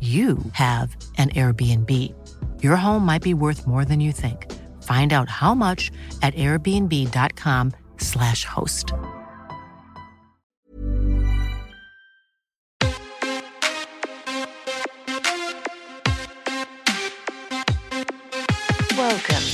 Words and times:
you 0.00 0.38
have 0.52 0.96
an 1.18 1.28
Airbnb. 1.30 2.14
Your 2.62 2.76
home 2.76 3.04
might 3.04 3.22
be 3.22 3.34
worth 3.34 3.66
more 3.66 3.84
than 3.84 4.00
you 4.00 4.12
think. 4.12 4.50
Find 4.82 5.12
out 5.12 5.28
how 5.28 5.54
much 5.54 5.90
at 6.22 6.34
airbnb.com/slash 6.36 8.46
host. 8.46 8.94
Welcome 18.96 19.44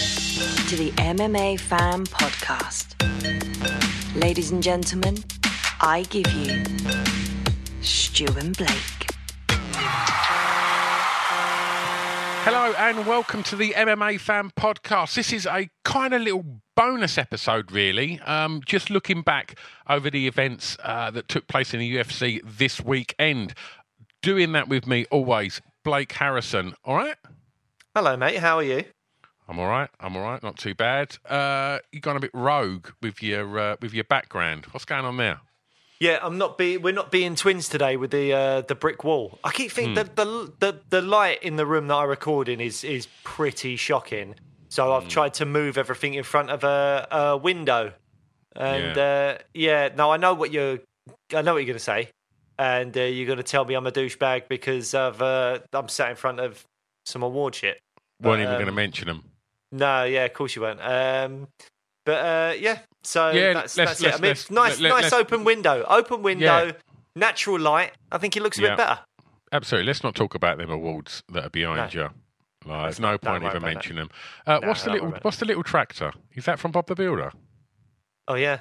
to 0.68 0.76
the 0.76 0.92
MMA 0.96 1.58
Fan 1.58 2.06
Podcast. 2.06 2.94
Ladies 4.14 4.52
and 4.52 4.62
gentlemen, 4.62 5.16
I 5.80 6.02
give 6.10 6.30
you 6.32 6.62
Stu 7.80 8.26
and 8.38 8.56
Blake. 8.56 9.05
Hello 12.48 12.72
and 12.78 13.08
welcome 13.08 13.42
to 13.42 13.56
the 13.56 13.72
MMA 13.72 14.20
Fan 14.20 14.52
Podcast. 14.56 15.16
This 15.16 15.32
is 15.32 15.46
a 15.46 15.68
kind 15.84 16.14
of 16.14 16.22
little 16.22 16.44
bonus 16.76 17.18
episode, 17.18 17.72
really. 17.72 18.20
Um, 18.20 18.62
just 18.64 18.88
looking 18.88 19.22
back 19.22 19.58
over 19.88 20.10
the 20.10 20.28
events 20.28 20.76
uh, 20.84 21.10
that 21.10 21.26
took 21.26 21.48
place 21.48 21.74
in 21.74 21.80
the 21.80 21.96
UFC 21.96 22.40
this 22.44 22.80
weekend. 22.80 23.52
Doing 24.22 24.52
that 24.52 24.68
with 24.68 24.86
me 24.86 25.06
always, 25.10 25.60
Blake 25.82 26.12
Harrison. 26.12 26.74
All 26.84 26.94
right? 26.94 27.16
Hello, 27.96 28.16
mate. 28.16 28.38
How 28.38 28.58
are 28.58 28.62
you? 28.62 28.84
I'm 29.48 29.58
all 29.58 29.66
right. 29.66 29.90
I'm 29.98 30.16
all 30.16 30.22
right. 30.22 30.40
Not 30.40 30.56
too 30.56 30.76
bad. 30.76 31.18
Uh, 31.28 31.80
you 31.90 31.98
gone 31.98 32.16
a 32.16 32.20
bit 32.20 32.30
rogue 32.32 32.90
with 33.02 33.24
your 33.24 33.58
uh, 33.58 33.76
with 33.82 33.92
your 33.92 34.04
background. 34.04 34.66
What's 34.66 34.84
going 34.84 35.04
on 35.04 35.16
there? 35.16 35.40
Yeah, 35.98 36.18
I'm 36.22 36.36
not 36.36 36.58
be. 36.58 36.76
We're 36.76 36.92
not 36.92 37.10
being 37.10 37.36
twins 37.36 37.68
today 37.68 37.96
with 37.96 38.10
the 38.10 38.32
uh, 38.32 38.60
the 38.62 38.74
brick 38.74 39.02
wall. 39.04 39.38
I 39.42 39.50
keep 39.50 39.70
thinking 39.72 39.94
Hmm. 39.94 40.08
the, 40.14 40.24
the 40.24 40.52
the 40.72 40.80
the 40.90 41.02
light 41.02 41.42
in 41.42 41.56
the 41.56 41.64
room 41.66 41.86
that 41.88 41.94
I 41.94 42.04
record 42.04 42.48
in 42.48 42.60
is 42.60 42.84
is 42.84 43.08
pretty 43.24 43.76
shocking. 43.76 44.34
So 44.68 44.86
Hmm. 44.86 44.92
I've 44.92 45.08
tried 45.08 45.34
to 45.34 45.46
move 45.46 45.78
everything 45.78 46.14
in 46.14 46.22
front 46.24 46.50
of 46.50 46.64
a, 46.64 47.06
a 47.10 47.36
window, 47.38 47.92
and 48.54 48.96
Yeah. 48.96 49.36
uh, 49.38 49.42
yeah. 49.54 49.88
No, 49.96 50.10
I 50.12 50.16
know 50.18 50.34
what 50.34 50.52
you're. 50.52 50.80
I 51.34 51.40
know 51.42 51.54
what 51.54 51.58
you're 51.60 51.66
going 51.66 51.78
to 51.78 51.78
say, 51.78 52.10
and 52.58 52.94
uh, 52.96 53.00
you're 53.02 53.26
going 53.26 53.38
to 53.38 53.42
tell 53.44 53.64
me 53.64 53.74
I'm 53.74 53.86
a 53.86 53.92
douchebag 53.92 54.48
because 54.48 54.92
of 54.92 55.22
uh, 55.22 55.60
I'm 55.72 55.88
sat 55.88 56.10
in 56.10 56.16
front 56.16 56.40
of 56.40 56.62
some 57.06 57.22
award 57.22 57.54
shit. 57.54 57.78
weren't 58.20 58.40
even 58.42 58.52
um, 58.54 58.58
going 58.58 58.66
to 58.66 58.72
mention 58.72 59.06
them. 59.08 59.22
No, 59.72 60.04
yeah, 60.04 60.24
of 60.26 60.34
course 60.34 60.54
you 60.56 60.62
weren't. 60.62 60.80
Um, 60.82 61.48
but 62.04 62.24
uh, 62.24 62.54
yeah, 62.58 62.80
so 63.06 63.30
Yeah, 63.30 63.52
that's, 63.54 63.76
let's- 63.76 63.98
that's 63.98 64.02
let's- 64.02 64.16
it. 64.16 64.50
I 64.50 64.56
mean, 64.58 64.64
nice, 64.64 64.80
let- 64.80 64.88
nice 64.90 65.12
open 65.12 65.44
window, 65.44 65.84
open 65.88 66.22
window, 66.22 66.64
Yeah. 66.66 66.72
natural 67.14 67.58
light. 67.58 67.92
I 68.12 68.18
think 68.18 68.36
it 68.36 68.42
looks 68.42 68.58
a 68.58 68.62
Yeah. 68.62 68.68
bit 68.70 68.76
better. 68.78 68.98
Absolutely. 69.52 69.86
Let's 69.86 70.02
not 70.02 70.14
talk 70.14 70.34
about 70.34 70.58
them 70.58 70.70
awards 70.70 71.22
that 71.32 71.44
are 71.46 71.50
behind 71.50 71.94
No. 71.94 72.02
you. 72.02 72.10
Like, 72.70 72.82
there's 72.82 73.00
no 73.00 73.16
point 73.16 73.44
even 73.44 73.62
mentioning 73.62 73.98
them. 73.98 74.10
Uh, 74.46 74.58
No, 74.60 74.68
what's 74.68 74.82
the 74.82 74.90
little. 74.90 75.10
What's 75.22 75.36
the 75.36 75.44
little 75.46 75.62
tractor? 75.62 76.12
Is 76.34 76.44
that 76.46 76.58
from 76.58 76.72
Bob 76.72 76.86
the 76.88 76.96
Builder? 76.96 77.30
Oh 78.28 78.34
yeah, 78.34 78.58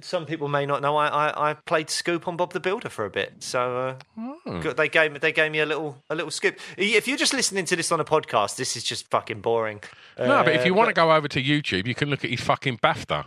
some 0.00 0.26
people 0.26 0.48
may 0.48 0.66
not 0.66 0.82
know. 0.82 0.96
I, 0.96 1.06
I, 1.28 1.50
I 1.50 1.54
played 1.54 1.88
Scoop 1.88 2.26
on 2.26 2.36
Bob 2.36 2.52
the 2.52 2.58
Builder 2.58 2.88
for 2.88 3.04
a 3.04 3.10
bit, 3.10 3.34
so 3.44 3.78
uh, 4.18 4.30
Oh. 4.44 4.60
they 4.72 4.88
gave 4.88 5.12
me 5.12 5.18
they 5.20 5.30
gave 5.30 5.52
me 5.52 5.60
a 5.60 5.66
little 5.66 6.02
a 6.10 6.16
little 6.16 6.32
scoop. 6.32 6.58
If 6.76 7.06
you're 7.06 7.16
just 7.16 7.32
listening 7.32 7.64
to 7.66 7.76
this 7.76 7.92
on 7.92 8.00
a 8.00 8.04
podcast, 8.04 8.56
this 8.56 8.76
is 8.76 8.82
just 8.82 9.08
fucking 9.10 9.40
boring. 9.40 9.80
No, 10.18 10.42
but 10.42 10.56
if 10.56 10.66
you 10.66 10.74
want 10.74 10.88
to 10.88 10.92
go 10.94 11.12
over 11.12 11.28
to 11.28 11.40
YouTube, 11.40 11.86
you 11.86 11.94
can 11.94 12.10
look 12.10 12.24
at 12.24 12.30
his 12.30 12.40
fucking 12.40 12.78
BAFTA. 12.78 13.26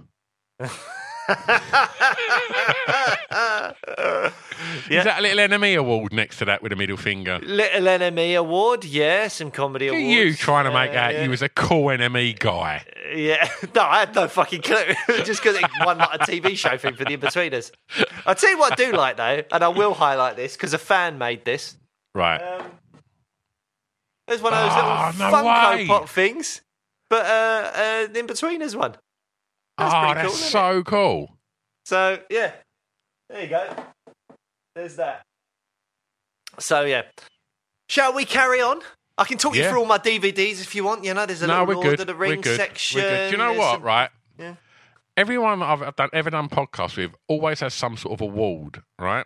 Is 4.90 5.04
that 5.04 5.16
a 5.20 5.22
little 5.22 5.38
NME 5.60 5.78
award 5.78 6.14
next 6.14 6.38
to 6.40 6.46
that 6.46 6.62
with 6.64 6.72
a 6.72 6.76
middle 6.76 6.98
finger? 6.98 7.40
Little 7.44 7.84
NME 7.86 8.38
Award, 8.40 8.86
yeah, 8.86 9.28
some 9.28 9.52
comedy 9.52 9.88
awards. 9.88 10.04
you 10.06 10.34
trying 10.34 10.66
to 10.66 10.72
make 10.72 10.92
Uh, 10.92 11.00
out 11.00 11.22
you 11.22 11.30
was 11.30 11.42
a 11.42 11.50
cool 11.50 11.90
enemy 11.92 12.34
guy. 12.34 12.84
Yeah, 13.14 13.48
no, 13.76 13.82
I 13.84 14.00
had 14.00 14.16
no 14.16 14.28
fucking 14.28 14.62
clue. 14.62 14.94
Just 15.24 15.44
because 15.44 15.58
it 15.58 15.66
won 15.86 15.98
like 15.98 16.10
a 16.16 16.20
TV 16.20 16.58
show 16.58 16.78
thing 16.78 16.96
for 16.96 17.04
the 17.06 17.18
Inbetweeners. 17.18 17.72
I'll 18.26 18.36
tell 18.36 18.50
you 18.50 18.58
what 18.58 18.74
I 18.74 18.76
do 18.76 18.92
like 18.94 19.18
though, 19.18 19.44
and 19.52 19.64
I 19.64 19.68
will 19.68 19.94
highlight 19.94 20.36
this 20.38 20.56
because 20.56 20.74
a 20.74 20.78
fan 20.80 21.18
made 21.18 21.46
this. 21.46 21.76
Right. 22.16 22.40
Um, 22.42 22.64
there's 24.28 24.42
one 24.42 24.54
of 24.54 24.60
those 24.60 24.72
Oh, 24.74 25.12
little 25.14 25.32
no 25.32 25.36
Funko 25.38 25.76
way. 25.76 25.88
Pop 25.88 26.10
things, 26.10 26.62
but 27.10 27.26
uh, 27.26 27.72
uh, 27.74 28.08
the 28.08 28.22
Inbetweeners 28.22 28.76
one. 28.76 28.96
That's 29.78 29.94
oh, 29.94 30.14
that's 30.14 30.28
cool, 30.28 30.32
so 30.32 30.84
cool. 30.84 31.38
So 31.86 32.20
yeah, 32.30 32.54
there 33.30 33.44
you 33.44 33.48
go. 33.48 33.76
There's 34.76 34.96
that. 34.96 35.24
So 36.60 36.84
yeah, 36.84 37.04
shall 37.90 38.14
we 38.14 38.26
carry 38.26 38.62
on? 38.62 38.82
I 39.18 39.26
can 39.26 39.38
talk 39.38 39.56
you 39.56 39.68
through 39.68 39.80
all 39.80 39.86
my 39.86 39.98
DVDs 39.98 40.62
if 40.62 40.76
you 40.76 40.84
want. 40.84 41.04
You 41.04 41.14
know, 41.14 41.26
there's 41.26 41.42
a 41.42 41.48
no, 41.48 41.64
little 41.64 41.82
Lord 41.82 41.98
good. 41.98 42.10
of 42.10 42.18
the 42.18 42.36
good. 42.36 42.56
section. 42.56 43.02
We're 43.02 43.10
good. 43.10 43.30
Do 43.30 43.32
you 43.32 43.38
know 43.38 43.48
there's 43.48 43.60
what? 43.60 43.82
Right. 43.82 44.10
Yeah. 44.38 44.56
Everyone 45.16 45.60
that 45.60 45.66
I've 45.66 45.96
done, 45.96 46.10
ever 46.14 46.30
done 46.30 46.48
podcasts 46.48 46.96
with 46.96 47.12
always 47.28 47.60
has 47.62 47.74
some 47.74 47.98
sort 47.98 48.14
of 48.14 48.22
award, 48.22 48.84
right? 49.00 49.26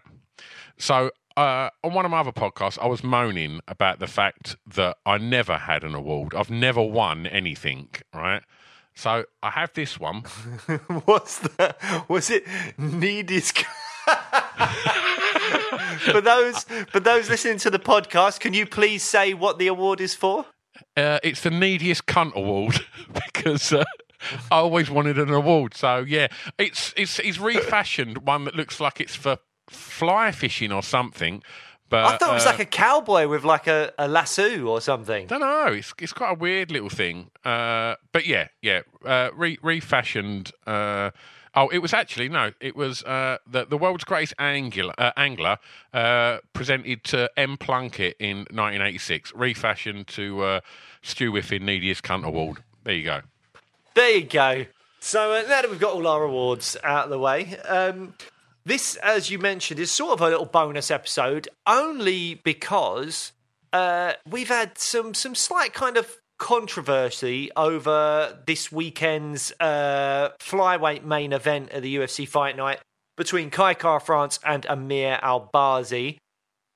So 0.78 1.12
uh, 1.36 1.70
on 1.84 1.94
one 1.94 2.06
of 2.06 2.12
my 2.12 2.20
other 2.20 2.32
podcasts, 2.32 2.80
I 2.82 2.88
was 2.88 3.04
moaning 3.04 3.60
about 3.68 4.00
the 4.00 4.08
fact 4.08 4.56
that 4.76 4.98
I 5.06 5.18
never 5.18 5.58
had 5.58 5.84
an 5.84 5.94
award. 5.94 6.34
I've 6.34 6.50
never 6.50 6.82
won 6.82 7.28
anything, 7.28 7.90
right? 8.14 8.44
So 8.96 9.26
I 9.42 9.50
have 9.52 9.74
this 9.74 10.00
one. 10.00 10.22
What's 11.06 11.40
that? 11.40 11.78
Was 12.10 12.30
it 12.30 12.46
neediest? 12.78 13.58
for 16.00 16.22
those 16.22 16.64
for 16.90 17.00
those 17.00 17.30
listening 17.30 17.58
to 17.60 17.70
the 17.70 17.80
podcast, 17.80 18.40
can 18.40 18.54
you 18.54 18.66
please 18.66 19.04
say 19.04 19.34
what 19.34 19.60
the 19.60 19.68
award 19.68 20.02
is 20.02 20.16
for? 20.16 20.46
Uh, 20.98 21.20
it's 21.24 21.42
the 21.42 21.52
neediest 21.52 22.06
cunt 22.06 22.34
award 22.34 22.86
because 23.14 23.72
uh, 23.74 23.84
I 24.52 24.58
always 24.58 24.90
wanted 24.90 25.18
an 25.20 25.32
award. 25.32 25.74
So 25.76 26.00
yeah, 26.00 26.28
it's 26.58 26.94
it's 26.98 27.18
he's 27.18 27.40
refashioned 27.40 28.20
one 28.20 28.46
that 28.46 28.56
looks 28.56 28.80
like 28.80 29.00
it's 29.00 29.16
for 29.16 29.38
fly 29.70 30.32
fishing 30.32 30.72
or 30.72 30.84
something. 30.84 31.44
But 31.92 32.06
I 32.06 32.16
thought 32.16 32.32
it 32.32 32.36
was 32.36 32.46
uh, 32.46 32.52
like 32.52 32.60
a 32.60 32.66
cowboy 32.66 33.28
with 33.28 33.44
like 33.44 33.68
a, 33.68 33.92
a 34.00 34.08
lasso 34.08 34.66
or 34.66 34.80
something. 34.80 35.28
don't 35.28 35.42
know. 35.42 35.68
It's 35.68 35.94
it's 36.00 36.14
quite 36.14 36.32
a 36.32 36.36
weird 36.40 36.72
little 36.72 36.90
thing. 36.90 37.30
Uh, 37.44 37.96
but 38.14 38.26
yeah, 38.26 38.48
yeah, 38.62 38.84
uh, 39.06 39.30
re- 39.36 39.60
refashioned. 39.62 40.54
Uh, 40.66 41.12
oh, 41.54 41.68
it 41.68 41.80
was 41.80 41.94
actually 41.94 42.30
no. 42.30 42.54
It 42.62 42.78
was 42.78 43.04
uh, 43.04 43.40
the 43.46 43.66
the 43.66 43.78
world's 43.78 44.06
greatest 44.06 44.34
angler, 44.40 44.94
uh, 44.98 45.12
angler 45.18 45.58
uh, 45.94 46.38
presented 46.54 47.04
to 47.06 47.30
M 47.36 47.58
Plunkett 47.58 48.16
in 48.20 48.38
1986, 48.52 49.34
refashioned 49.36 50.08
to 50.08 50.44
uh, 50.44 50.60
Stu 51.02 51.34
Whiffin 51.34 51.66
Neediest 51.66 52.04
Cunt 52.04 52.24
Award. 52.24 52.64
There 52.86 52.96
you 52.96 53.04
go. 53.04 53.22
There 53.96 54.16
you 54.16 54.24
go. 54.24 54.66
So 55.02 55.34
uh, 55.34 55.42
now 55.42 55.62
that 55.62 55.70
we've 55.70 55.78
got 55.78 55.94
all 55.94 56.08
our 56.08 56.24
awards 56.24 56.78
out 56.86 57.04
of 57.04 57.10
the 57.10 57.20
way, 57.20 57.58
um, 57.68 58.14
this, 58.66 58.96
as 58.98 59.30
you 59.30 59.40
mentioned, 59.40 59.80
is 59.80 59.92
sort 59.92 60.14
of 60.14 60.22
a 60.22 60.30
little 60.30 60.46
bonus 60.46 60.92
episode, 60.92 61.48
only 61.66 62.36
because 62.36 63.32
uh, 63.74 64.14
we've 64.30 64.50
had 64.50 64.78
some 64.78 65.14
some 65.14 65.36
slight 65.36 65.74
kind 65.74 65.98
of 65.98 66.18
controversy 66.38 67.52
over 67.56 68.38
this 68.48 68.72
weekend's 68.72 69.54
uh, 69.60 70.30
flyweight 70.40 71.04
main 71.04 71.34
event 71.34 71.70
at 71.72 71.84
the 71.84 71.96
UFC 71.96 72.28
Fight 72.28 72.58
Night 72.58 72.80
between 73.16 73.52
Kai 73.52 73.76
Kara 73.76 74.00
France 74.00 74.40
and 74.44 74.66
Amir 74.66 75.20
Albazi. 75.22 76.18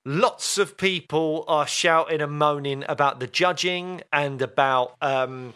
lots 0.06 0.60
of 0.60 0.78
people 0.78 1.44
are 1.48 1.66
shouting 1.66 2.22
and 2.22 2.32
moaning 2.34 2.84
about 2.88 3.20
the 3.20 3.26
judging 3.26 4.02
and 4.14 4.42
about 4.42 4.96
um, 5.02 5.56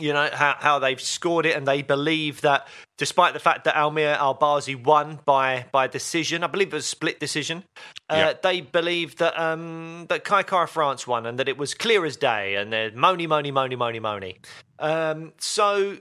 you 0.00 0.12
know 0.12 0.28
how, 0.32 0.56
how 0.58 0.78
they've 0.78 1.00
scored 1.00 1.46
it 1.46 1.56
and 1.56 1.66
they 1.66 1.82
believe 1.82 2.40
that 2.42 2.66
despite 2.96 3.32
the 3.34 3.40
fact 3.40 3.64
that 3.64 3.76
Amir 3.76 4.16
Albazi 4.16 4.74
won 4.82 5.20
by 5.24 5.66
by 5.72 5.86
decision 5.86 6.42
I 6.44 6.46
believe 6.46 6.68
it 6.68 6.74
was 6.74 6.84
a 6.84 6.88
split 6.88 7.20
decision 7.20 7.64
uh, 8.10 8.14
Yeah. 8.16 8.32
they 8.42 8.60
believe 8.60 9.16
that 9.16 9.38
um, 9.38 10.06
that 10.08 10.24
Kai 10.24 10.42
France 10.66 11.06
won 11.06 11.26
and 11.26 11.38
that 11.38 11.48
it 11.48 11.58
was 11.58 11.74
clear 11.74 12.04
as 12.04 12.16
day 12.16 12.56
and 12.56 12.72
they're 12.72 12.90
moany 12.90 13.26
moany 13.26 13.52
moany 13.52 13.76
moany 13.76 14.00
moany 14.00 14.36
um, 14.78 15.32
so 15.38 15.98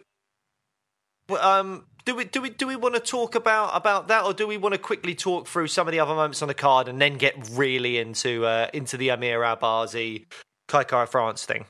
um, 1.40 1.86
do 2.06 2.16
we 2.16 2.24
do 2.24 2.42
we 2.42 2.50
do 2.50 2.68
we 2.68 2.76
want 2.76 2.96
to 2.96 3.02
talk 3.02 3.36
about 3.36 3.76
about 3.76 4.08
that, 4.08 4.24
or 4.24 4.34
do 4.34 4.48
we 4.48 4.56
want 4.58 4.74
to 4.74 4.80
quickly 4.80 5.14
talk 5.14 5.46
through 5.48 5.68
some 5.68 5.88
of 5.88 5.92
the 5.92 6.00
other 6.00 6.16
moments 6.16 6.42
on 6.42 6.48
the 6.48 6.54
card 6.54 6.88
and 6.88 7.02
then 7.02 7.18
get 7.18 7.36
really 7.52 7.98
into 7.98 8.46
uh, 8.46 8.68
into 8.74 8.96
the 8.96 9.10
Amir 9.10 9.42
Albazi 9.42 10.26
Kai 10.70 10.86
Kara 10.86 11.06
France 11.06 11.46
thing? 11.46 11.66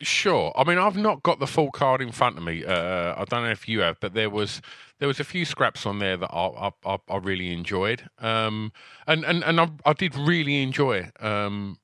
Sure. 0.00 0.52
I 0.56 0.64
mean, 0.64 0.78
I've 0.78 0.96
not 0.96 1.22
got 1.22 1.38
the 1.38 1.46
full 1.46 1.70
card 1.70 2.00
in 2.02 2.10
front 2.10 2.36
of 2.36 2.42
me. 2.42 2.64
Uh, 2.64 3.14
I 3.16 3.24
don't 3.28 3.44
know 3.44 3.50
if 3.50 3.68
you 3.68 3.80
have, 3.80 3.98
but 4.00 4.14
there 4.14 4.28
was 4.28 4.60
there 4.98 5.08
was 5.08 5.20
a 5.20 5.24
few 5.24 5.44
scraps 5.44 5.86
on 5.86 5.98
there 5.98 6.16
that 6.16 6.30
I 6.32 6.72
I, 6.84 6.98
I, 7.08 7.16
really 7.18 7.52
enjoyed, 7.52 8.08
um, 8.18 8.72
and 9.06 9.24
and 9.24 9.44
and 9.44 9.60
I, 9.60 9.70
I 9.84 9.92
did 9.92 10.16
really 10.16 10.62
enjoy 10.62 11.10
um, 11.20 11.78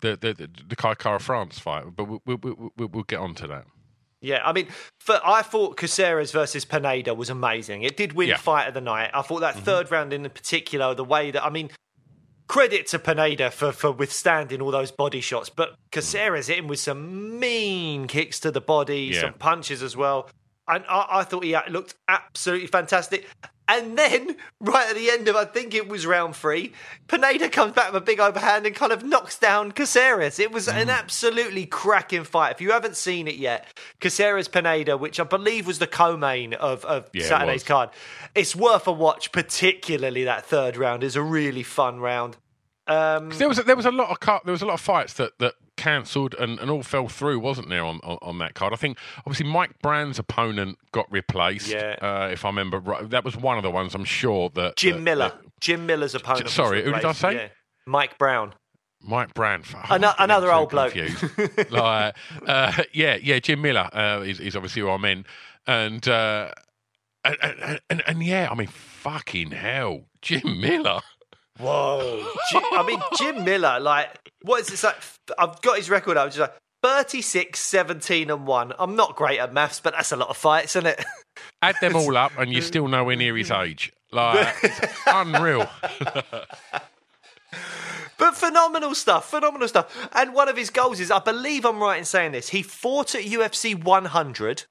the 0.00 0.16
the 0.16 0.34
the, 0.34 0.50
the 0.68 1.18
France 1.20 1.58
fight, 1.58 1.84
but 1.94 2.04
we'll, 2.08 2.22
we'll, 2.26 2.38
we'll, 2.76 2.88
we'll 2.88 3.04
get 3.04 3.20
on 3.20 3.34
to 3.36 3.46
that. 3.46 3.64
Yeah, 4.20 4.40
I 4.44 4.52
mean, 4.52 4.68
for, 5.00 5.20
I 5.24 5.42
thought 5.42 5.76
Caceres 5.76 6.30
versus 6.30 6.64
Pineda 6.64 7.12
was 7.12 7.28
amazing. 7.28 7.82
It 7.82 7.96
did 7.96 8.12
win 8.12 8.28
Yeah. 8.28 8.34
Mm-hmm. 8.34 8.42
fight 8.42 8.68
of 8.68 8.74
the 8.74 8.80
night. 8.80 9.10
I 9.12 9.22
thought 9.22 9.40
that 9.40 9.56
third 9.56 9.90
round 9.90 10.12
in 10.12 10.22
particular, 10.30 10.94
the 10.94 11.04
way 11.04 11.32
that 11.32 11.44
I 11.44 11.50
mean, 11.50 11.70
credit 12.52 12.86
to 12.88 12.98
Pineda 12.98 13.50
for 13.50 13.72
for 13.72 13.90
withstanding 13.90 14.60
all 14.60 14.70
those 14.70 14.90
body 14.90 15.22
shots, 15.22 15.48
but 15.48 15.74
Caceres 15.90 16.48
hit 16.48 16.58
him 16.58 16.68
with 16.68 16.80
some 16.80 17.40
mean 17.40 18.06
kicks 18.06 18.38
to 18.40 18.50
the 18.50 18.60
body, 18.60 19.10
Yeah. 19.14 19.22
some 19.22 19.32
punches 19.32 19.82
as 19.82 19.96
well. 19.96 20.28
And 20.68 20.84
I, 20.86 21.06
I 21.20 21.24
thought 21.24 21.44
he 21.44 21.56
looked 21.70 21.94
absolutely 22.08 22.66
fantastic. 22.66 23.26
And 23.68 23.96
then, 23.96 24.36
right 24.60 24.90
at 24.90 24.96
the 24.96 25.08
end 25.10 25.28
of, 25.28 25.34
I 25.36 25.44
think 25.46 25.72
it 25.74 25.88
was 25.88 26.04
round 26.04 26.36
three, 26.36 26.72
Pineda 27.08 27.48
comes 27.48 27.72
back 27.72 27.90
with 27.92 28.02
a 28.02 28.04
big 28.04 28.20
overhand 28.20 28.66
and 28.66 28.74
kind 28.74 28.92
of 28.92 29.02
knocks 29.02 29.38
down 29.38 29.72
Caceres. 29.72 30.38
It 30.38 30.52
was 30.52 30.66
Mm. 30.68 30.82
an 30.82 30.90
absolutely 30.90 31.64
cracking 31.66 32.24
fight. 32.24 32.50
If 32.52 32.60
you 32.60 32.72
haven't 32.72 32.96
seen 32.96 33.28
it 33.28 33.36
yet, 33.36 33.66
Caceres 34.00 34.46
Pineda, 34.48 34.96
which 34.98 35.18
I 35.18 35.24
believe 35.24 35.66
was 35.66 35.78
the 35.78 35.86
co-main 35.86 36.52
of, 36.54 36.84
of 36.84 37.08
Yeah, 37.14 37.26
Saturday's 37.26 37.62
was. 37.62 37.68
card, 37.68 37.90
it's 38.34 38.54
worth 38.54 38.86
a 38.86 38.92
watch. 38.92 39.32
Particularly 39.32 40.24
that 40.24 40.44
third 40.44 40.76
round 40.76 41.02
is 41.02 41.16
a 41.16 41.22
really 41.22 41.62
fun 41.62 41.98
round. 41.98 42.36
Um, 42.86 43.30
There 43.30 43.48
was 43.48 43.58
a, 43.58 43.62
there 43.62 43.76
was 43.76 43.86
a 43.86 43.92
lot 43.92 44.10
of 44.10 44.20
car, 44.20 44.40
there 44.44 44.52
was 44.52 44.62
a 44.62 44.66
lot 44.66 44.74
of 44.74 44.80
fights 44.80 45.12
that 45.14 45.38
that 45.38 45.54
cancelled 45.76 46.34
and, 46.34 46.58
and 46.58 46.70
all 46.70 46.82
fell 46.82 47.08
through, 47.08 47.38
wasn't 47.38 47.68
there 47.68 47.84
on, 47.84 48.00
on 48.02 48.18
on 48.22 48.38
that 48.38 48.54
card? 48.54 48.72
I 48.72 48.76
think 48.76 48.98
obviously 49.18 49.46
Mike 49.46 49.78
Brand's 49.82 50.18
opponent 50.18 50.78
got 50.92 51.10
replaced. 51.10 51.68
Yeah. 51.68 51.96
Uh, 52.02 52.28
if 52.32 52.44
I 52.44 52.48
remember 52.48 52.80
right, 52.80 53.08
that 53.10 53.24
was 53.24 53.36
one 53.36 53.56
of 53.56 53.62
the 53.62 53.70
ones. 53.70 53.94
I'm 53.94 54.04
sure 54.04 54.50
that 54.54 54.76
Jim 54.76 54.96
that- 54.96 55.02
Miller, 55.02 55.28
that 55.28 55.60
Jim 55.60 55.86
Miller's 55.86 56.14
opponent. 56.14 56.48
sorry, 56.50 56.82
who 56.82 56.92
did 56.92 57.04
I 57.04 57.12
say? 57.12 57.34
yeah. 57.34 57.48
Mike 57.86 58.18
Brown. 58.18 58.54
Mike 59.04 59.30
Ano- 59.90 60.14
another 60.18 60.46
so 60.48 60.52
old 60.54 60.70
bloke. 60.70 60.94
like, 61.70 62.16
uh, 62.46 62.82
yeah, 62.92 63.16
yeah, 63.20 63.38
Jim 63.40 63.60
Miller 63.60 63.88
uh, 63.92 64.22
is, 64.24 64.38
is 64.38 64.54
obviously 64.54 64.82
who 64.82 64.90
I 64.90 64.96
meant, 64.96 65.26
and, 65.66 66.06
uh, 66.06 66.52
and, 67.24 67.36
and 67.42 67.80
and 67.90 68.02
and 68.06 68.22
yeah, 68.24 68.48
I 68.50 68.54
mean, 68.54 68.68
fucking 68.68 69.50
hell, 69.52 70.02
Jim 70.20 70.60
Miller. 70.60 71.00
Whoa. 71.58 72.24
Jim, 72.50 72.62
I 72.72 72.84
mean, 72.86 73.00
Jim 73.18 73.44
Miller, 73.44 73.78
like, 73.80 74.08
what 74.42 74.60
is 74.60 74.68
this? 74.68 74.84
Like, 74.84 74.96
I've 75.38 75.60
got 75.62 75.76
his 75.76 75.90
record 75.90 76.16
up, 76.16 76.28
just 76.28 76.38
like 76.38 76.54
36, 76.82 77.58
17, 77.58 78.30
and 78.30 78.46
1. 78.46 78.72
I'm 78.78 78.96
not 78.96 79.16
great 79.16 79.38
at 79.38 79.52
maths, 79.52 79.80
but 79.80 79.94
that's 79.94 80.12
a 80.12 80.16
lot 80.16 80.28
of 80.28 80.36
fights, 80.36 80.76
isn't 80.76 80.86
it? 80.86 81.04
Add 81.62 81.76
them 81.80 81.94
all 81.96 82.16
up, 82.16 82.32
and 82.38 82.52
you're 82.52 82.62
still 82.72 82.88
nowhere 82.88 83.16
near 83.16 83.36
his 83.36 83.50
age. 83.50 83.92
Like, 84.10 84.54
unreal. 85.06 85.68
But 88.18 88.36
phenomenal 88.36 88.94
stuff, 88.94 89.28
phenomenal 89.28 89.66
stuff. 89.66 90.08
And 90.12 90.32
one 90.32 90.48
of 90.48 90.56
his 90.56 90.70
goals 90.70 91.00
is, 91.00 91.10
I 91.10 91.18
believe 91.18 91.64
I'm 91.64 91.82
right 91.82 91.98
in 91.98 92.04
saying 92.04 92.30
this, 92.30 92.50
he 92.50 92.62
fought 92.62 93.16
at 93.16 93.24
UFC 93.24 93.74
100. 93.82 94.64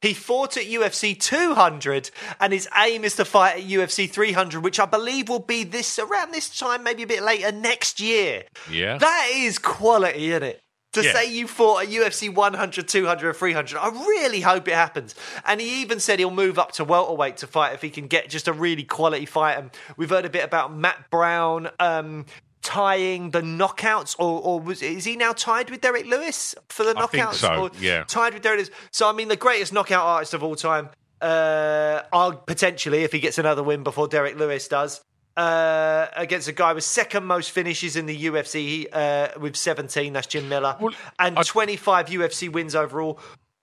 He 0.00 0.14
fought 0.14 0.56
at 0.56 0.64
UFC 0.64 1.18
200, 1.18 2.10
and 2.40 2.52
his 2.52 2.68
aim 2.76 3.04
is 3.04 3.16
to 3.16 3.24
fight 3.24 3.56
at 3.58 3.68
UFC 3.68 4.08
300, 4.10 4.62
which 4.62 4.78
I 4.80 4.86
believe 4.86 5.28
will 5.28 5.38
be 5.38 5.64
this 5.64 5.98
around 5.98 6.32
this 6.32 6.56
time, 6.58 6.82
maybe 6.82 7.02
a 7.02 7.06
bit 7.06 7.22
later 7.22 7.52
next 7.52 8.00
year. 8.00 8.44
Yeah. 8.70 8.98
That 8.98 9.28
is 9.32 9.58
quality, 9.58 10.30
isn't 10.30 10.42
it? 10.42 10.60
To 10.94 11.04
Yeah. 11.04 11.12
say 11.12 11.26
you 11.26 11.46
fought 11.46 11.82
at 11.84 11.88
UFC 11.90 12.30
100, 12.30 12.88
200, 12.88 13.28
and 13.28 13.36
300, 13.36 13.78
I 13.78 13.88
really 13.90 14.40
hope 14.40 14.66
it 14.68 14.74
happens. 14.74 15.14
And 15.44 15.60
he 15.60 15.82
even 15.82 16.00
said 16.00 16.18
he'll 16.18 16.30
move 16.30 16.58
up 16.58 16.72
to 16.72 16.84
welterweight 16.84 17.36
to 17.38 17.46
fight 17.46 17.74
if 17.74 17.82
he 17.82 17.90
can 17.90 18.06
get 18.06 18.30
just 18.30 18.48
a 18.48 18.54
really 18.54 18.84
quality 18.84 19.26
fight. 19.26 19.58
And 19.58 19.70
we've 19.98 20.08
heard 20.08 20.24
a 20.24 20.30
bit 20.30 20.44
about 20.44 20.74
Matt 20.74 21.10
Brown 21.10 21.68
um, 21.78 22.24
tying 22.68 23.30
the 23.30 23.40
knockouts, 23.40 24.14
or, 24.18 24.42
or 24.42 24.60
was 24.60 24.82
is 24.82 25.04
he 25.06 25.16
now 25.16 25.32
tied 25.32 25.70
with 25.70 25.80
Derrick 25.80 26.04
Lewis 26.04 26.54
for 26.68 26.84
the 26.84 26.90
I 26.96 27.06
think 27.06 27.24
knockouts? 27.24 27.34
so, 27.34 27.62
Or 27.62 27.70
yeah. 27.80 28.04
tied 28.04 28.34
with 28.34 28.42
Derrick 28.42 28.58
Lewis. 28.58 28.70
So 28.90 29.08
I 29.08 29.12
mean, 29.12 29.28
the 29.28 29.36
greatest 29.36 29.72
knockout 29.72 30.04
artist 30.04 30.34
of 30.34 30.42
all 30.42 30.54
time. 30.54 30.90
Uh, 31.20 32.02
I'll 32.12 32.34
potentially, 32.34 33.02
if 33.04 33.12
he 33.12 33.20
gets 33.20 33.38
another 33.38 33.62
win 33.62 33.82
before 33.82 34.06
Derrick 34.06 34.36
Lewis 34.38 34.68
does, 34.68 35.00
uh, 35.36 36.06
against 36.14 36.46
a 36.48 36.52
guy 36.52 36.72
with 36.74 36.84
second 36.84 37.24
most 37.24 37.50
finishes 37.52 37.96
in 37.96 38.06
the 38.06 38.24
UFC 38.26 38.86
uh, 38.92 39.28
with 39.40 39.56
17. 39.56 40.12
That's 40.12 40.26
Jim 40.26 40.48
Miller, 40.48 40.76
Well, 40.80 40.92
and 41.18 41.38
I- 41.38 41.42
25 41.42 42.06
UFC 42.06 42.52
wins 42.52 42.74
overall. 42.74 43.18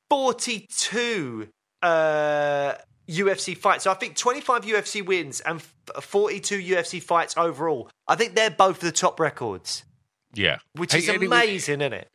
42 0.10 1.48
uh, 1.82 2.74
UFC 3.08 3.56
fights. 3.58 3.84
So 3.86 3.92
I 3.92 3.96
think 3.96 4.16
25 4.16 4.64
UFC 4.64 5.06
wins 5.06 5.40
and 5.42 5.62
42 5.62 6.58
UFC 6.60 7.02
fights 7.02 7.36
overall. 7.38 7.90
I 8.08 8.16
think 8.16 8.36
they're 8.36 8.50
both 8.50 8.80
the 8.80 8.92
top 8.92 9.20
records, 9.20 9.84
Yeah. 10.34 10.58
which 10.74 10.92
Hey, 10.94 11.00
is 11.00 11.10
and 11.10 11.16
it 11.24 11.30
was- 11.30 11.40
amazing, 11.40 11.82
isn't 11.82 11.94
it? 11.94 12.12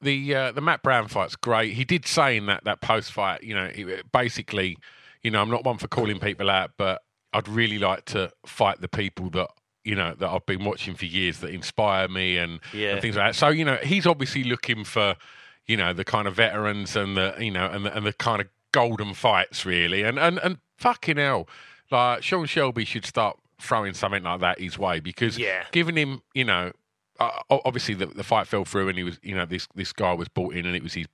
the 0.00 0.34
uh, 0.34 0.52
the 0.52 0.60
Matt 0.60 0.82
Brown 0.82 1.08
fight's 1.08 1.34
great. 1.36 1.72
He 1.74 1.84
did 1.84 2.06
say 2.06 2.36
in 2.36 2.46
that 2.46 2.64
that 2.64 2.80
post 2.82 3.10
fight, 3.12 3.42
you 3.42 3.54
know, 3.54 3.68
he, 3.68 3.86
basically, 4.12 4.76
you 5.22 5.30
know, 5.30 5.40
I'm 5.40 5.48
not 5.50 5.64
one 5.64 5.78
for 5.78 5.88
calling 5.88 6.18
people 6.18 6.50
out, 6.50 6.72
but 6.76 7.00
I'd 7.32 7.48
really 7.48 7.78
like 7.78 8.04
to 8.06 8.30
fight 8.44 8.80
the 8.82 8.88
people 8.88 9.30
that 9.30 9.48
you 9.82 9.94
know 9.94 10.14
that 10.18 10.28
I've 10.28 10.44
been 10.44 10.64
watching 10.64 10.94
for 10.94 11.06
years 11.06 11.38
that 11.40 11.50
inspire 11.50 12.08
me 12.08 12.36
and, 12.36 12.60
Yeah. 12.72 12.90
and 12.92 13.00
things 13.00 13.16
like 13.16 13.32
that. 13.32 13.34
So 13.38 13.48
you 13.48 13.64
know, 13.64 13.76
he's 13.76 14.06
obviously 14.06 14.44
looking 14.44 14.84
for 14.84 15.16
you 15.66 15.76
know 15.78 15.94
the 15.94 16.04
kind 16.04 16.28
of 16.28 16.34
veterans 16.34 16.96
and 16.96 17.16
the 17.16 17.34
you 17.38 17.50
know 17.50 17.66
and 17.66 17.86
the, 17.86 17.96
and 17.96 18.04
the 18.04 18.12
kind 18.12 18.42
of 18.42 18.48
golden 18.74 19.14
fights 19.14 19.64
really. 19.64 20.02
And 20.02 20.18
and 20.18 20.38
and 20.42 20.58
fucking 20.78 21.16
hell, 21.16 21.48
like 21.90 22.22
Sean 22.22 22.46
Shelby 22.46 22.84
should 22.84 23.06
start 23.06 23.38
throwing 23.60 23.94
something 23.94 24.24
like 24.24 24.40
that 24.40 24.58
his 24.60 24.76
way 24.78 25.00
because 25.00 25.38
Yeah. 25.38 25.64
giving 25.72 25.96
him 25.96 26.22
you 26.34 26.44
know 26.44 26.72
uh, 27.20 27.30
obviously 27.48 27.94
the, 27.94 28.06
the 28.06 28.24
fight 28.24 28.46
fell 28.48 28.64
through 28.64 28.88
and 28.88 28.98
he 28.98 29.04
was 29.04 29.18
you 29.22 29.34
know 29.34 29.46
this 29.46 29.68
this 29.76 29.92
guy 29.92 30.12
was 30.12 30.28
brought 30.28 30.54
in 30.54 30.66
and 30.66 30.74
it 30.76 30.82
was 30.82 30.94
his 30.94 31.06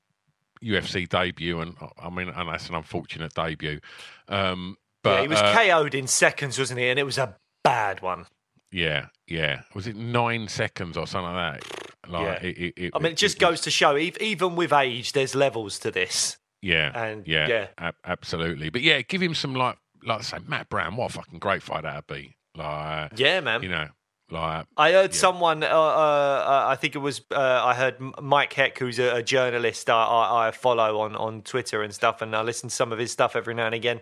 UFC 0.64 1.06
debut 1.08 1.60
and 1.60 1.76
uh, 1.80 1.88
I 2.02 2.10
mean 2.10 2.28
and 2.28 2.48
that's 2.48 2.68
an 2.68 2.74
unfortunate 2.74 3.34
debut 3.34 3.80
um 4.28 4.76
but 5.02 5.16
yeah, 5.16 5.22
he 5.22 5.28
was 5.28 5.38
uh, 5.38 5.54
KO'd 5.54 5.94
in 5.94 6.06
seconds, 6.06 6.58
wasn't 6.58 6.80
he? 6.80 6.88
And 6.88 6.98
it 6.98 7.04
was 7.04 7.16
a 7.18 7.36
bad 7.62 8.00
one. 8.02 8.26
yeah 8.72 9.06
yeah 9.26 9.62
was 9.74 9.86
it 9.86 9.96
nine 9.96 10.48
seconds 10.48 10.96
or 10.96 11.06
something 11.06 11.34
like 11.34 11.62
that 11.62 12.10
like 12.10 12.22
Yeah. 12.42 12.48
it, 12.48 12.58
it, 12.58 12.74
it, 12.76 12.90
I 12.94 12.98
mean, 12.98 13.12
it 13.12 13.18
just 13.18 13.38
goes 13.38 13.60
to 13.62 13.70
show, 13.70 13.96
even 13.98 14.56
with 14.56 14.72
age, 14.72 15.12
there's 15.12 15.34
levels 15.34 15.78
to 15.80 15.90
this. 15.90 16.38
Yeah 16.62 16.90
and- 17.04 17.26
yeah, 17.26 17.48
yeah. 17.48 17.66
ab- 17.78 17.94
absolutely 18.04 18.68
but 18.70 18.82
yeah 18.82 19.00
give 19.02 19.20
him 19.22 19.34
some 19.34 19.54
like 19.54 19.76
like 20.04 20.20
I 20.20 20.22
say 20.22 20.38
Matt 20.46 20.68
Brown 20.68 20.96
what 20.96 21.10
a 21.10 21.14
fucking 21.14 21.38
great 21.38 21.62
fight 21.62 21.82
that'd 21.82 22.06
be 22.06 22.36
like 22.56 23.18
Yeah, 23.18 23.40
man. 23.40 23.62
you 23.62 23.68
know 23.68 23.88
like 24.32 24.66
I 24.76 24.92
heard 24.92 25.12
Yeah. 25.12 25.18
someone. 25.18 25.64
Uh, 25.64 25.66
uh, 25.66 25.70
uh, 25.76 26.64
I 26.68 26.76
think 26.76 26.94
it 26.94 27.00
was. 27.00 27.20
Uh, 27.32 27.40
I 27.64 27.74
heard 27.74 27.96
Mike 28.22 28.52
Heck, 28.52 28.78
who's 28.78 29.00
a, 29.00 29.16
a 29.16 29.22
journalist 29.24 29.90
I, 29.90 30.46
I, 30.46 30.50
follow 30.52 31.00
on, 31.00 31.16
on 31.16 31.42
Twitter 31.42 31.82
and 31.82 31.92
stuff, 31.92 32.22
and 32.22 32.36
I 32.36 32.42
listen 32.42 32.68
to 32.68 32.74
some 32.74 32.92
of 32.92 33.00
his 33.00 33.10
stuff 33.10 33.34
every 33.34 33.54
now 33.54 33.66
and 33.66 33.74
again. 33.74 33.98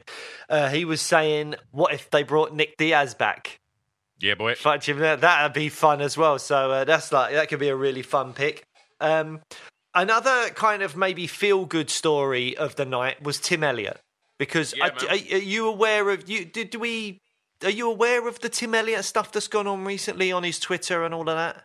Uh, 0.51 0.69
he 0.69 0.85
was 0.85 1.01
saying, 1.01 1.55
"What 1.71 1.95
if 1.95 2.11
they 2.11 2.25
brought 2.25 2.53
Nick 2.53 2.77
Diaz 2.77 3.15
back? 3.15 3.59
yeah 4.21 4.35
boy 4.35 4.55
That'd 4.63 5.55
be 5.55 5.71
fun 5.71 6.03
as 6.03 6.19
well." 6.19 6.39
So 6.39 6.73
uh, 6.73 6.85
that's 6.85 7.11
like 7.11 7.33
that 7.33 7.49
could 7.49 7.61
be 7.61 7.69
a 7.71 7.77
really 7.77 8.03
fun 8.03 8.35
pick. 8.35 8.65
Um, 9.01 9.41
another 9.95 10.51
kind 10.51 10.83
of 10.83 10.97
maybe 10.97 11.27
feel 11.27 11.65
good 11.65 11.91
story 11.91 12.57
of 12.57 12.77
the 12.77 12.85
night 12.85 13.23
was 13.23 13.39
Tim 13.41 13.63
Elliott 13.65 14.01
because 14.39 14.75
Yeah, 14.77 14.87
I- 14.87 15.07
are, 15.07 15.11
are 15.11 15.43
you 15.43 15.67
aware 15.69 16.11
of 16.11 16.29
you? 16.29 16.45
Did 16.45 16.75
we? 16.75 17.19
Are 17.65 17.71
you 17.71 17.91
aware 17.91 18.29
of 18.29 18.39
the 18.41 18.49
Tim 18.49 18.75
Elliott 18.75 19.05
stuff 19.05 19.33
that's 19.33 19.49
gone 19.49 19.67
on 19.67 19.85
recently 19.85 20.31
on 20.31 20.45
his 20.45 20.59
Twitter 20.61 21.05
and 21.05 21.13
all 21.13 21.29
of 21.29 21.37
that? 21.37 21.65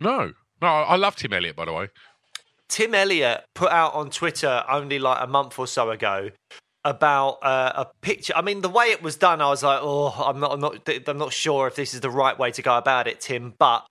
no 0.00 0.32
no 0.60 0.66
I 0.68 0.96
love 0.96 1.14
Tim 1.16 1.32
Elliott 1.32 1.54
by 1.56 1.66
the 1.66 1.72
way 1.72 1.88
Tim 2.68 2.94
Elliott 2.94 3.44
put 3.54 3.70
out 3.70 3.94
on 3.94 4.10
Twitter 4.10 4.64
only 4.68 4.98
like 4.98 5.18
a 5.22 5.26
month 5.26 5.58
or 5.58 5.66
so 5.66 5.90
ago 5.90 6.30
about 6.84 7.38
uh, 7.42 7.84
a 7.86 7.86
picture. 8.02 8.34
I 8.36 8.42
mean, 8.42 8.60
the 8.60 8.68
way 8.68 8.86
it 8.86 9.02
was 9.02 9.16
done, 9.16 9.40
I 9.40 9.48
was 9.48 9.62
like, 9.62 9.80
oh, 9.82 10.10
I'm 10.10 10.40
not, 10.40 10.52
I'm 10.52 10.60
not, 10.60 10.88
I'm 11.06 11.18
not 11.18 11.32
sure 11.32 11.66
if 11.66 11.76
this 11.76 11.94
is 11.94 12.00
the 12.00 12.10
right 12.10 12.38
way 12.38 12.50
to 12.52 12.62
go 12.62 12.76
about 12.76 13.06
it, 13.06 13.20
Tim. 13.20 13.54
But 13.58 13.86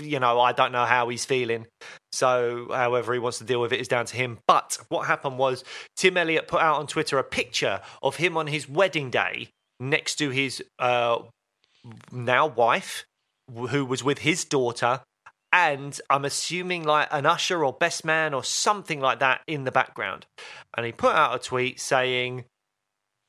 you 0.00 0.20
know, 0.20 0.40
I 0.40 0.52
don't 0.52 0.72
know 0.72 0.84
how 0.84 1.08
he's 1.08 1.24
feeling. 1.24 1.66
So, 2.12 2.68
however 2.70 3.12
he 3.12 3.18
wants 3.18 3.38
to 3.38 3.44
deal 3.44 3.60
with 3.60 3.72
it 3.72 3.80
is 3.80 3.88
down 3.88 4.06
to 4.06 4.16
him. 4.16 4.38
But 4.46 4.78
what 4.88 5.06
happened 5.06 5.38
was 5.38 5.64
Tim 5.96 6.16
Elliott 6.16 6.48
put 6.48 6.60
out 6.60 6.78
on 6.78 6.86
Twitter 6.86 7.18
a 7.18 7.24
picture 7.24 7.80
of 8.02 8.16
him 8.16 8.36
on 8.36 8.46
his 8.46 8.68
wedding 8.68 9.10
day 9.10 9.50
next 9.80 10.16
to 10.16 10.30
his 10.30 10.62
uh, 10.78 11.18
now 12.12 12.46
wife, 12.46 13.04
who 13.52 13.84
was 13.84 14.02
with 14.02 14.18
his 14.18 14.44
daughter, 14.44 15.00
and 15.52 15.98
I'm 16.10 16.24
assuming 16.24 16.84
like 16.84 17.08
an 17.10 17.26
usher 17.26 17.64
or 17.64 17.72
best 17.72 18.04
man 18.04 18.34
or 18.34 18.44
something 18.44 19.00
like 19.00 19.20
that 19.20 19.40
in 19.46 19.64
the 19.64 19.72
background. 19.72 20.26
And 20.76 20.84
he 20.84 20.92
put 20.92 21.14
out 21.14 21.34
a 21.34 21.38
tweet 21.38 21.80
saying, 21.80 22.44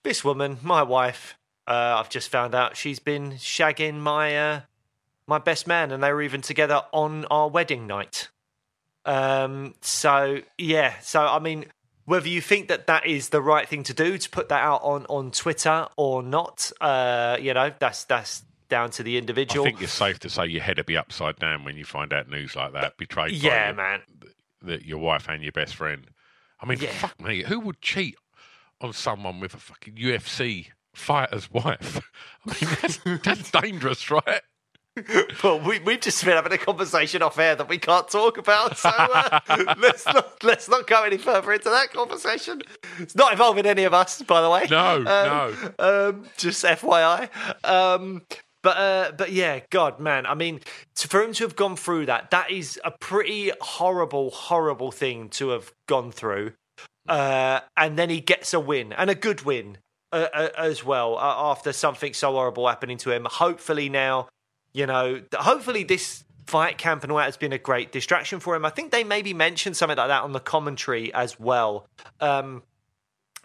This 0.04 0.24
woman, 0.24 0.58
my 0.62 0.84
wife, 0.84 1.38
uh, 1.68 1.96
I've 1.98 2.10
just 2.10 2.30
found 2.30 2.56
out 2.56 2.78
she's 2.78 3.00
been 3.00 3.34
shagging 3.34 3.96
my 3.96 4.38
uh, 4.38 4.62
my 5.28 5.38
best 5.38 5.68
man, 5.68 5.92
and 5.92 6.02
they 6.02 6.12
were 6.12 6.22
even 6.22 6.42
together 6.42 6.82
on 6.94 7.26
our 7.26 7.50
wedding 7.50 7.86
night. 7.86 8.30
Um, 9.06 9.76
so 9.82 10.40
yeah, 10.58 11.00
so 11.02 11.22
I 11.22 11.40
mean, 11.40 11.66
whether 12.06 12.30
you 12.30 12.42
think 12.42 12.70
that 12.70 12.88
that 12.88 13.06
is 13.06 13.30
the 13.30 13.42
right 13.42 13.68
thing 13.68 13.84
to 13.84 13.94
do 13.94 14.18
to 14.18 14.30
put 14.30 14.50
that 14.50 14.62
out 14.64 14.82
on 14.84 15.06
on 15.08 15.32
Twitter 15.32 15.88
or 15.98 16.24
not, 16.24 16.72
uh, 16.80 17.38
you 17.40 17.54
know, 17.54 17.72
that's 17.80 18.06
that's 18.06 18.44
down 18.70 18.90
to 18.92 19.04
the 19.04 19.18
individual. 19.18 19.66
I 19.66 19.70
think 19.70 19.82
it's 19.82 19.94
safe 19.94 20.20
to 20.20 20.30
say 20.30 20.46
your 20.48 20.62
head 20.62 20.78
will 20.78 20.84
be 20.86 20.98
upside 20.98 21.38
down 21.38 21.64
when 21.64 21.78
you 21.78 21.86
find 21.86 22.14
out 22.14 22.30
news 22.30 22.56
like 22.56 22.74
that. 22.74 22.98
Betrayed 22.98 23.32
yeah, 23.34 23.72
by 23.72 23.78
man. 23.78 24.00
Your, 24.66 24.78
your 24.80 24.98
wife 25.00 25.28
and 25.30 25.44
your 25.44 25.52
best 25.52 25.76
friend. 25.76 26.08
I 26.62 26.66
mean, 26.66 26.80
Yeah. 26.80 26.92
fuck 26.92 27.20
me. 27.22 27.44
Who 27.44 27.60
would 27.62 27.82
cheat 27.82 28.16
on 28.82 28.94
someone 28.94 29.40
with 29.40 29.54
a 29.54 29.58
fucking 29.58 29.96
UFC 29.96 30.68
fighter's 30.94 31.52
wife? 31.52 32.02
I 32.46 32.50
mean, 32.50 32.78
that's, 32.82 33.00
that's 33.24 33.52
dangerous, 33.62 34.10
right? 34.12 34.42
Well, 35.44 35.60
we 35.60 35.78
we've 35.78 36.00
just 36.02 36.26
been 36.26 36.34
having 36.34 36.52
a 36.54 36.58
conversation 36.58 37.22
off 37.22 37.38
air 37.38 37.56
that 37.56 37.70
we 37.70 37.78
can't 37.78 38.08
talk 38.08 38.40
about, 38.40 38.80
so 38.80 38.90
uh, 38.90 39.40
let's 39.78 40.04
not 40.08 40.44
let's 40.44 40.68
not 40.68 40.88
go 40.88 41.04
any 41.04 41.20
further 41.20 41.54
into 41.54 41.70
that 41.70 41.94
conversation. 41.94 42.64
It's 42.98 43.14
not 43.16 43.32
involving 43.32 43.68
any 43.68 43.84
of 43.84 43.94
us, 43.94 44.24
by 44.24 44.42
the 44.42 44.50
way. 44.50 44.66
No, 44.72 45.06
Um, 45.06 45.74
Um, 45.78 46.26
just 46.38 46.66
FYI. 46.66 47.30
Um, 47.64 48.24
but 48.68 48.78
uh, 48.78 49.12
but 49.16 49.32
yeah, 49.32 49.62
God, 49.70 49.98
man. 49.98 50.26
I 50.26 50.36
mean, 50.36 50.60
to, 50.96 51.08
for 51.08 51.24
him 51.24 51.32
to 51.32 51.46
have 51.46 51.56
gone 51.56 51.78
through 51.78 52.08
that, 52.08 52.32
that 52.32 52.52
is 52.52 52.78
a 52.84 52.92
pretty 52.92 53.54
horrible, 53.62 54.30
horrible 54.30 54.92
thing 54.92 55.30
to 55.30 55.52
have 55.52 55.72
gone 55.88 56.12
through. 56.12 56.52
Uh, 57.08 57.62
and 57.78 57.98
then 57.98 58.10
he 58.10 58.20
gets 58.20 58.54
a 58.54 58.60
win 58.60 58.92
and 58.92 59.10
a 59.10 59.16
good 59.16 59.44
win 59.44 59.78
uh, 60.12 60.28
uh, 60.34 60.50
as 60.58 60.84
well 60.84 61.18
uh, 61.18 61.50
after 61.50 61.72
something 61.72 62.14
so 62.14 62.34
horrible 62.34 62.68
happening 62.68 62.98
to 62.98 63.10
him. 63.10 63.26
Hopefully 63.32 63.88
now, 63.88 64.28
you 64.74 64.86
know, 64.86 65.22
hopefully 65.34 65.86
this 65.86 66.26
fight 66.46 66.78
camp 66.78 67.04
and 67.04 67.12
all 67.14 67.20
that 67.20 67.24
has 67.24 67.38
been 67.38 67.54
a 67.54 67.58
great 67.58 67.94
distraction 67.94 68.42
for 68.42 68.54
him. 68.54 68.66
I 68.66 68.70
think 68.70 68.92
they 68.92 69.06
maybe 69.06 69.34
mentioned 69.34 69.78
something 69.78 69.98
like 69.98 70.10
that 70.10 70.24
on 70.24 70.34
the 70.34 70.42
commentary 70.42 71.14
as 71.14 71.40
well. 71.40 71.88
Um, 72.20 72.64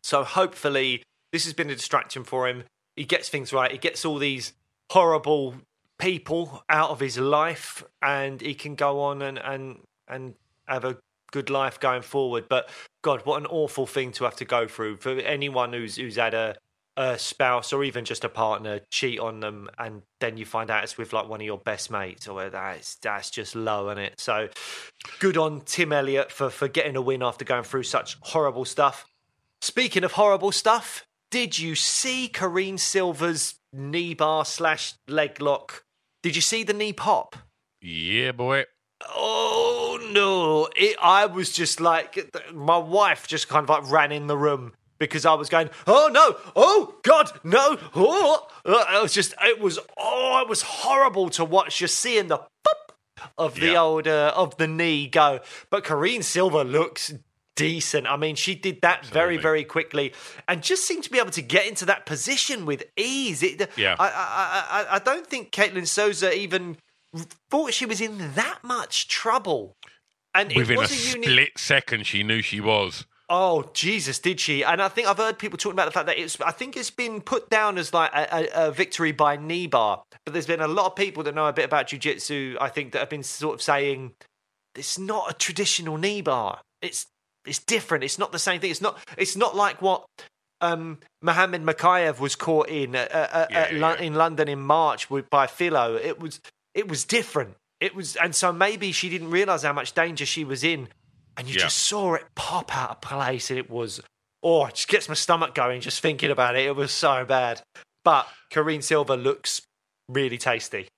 so 0.02 0.24
hopefully 0.24 1.04
this 1.30 1.44
has 1.44 1.52
been 1.52 1.70
a 1.70 1.76
distraction 1.76 2.24
for 2.24 2.48
him. 2.48 2.64
He 2.96 3.04
gets 3.04 3.28
things 3.28 3.52
right. 3.52 3.70
He 3.70 3.78
gets 3.78 4.04
all 4.04 4.18
these 4.18 4.52
horrible 4.92 5.54
people 5.98 6.62
out 6.68 6.90
of 6.90 7.00
his 7.00 7.16
life, 7.16 7.82
and 8.02 8.40
he 8.40 8.54
can 8.54 8.74
go 8.74 9.00
on 9.00 9.22
and 9.22 9.38
and 9.38 9.78
and 10.06 10.34
have 10.66 10.84
a 10.84 10.98
good 11.30 11.48
life 11.48 11.80
going 11.80 12.02
forward. 12.02 12.46
But 12.48 12.68
God, 13.02 13.22
what 13.24 13.40
an 13.40 13.46
awful 13.46 13.86
thing 13.86 14.12
to 14.12 14.24
have 14.24 14.36
to 14.36 14.44
go 14.44 14.68
through 14.68 14.98
for 14.98 15.12
anyone 15.12 15.72
who's 15.72 15.96
who's 15.96 16.16
had 16.16 16.34
a 16.34 16.56
a 16.98 17.18
spouse 17.18 17.72
or 17.72 17.82
even 17.82 18.04
just 18.04 18.22
a 18.22 18.28
partner 18.28 18.80
cheat 18.90 19.18
on 19.18 19.40
them 19.40 19.66
and 19.78 20.02
then 20.20 20.36
you 20.36 20.44
find 20.44 20.70
out 20.70 20.84
it's 20.84 20.98
with 20.98 21.14
like 21.14 21.26
one 21.26 21.40
of 21.40 21.46
your 21.46 21.56
best 21.56 21.90
mates 21.90 22.28
or 22.28 22.50
that's 22.50 22.96
that's 22.96 23.30
just 23.30 23.54
low 23.54 23.88
in 23.88 23.96
it 23.96 24.20
so 24.20 24.46
good 25.18 25.38
on 25.38 25.62
tim 25.62 25.90
elliott 25.90 26.30
for 26.30 26.50
for 26.50 26.68
getting 26.68 26.94
a 26.94 27.00
win 27.00 27.22
after 27.22 27.46
going 27.46 27.62
through 27.62 27.82
such 27.82 28.18
horrible 28.20 28.66
stuff 28.66 29.06
speaking 29.62 30.04
of 30.04 30.12
horrible 30.12 30.52
stuff 30.52 31.06
did 31.30 31.58
you 31.58 31.74
see 31.74 32.28
Karine 32.28 32.76
Silva's 32.76 33.54
knee 33.72 34.14
bar 34.14 34.44
slash 34.44 34.94
leg 35.08 35.40
lock? 35.40 35.84
Did 36.22 36.36
you 36.36 36.42
see 36.42 36.62
the 36.62 36.72
knee 36.72 36.92
pop? 36.92 37.36
Yeah, 37.80 38.32
boy. 38.32 38.64
Oh 39.08 39.98
no! 40.12 40.68
It, 40.76 40.96
I 41.02 41.26
was 41.26 41.50
just 41.52 41.80
like 41.80 42.32
my 42.54 42.78
wife 42.78 43.26
just 43.26 43.48
kind 43.48 43.64
of 43.64 43.68
like 43.68 43.90
ran 43.90 44.12
in 44.12 44.28
the 44.28 44.36
room 44.36 44.72
because 44.98 45.26
I 45.26 45.34
was 45.34 45.48
going, 45.48 45.70
oh 45.88 46.08
no, 46.12 46.36
oh 46.54 46.94
god, 47.02 47.32
no, 47.42 47.76
oh! 47.96 48.46
It 48.64 49.02
was 49.02 49.12
just, 49.12 49.34
it 49.42 49.58
was, 49.60 49.80
oh, 49.98 50.40
it 50.42 50.48
was 50.48 50.62
horrible 50.62 51.30
to 51.30 51.44
watch. 51.44 51.78
Just 51.78 51.98
seeing 51.98 52.28
the 52.28 52.38
pop 52.38 52.92
of 53.36 53.54
the 53.56 53.72
Yeah. 53.72 53.80
old 53.80 54.06
uh, 54.06 54.32
of 54.36 54.56
the 54.58 54.68
knee 54.68 55.08
go. 55.08 55.40
But 55.70 55.82
Karine 55.82 56.22
Silva 56.22 56.62
looks 56.62 57.12
decent. 57.56 58.06
I 58.06 58.16
mean, 58.16 58.34
she 58.36 58.54
did 58.54 58.80
that 58.82 59.04
very, 59.04 59.36
Absolutely. 59.36 59.42
very 59.42 59.64
quickly 59.64 60.12
and 60.48 60.62
just 60.62 60.86
seemed 60.86 61.04
to 61.04 61.10
be 61.10 61.18
able 61.18 61.30
to 61.32 61.42
get 61.42 61.66
into 61.66 61.84
that 61.86 62.06
position 62.06 62.66
with 62.66 62.84
ease. 62.96 63.42
It, 63.42 63.70
Yeah. 63.76 63.96
I, 63.98 64.06
I, 64.08 64.82
I, 64.90 64.96
I 64.96 64.98
don't 64.98 65.26
think 65.26 65.50
Ketlen 65.52 65.86
Souza 65.86 66.34
even 66.36 66.76
thought 67.50 67.72
she 67.74 67.86
was 67.86 68.00
in 68.00 68.32
that 68.34 68.60
much 68.62 69.08
trouble. 69.08 69.76
And 70.34 70.50
Within 70.56 70.78
it 70.80 70.90
a 70.90 70.94
a 70.94 71.12
unique. 71.12 71.30
split 71.30 71.58
second, 71.58 72.06
she 72.06 72.22
knew 72.22 72.40
she 72.40 72.60
was. 72.60 73.04
Oh 73.28 73.70
Jesus, 73.74 74.18
did 74.18 74.40
she? 74.40 74.62
And 74.64 74.82
I 74.82 74.88
think 74.88 75.06
I've 75.08 75.16
heard 75.18 75.38
people 75.38 75.56
talking 75.58 75.74
about 75.76 75.86
the 75.86 75.90
fact 75.90 76.06
that 76.06 76.18
it's. 76.18 76.40
I 76.40 76.50
think 76.50 76.76
it's 76.76 76.90
been 76.90 77.20
put 77.20 77.48
down 77.48 77.78
as 77.78 77.92
like 77.94 78.10
a, 78.14 78.26
a, 78.64 78.68
a 78.68 78.70
victory 78.72 79.12
by 79.12 79.36
knee 79.36 79.66
bar, 79.66 80.02
but 80.24 80.32
there's 80.32 80.46
been 80.46 80.60
a 80.60 80.66
lot 80.68 80.86
of 80.86 80.96
people 80.96 81.22
that 81.22 81.34
know 81.34 81.46
a 81.46 81.52
bit 81.52 81.64
about 81.64 81.86
jujitsu. 81.86 82.56
I 82.60 82.68
think 82.68 82.92
that 82.92 82.98
have 83.00 83.08
been 83.10 83.22
sort 83.22 83.54
of 83.54 83.62
saying 83.62 84.12
it's 84.74 84.98
not 84.98 85.30
a 85.30 85.34
traditional 85.34 85.96
knee 85.96 86.20
bar. 86.20 86.60
It's 86.82 87.06
it's 87.46 87.58
different. 87.58 88.04
It's 88.04 88.18
not 88.18 88.32
the 88.32 88.38
same 88.38 88.60
thing. 88.60 88.70
It's 88.70 88.80
not. 88.80 88.98
It's 89.16 89.36
not 89.36 89.56
like 89.56 89.80
what 89.82 90.04
um, 90.60 90.98
Mohammed 91.22 91.62
Mokaev 91.62 92.20
was 92.20 92.36
caught 92.36 92.68
in 92.68 92.94
uh, 92.94 93.06
uh, 93.10 93.46
Yeah, 93.50 93.58
at 93.58 93.74
Lon- 93.74 93.96
yeah. 93.98 94.04
in 94.04 94.14
London 94.14 94.48
in 94.48 94.60
March 94.60 95.10
with, 95.10 95.28
by 95.30 95.46
Filho. 95.46 95.96
It 95.96 96.20
was 96.20 96.40
it 96.74 96.88
was 96.88 97.04
different. 97.04 97.56
It 97.80 97.94
was, 97.96 98.14
and 98.16 98.32
so 98.34 98.52
maybe 98.52 98.92
she 98.92 99.08
didn't 99.08 99.30
realize 99.30 99.64
how 99.64 99.72
much 99.72 99.92
danger 99.92 100.24
she 100.24 100.44
was 100.44 100.62
in, 100.62 100.88
and 101.36 101.48
you 101.48 101.54
Yeah. 101.54 101.62
just 101.62 101.78
saw 101.78 102.14
it 102.14 102.24
pop 102.36 102.76
out 102.76 102.90
of 102.90 103.00
place, 103.00 103.50
and 103.50 103.58
it 103.58 103.68
was 103.68 104.00
oh, 104.44 104.66
it 104.66 104.74
just 104.74 104.88
gets 104.88 105.08
my 105.08 105.14
stomach 105.14 105.54
going 105.54 105.80
just 105.80 106.00
thinking 106.00 106.30
about 106.30 106.54
it. 106.56 106.66
It 106.66 106.76
was 106.76 106.92
so 106.92 107.24
bad. 107.24 107.60
But 108.04 108.26
Karine 108.50 108.82
Silva 108.82 109.14
looks 109.16 109.62
really 110.08 110.38
tasty. 110.38 110.88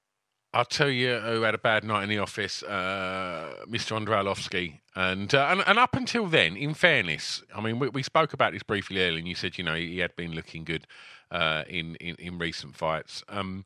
I'll 0.55 0.65
tell 0.65 0.89
you 0.89 1.19
who 1.19 1.43
had 1.43 1.57
a 1.57 1.59
bad 1.59 1.83
night 1.83 2.05
in 2.05 2.09
the 2.09 2.19
office, 2.19 2.63
uh, 2.63 3.65
Mr. 3.69 3.99
Andrelowski. 4.01 4.79
And, 4.95 5.35
uh, 5.35 5.49
and 5.51 5.65
and 5.67 5.81
up 5.81 5.97
until 5.97 6.29
then, 6.29 6.57
in 6.57 6.75
fairness, 6.75 7.43
I 7.53 7.61
mean, 7.61 7.81
we, 7.81 7.89
we 7.89 8.05
spoke 8.05 8.33
about 8.33 8.53
this 8.53 8.63
briefly 8.63 9.03
earlier, 9.03 9.19
and 9.19 9.27
you 9.27 9.35
said, 9.35 9.59
you 9.59 9.65
know, 9.65 9.75
he 9.75 9.99
had 9.99 10.15
been 10.15 10.33
looking 10.33 10.63
good 10.63 10.87
uh, 11.33 11.65
in, 11.69 11.97
in, 11.97 12.15
in 12.21 12.39
recent 12.39 12.77
fights. 12.77 13.25
Um, 13.29 13.65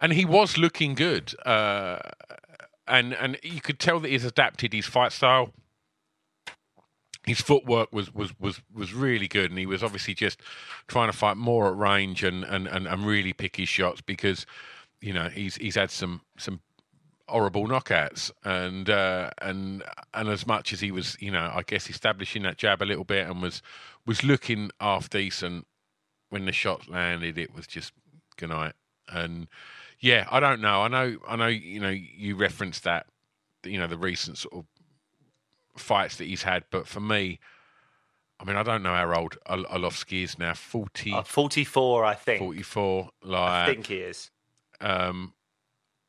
and 0.00 0.14
he 0.14 0.24
was 0.24 0.56
looking 0.56 0.94
good. 0.94 1.34
Uh, 1.44 1.98
and, 2.88 3.12
and 3.12 3.38
you 3.42 3.60
could 3.60 3.78
tell 3.78 4.00
that 4.00 4.08
he's 4.08 4.24
adapted 4.24 4.72
his 4.72 4.86
fight 4.86 5.12
style 5.12 5.52
his 7.26 7.40
footwork 7.42 7.92
was, 7.92 8.14
was, 8.14 8.32
was, 8.40 8.62
was 8.74 8.94
really 8.94 9.28
good, 9.28 9.50
and 9.50 9.58
he 9.58 9.66
was 9.66 9.82
obviously 9.82 10.14
just 10.14 10.40
trying 10.88 11.10
to 11.10 11.16
fight 11.16 11.36
more 11.36 11.68
at 11.68 11.76
range 11.76 12.24
and, 12.24 12.44
and, 12.44 12.66
and, 12.66 12.86
and 12.86 13.04
really 13.04 13.34
pick 13.34 13.56
his 13.56 13.68
shots 13.68 14.00
because 14.00 14.46
you 15.00 15.12
know 15.12 15.28
he's 15.28 15.56
he's 15.56 15.74
had 15.76 15.90
some 15.90 16.20
some 16.38 16.60
horrible 17.28 17.66
knockouts 17.68 18.30
and 18.44 18.90
uh, 18.90 19.30
and 19.40 19.82
and 20.14 20.28
as 20.28 20.46
much 20.46 20.72
as 20.72 20.80
he 20.80 20.90
was 20.90 21.16
you 21.20 21.30
know 21.30 21.50
I 21.54 21.62
guess 21.62 21.88
establishing 21.88 22.42
that 22.42 22.56
jab 22.58 22.82
a 22.82 22.84
little 22.84 23.04
bit 23.04 23.28
and 23.28 23.40
was 23.40 23.62
was 24.06 24.24
looking 24.24 24.70
half 24.80 25.08
decent 25.08 25.66
when 26.30 26.44
the 26.44 26.52
shots 26.52 26.88
landed 26.88 27.38
it 27.38 27.54
was 27.54 27.66
just 27.66 27.92
good 28.36 28.48
night 28.50 28.72
and 29.08 29.46
yeah 30.00 30.26
I 30.30 30.40
don't 30.40 30.60
know 30.60 30.82
I 30.82 30.88
know 30.88 31.16
I 31.28 31.36
know 31.36 31.46
you 31.46 31.78
know 31.80 31.88
you 31.90 32.34
referenced 32.36 32.82
that 32.84 33.06
you 33.64 33.78
know 33.78 33.86
the 33.86 33.98
recent 33.98 34.38
sort 34.38 34.54
of 34.54 34.64
fights 35.80 36.16
that 36.16 36.24
he's 36.26 36.42
had 36.42 36.64
but 36.70 36.86
for 36.88 37.00
me 37.00 37.38
I 38.40 38.44
mean 38.44 38.56
I 38.56 38.62
don't 38.62 38.82
know 38.82 38.94
how 38.94 39.14
old 39.14 39.36
Ol- 39.46 39.64
Arlovski 39.66 40.24
is 40.24 40.38
now 40.38 40.54
40 40.54 41.12
Uh, 41.12 41.22
44, 41.22 42.04
I 42.04 42.14
think. 42.14 42.38
44 42.40 43.10
I 43.32 43.66
think 43.66 43.86
he 43.86 43.96
is. 43.98 44.30
Um, 44.80 45.34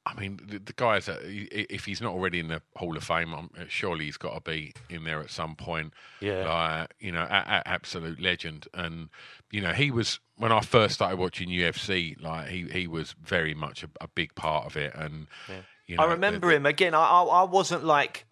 I 0.05 0.19
mean, 0.19 0.39
the, 0.43 0.57
the 0.57 0.73
guy's 0.73 1.07
i- 1.07 1.19
if 1.21 1.85
he's 1.85 2.01
not 2.01 2.13
already 2.13 2.39
in 2.39 2.47
the 2.47 2.61
Hall 2.75 2.97
of 2.97 3.03
Fame, 3.03 3.33
um, 3.35 3.51
surely 3.67 4.05
he's 4.05 4.17
got 4.17 4.33
to 4.33 4.41
be 4.51 4.73
in 4.89 5.03
there 5.03 5.19
at 5.19 5.29
some 5.29 5.55
point. 5.55 5.93
Yeah. 6.19 6.47
Like, 6.47 6.93
you 6.99 7.11
know, 7.11 7.21
a, 7.21 7.23
a, 7.47 7.67
absolute 7.67 8.19
legend. 8.19 8.67
And 8.73 9.09
you 9.51 9.61
know, 9.61 9.73
he 9.73 9.91
was 9.91 10.19
when 10.37 10.51
I 10.51 10.61
first 10.61 10.95
started 10.95 11.19
watching 11.19 11.49
UFC. 11.49 12.19
Like, 12.21 12.47
he 12.47 12.67
he 12.71 12.87
was 12.87 13.13
very 13.23 13.53
much 13.53 13.83
a, 13.83 13.89
a 14.01 14.07
big 14.07 14.33
part 14.33 14.65
of 14.65 14.75
it. 14.75 14.93
And 14.95 15.27
you 15.85 15.97
know, 15.97 16.03
I 16.03 16.07
remember 16.11 16.47
the- 16.49 16.55
him 16.55 16.65
again. 16.65 16.95
I, 16.95 16.99
I 17.21 17.43
wasn't 17.43 17.83
like 17.83 18.25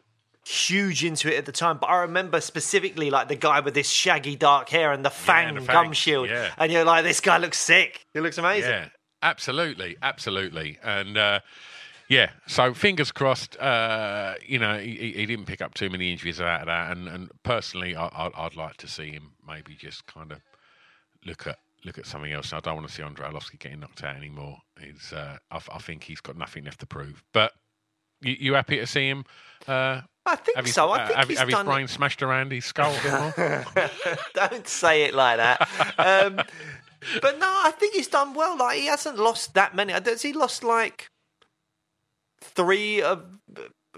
huge 0.48 1.04
into 1.04 1.32
it 1.32 1.38
at 1.38 1.46
the 1.46 1.52
time, 1.52 1.78
but 1.78 1.88
I 1.88 1.98
remember 2.02 2.42
specifically 2.42 3.12
like 3.12 3.28
the 3.28 3.36
guy 3.36 3.60
with 3.60 3.76
this 3.76 3.90
shaggy 3.90 4.36
dark 4.36 4.70
hair 4.70 4.92
and 4.92 5.06
the 5.06 5.12
fang, 5.12 5.54
the 5.54 5.62
gum 5.62 5.94
shield, 5.94 6.30
yeah. 6.30 6.50
and 6.58 6.72
you're 6.72 6.86
like, 6.86 7.04
this 7.04 7.20
guy 7.20 7.38
looks 7.38 7.60
sick. 7.60 8.06
He 8.14 8.20
looks 8.20 8.40
amazing. 8.40 8.72
Yeah, 8.72 8.88
absolutely, 9.24 9.98
absolutely, 10.02 10.78
and 10.84 11.18
uh, 11.18 11.40
yeah. 12.08 12.32
So 12.48 12.74
fingers 12.74 13.12
crossed. 13.12 13.58
Uh, 13.58 14.36
you 14.46 14.60
know, 14.60 14.78
he, 14.78 15.14
he- 15.16 15.26
didn't 15.26 15.46
pick 15.46 15.62
up 15.62 15.74
too 15.74 15.90
many 15.90 16.12
injuries 16.12 16.40
out 16.42 16.62
of 16.62 16.68
that, 16.68 16.92
and, 16.92 17.08
and 17.08 17.30
personally, 17.44 17.96
I, 17.96 18.30
I'd 18.36 18.56
like 18.56 18.78
to 18.78 18.88
see 18.88 19.12
him 19.12 19.32
maybe 19.48 19.76
just 19.76 20.06
kind 20.06 20.32
of 20.32 20.40
look 21.26 21.48
at 21.48 21.58
look 21.86 21.98
at 21.98 22.06
something 22.06 22.32
else. 22.32 22.52
I 22.52 22.60
don't 22.60 22.76
want 22.76 22.88
to 22.88 22.94
see 22.94 23.04
Andrei 23.04 23.30
Arlovski 23.30 23.58
getting 23.58 23.80
knocked 23.80 24.04
out 24.04 24.16
anymore. 24.18 24.58
He's, 24.82 25.14
uh, 25.14 25.38
I, 25.50 25.56
I 25.74 25.78
think 25.80 26.04
he's 26.04 26.20
got 26.20 26.38
nothing 26.38 26.66
left 26.66 26.82
to 26.82 26.86
prove. 26.86 27.24
But 27.32 27.54
you, 28.22 28.36
you 28.40 28.54
happy 28.54 28.78
to 28.78 28.86
see 28.88 29.08
him? 29.08 29.24
Uh, 29.66 30.02
I 30.26 30.36
think 30.36 30.58
have 30.58 30.66
his, 30.66 30.74
so. 30.76 30.90
I 30.90 31.04
uh, 31.04 31.08
think 31.08 31.18
have, 31.20 31.30
he's 31.30 31.40
have 31.40 31.48
his 31.48 31.56
done. 31.56 31.66
brain 31.66 31.88
smashed 31.88 32.22
around 32.22 32.52
his 32.52 32.66
skull 32.66 32.94
a 32.94 33.02
bit 33.36 33.76
more. 33.76 33.90
Don't 34.34 34.68
say 34.68 35.04
it 35.04 35.14
like 35.14 35.38
that. 35.38 35.70
Um, 35.98 36.42
but 37.22 37.40
no, 37.40 37.48
I 37.48 37.72
think 37.72 37.96
he's 37.96 38.08
done 38.08 38.34
well. 38.34 38.58
Like 38.58 38.80
he 38.80 38.88
hasn't 38.88 39.18
lost 39.18 39.54
that 39.54 39.76
many. 39.76 39.94
Has 39.94 40.22
he 40.22 40.34
lost 40.34 40.64
like 40.64 41.10
three 42.42 43.02
of 43.02 43.26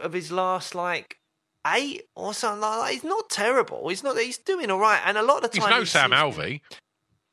of 0.02 0.14
his 0.14 0.32
last 0.32 0.76
like 0.76 1.18
eight 1.68 2.04
or 2.16 2.34
something 2.34 2.62
like 2.62 2.80
that? 2.80 2.94
He's 2.94 3.04
not 3.04 3.30
terrible. 3.30 3.88
He's 3.90 4.04
not. 4.04 4.18
He's 4.18 4.38
doing 4.38 4.70
all 4.72 4.80
right. 4.80 5.02
And 5.06 5.18
a 5.18 5.24
lot 5.24 5.44
of 5.44 5.52
the 5.52 5.58
He's 5.58 5.64
time, 5.64 5.72
no 5.72 5.80
he 5.82 5.86
Sam 5.86 6.12
Alvey. 6.12 6.62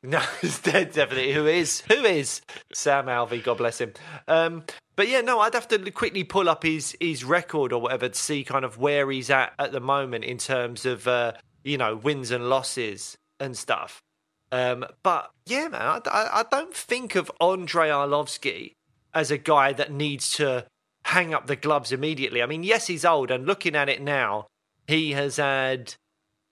No, 0.02 0.20
he's 0.40 0.60
dead, 0.60 0.92
definitely. 0.92 1.32
Who 1.32 1.46
is? 1.46 1.80
Who 1.82 2.04
is 2.04 2.40
Sam 2.72 3.06
Alvey? 3.06 3.42
God 3.42 3.58
bless 3.58 3.80
him. 3.80 3.92
Um, 4.26 4.64
but 4.96 5.08
yeah, 5.08 5.20
no, 5.20 5.40
I'd 5.40 5.54
have 5.54 5.68
to 5.68 5.90
quickly 5.90 6.24
pull 6.24 6.48
up 6.48 6.62
his 6.62 6.96
his 7.00 7.24
record 7.24 7.72
or 7.72 7.80
whatever 7.80 8.08
to 8.08 8.18
see 8.18 8.44
kind 8.44 8.64
of 8.64 8.78
where 8.78 9.10
he's 9.10 9.30
at 9.30 9.52
at 9.58 9.72
the 9.72 9.80
moment 9.80 10.24
in 10.24 10.38
terms 10.38 10.86
of 10.86 11.06
uh, 11.06 11.32
you 11.64 11.78
know 11.78 11.96
wins 11.96 12.30
and 12.30 12.48
losses 12.48 13.16
and 13.40 13.56
stuff. 13.56 14.02
Um, 14.50 14.86
but 15.02 15.30
yeah, 15.46 15.68
man, 15.68 15.82
I, 15.82 16.00
I, 16.32 16.44
don't 16.50 16.74
think 16.74 17.14
of 17.14 17.30
Andrei 17.40 17.88
Arlovski 17.88 18.72
as 19.12 19.30
a 19.30 19.36
guy 19.36 19.74
that 19.74 19.92
needs 19.92 20.30
to 20.36 20.64
hang 21.04 21.34
up 21.34 21.46
the 21.46 21.56
gloves 21.56 21.92
immediately. 21.92 22.42
I 22.42 22.46
mean, 22.46 22.62
yes, 22.62 22.86
he's 22.86 23.04
old, 23.04 23.30
and 23.30 23.46
looking 23.46 23.74
at 23.74 23.88
it 23.90 24.00
now, 24.00 24.46
he 24.86 25.12
has 25.12 25.36
had 25.36 25.94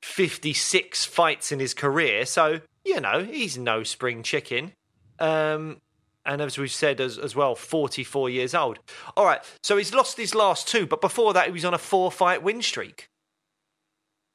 56 0.02 1.04
fights 1.06 1.52
in 1.52 1.58
his 1.58 1.72
career. 1.72 2.26
So, 2.26 2.60
you 2.84 3.00
know, 3.00 3.24
he's 3.24 3.56
no 3.56 3.82
spring 3.82 4.22
chicken. 4.22 4.72
Um, 5.18 5.78
and 6.26 6.42
as 6.42 6.58
we've 6.58 6.70
said 6.70 7.00
as, 7.00 7.18
as 7.18 7.34
well, 7.34 7.54
44 7.54 8.28
years 8.28 8.54
old. 8.54 8.78
All 9.16 9.24
right, 9.24 9.40
so 9.62 9.76
he's 9.76 9.94
lost 9.94 10.16
his 10.16 10.34
last 10.34 10.68
two, 10.68 10.86
but 10.86 11.00
before 11.00 11.32
that, 11.32 11.46
he 11.46 11.52
was 11.52 11.64
on 11.64 11.72
a 11.72 11.78
four 11.78 12.12
fight 12.12 12.42
win 12.42 12.60
streak. 12.60 13.08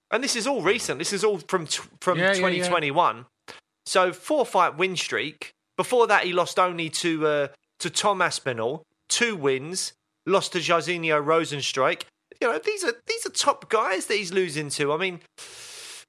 And 0.10 0.24
this 0.24 0.36
is 0.36 0.46
all 0.46 0.62
recent. 0.62 1.00
This 1.00 1.14
is 1.14 1.24
all 1.24 1.38
from 1.38 1.68
t- 1.68 1.84
from 2.02 2.18
Yeah, 2.18 2.34
yeah, 2.34 2.48
yeah. 2.66 2.72
2021. 3.86 4.14
So 4.14 4.14
four 4.14 4.46
fight 4.46 4.78
win 4.78 4.96
streak. 4.96 5.54
Before 5.78 6.08
that, 6.08 6.24
he 6.26 6.34
lost 6.34 6.60
only 6.60 6.90
to 6.90 7.28
uh, 7.28 7.48
to 7.80 7.90
Tom 7.90 8.22
Aspinall, 8.22 8.84
two 9.10 9.36
wins. 9.36 9.94
Lost 10.28 10.54
to 10.54 10.60
Jairzinho 10.60 11.24
Rozenstruik. 11.24 12.04
You 12.40 12.52
know 12.52 12.60
these 12.60 12.84
are 12.84 12.94
these 13.08 13.26
are 13.26 13.32
top 13.32 13.70
guys 13.70 14.06
that 14.08 14.16
he's 14.16 14.32
losing 14.32 14.70
to. 14.70 14.94
I 14.94 14.98
mean, 14.98 15.20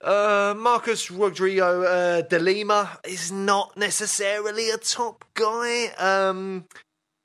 uh, 0.02 0.54
Marcus 0.56 1.10
Rodrigo 1.10 1.82
uh, 1.82 2.22
de 2.22 2.38
Lima 2.38 2.98
is 3.06 3.32
not 3.32 3.76
necessarily 3.76 4.70
a 4.70 4.76
top 4.76 5.24
guy. 5.34 5.86
Um, 5.98 6.66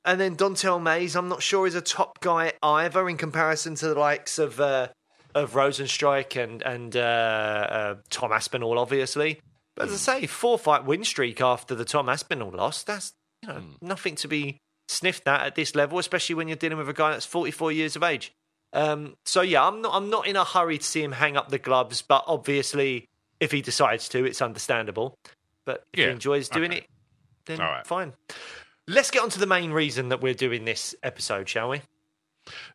and 0.05 0.21
then 0.21 0.37
Dontel 0.37 0.81
Mays, 0.81 1.17
I'm 1.17 1.27
not 1.27 1.43
sure 1.43 1.67
is 1.67 1.75
a 1.75 1.81
top 1.81 2.21
guy 2.21 2.53
either 2.63 3.09
in 3.09 3.17
comparison 3.17 3.75
to 3.75 3.89
the 3.89 3.99
likes 3.99 4.39
of 4.39 4.61
uh, 4.61 4.87
of 5.35 5.53
Rozenstruik 5.53 6.41
and 6.41 6.61
and 6.61 6.95
uh, 6.95 6.99
uh, 6.99 7.95
Tom 8.09 8.31
Aspinall, 8.31 8.79
obviously. 8.79 9.41
But 9.77 9.89
as 9.89 9.93
I 9.93 10.19
say, 10.19 10.27
four 10.27 10.57
fight 10.57 10.85
win 10.85 11.03
streak 11.03 11.39
after 11.39 11.75
the 11.75 11.85
Tom 11.85 12.09
Aspinall 12.09 12.51
loss. 12.51 12.83
That's 12.83 13.13
you 13.43 13.49
know 13.49 13.61
nothing 13.81 14.15
to 14.15 14.27
be 14.27 14.57
sniffed 14.89 15.27
at 15.27 15.41
at 15.41 15.55
this 15.55 15.75
level, 15.75 15.99
especially 15.99 16.35
when 16.35 16.47
you're 16.47 16.57
dealing 16.57 16.79
with 16.79 16.89
a 16.89 16.93
guy 16.93 17.11
that's 17.11 17.25
44 17.25 17.71
years 17.71 17.95
of 17.95 18.03
age. 18.03 18.33
Um, 18.73 19.15
so 19.25 19.41
yeah, 19.41 19.65
I'm 19.65 19.81
not 19.81 19.93
I'm 19.93 20.09
not 20.09 20.27
in 20.27 20.35
a 20.35 20.43
hurry 20.43 20.79
to 20.79 20.83
see 20.83 21.03
him 21.03 21.13
hang 21.13 21.37
up 21.37 21.49
the 21.49 21.59
gloves, 21.59 22.01
but 22.01 22.23
obviously, 22.27 23.05
if 23.39 23.51
he 23.51 23.61
decides 23.61 24.09
to, 24.09 24.25
it's 24.25 24.41
understandable. 24.41 25.15
But 25.65 25.83
if 25.93 25.99
he 25.99 26.05
enjoys 26.05 26.49
doing 26.49 26.71
okay. 26.71 26.79
it, 26.79 26.87
then 27.45 27.61
All 27.61 27.69
right. 27.69 27.85
fine. 27.85 28.13
Let's 28.87 29.11
get 29.11 29.21
on 29.21 29.29
to 29.31 29.39
the 29.39 29.45
main 29.45 29.71
reason 29.71 30.09
that 30.09 30.21
we're 30.21 30.33
doing 30.33 30.65
this 30.65 30.95
episode, 31.03 31.49
shall 31.49 31.69
we? 31.69 31.81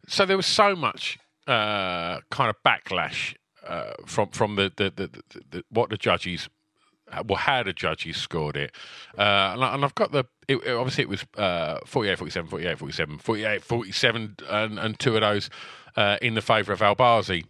so 0.07 0.27
there 0.27 0.37
was 0.37 0.47
so 0.47 0.77
much 0.77 1.19
uh, 1.47 2.19
kind 2.31 2.51
of 2.51 2.57
backlash 2.65 3.35
uh, 3.67 3.93
from 4.07 4.29
from 4.29 4.57
the, 4.57 4.73
the, 4.77 4.93
the, 4.95 5.11
the 5.51 5.65
what 5.71 5.91
the 5.91 5.97
judges 5.97 6.49
well 7.27 7.37
how 7.39 7.63
the 7.63 7.73
judges 7.73 8.17
scored 8.17 8.57
it 8.57 8.73
uh, 9.19 9.53
and, 9.55 9.65
I, 9.65 9.75
and 9.75 9.85
I've 9.85 9.95
got 9.95 10.13
the 10.13 10.25
it, 10.49 10.57
it- 10.57 10.73
obviously 10.73 11.03
it 11.03 11.09
was 11.09 11.25
uh, 11.37 11.79
48 11.87 12.19
47 12.19 12.49
48 12.51 12.79
47 12.79 13.19
48 13.19 13.63
47 13.65 14.37
and, 14.49 14.79
and 14.79 14.99
two 14.99 15.15
of 15.17 15.21
those 15.21 15.51
uh, 15.97 16.17
in 16.23 16.35
the 16.35 16.43
favour 16.43 16.73
of 16.73 16.81
Albazi 16.81 17.45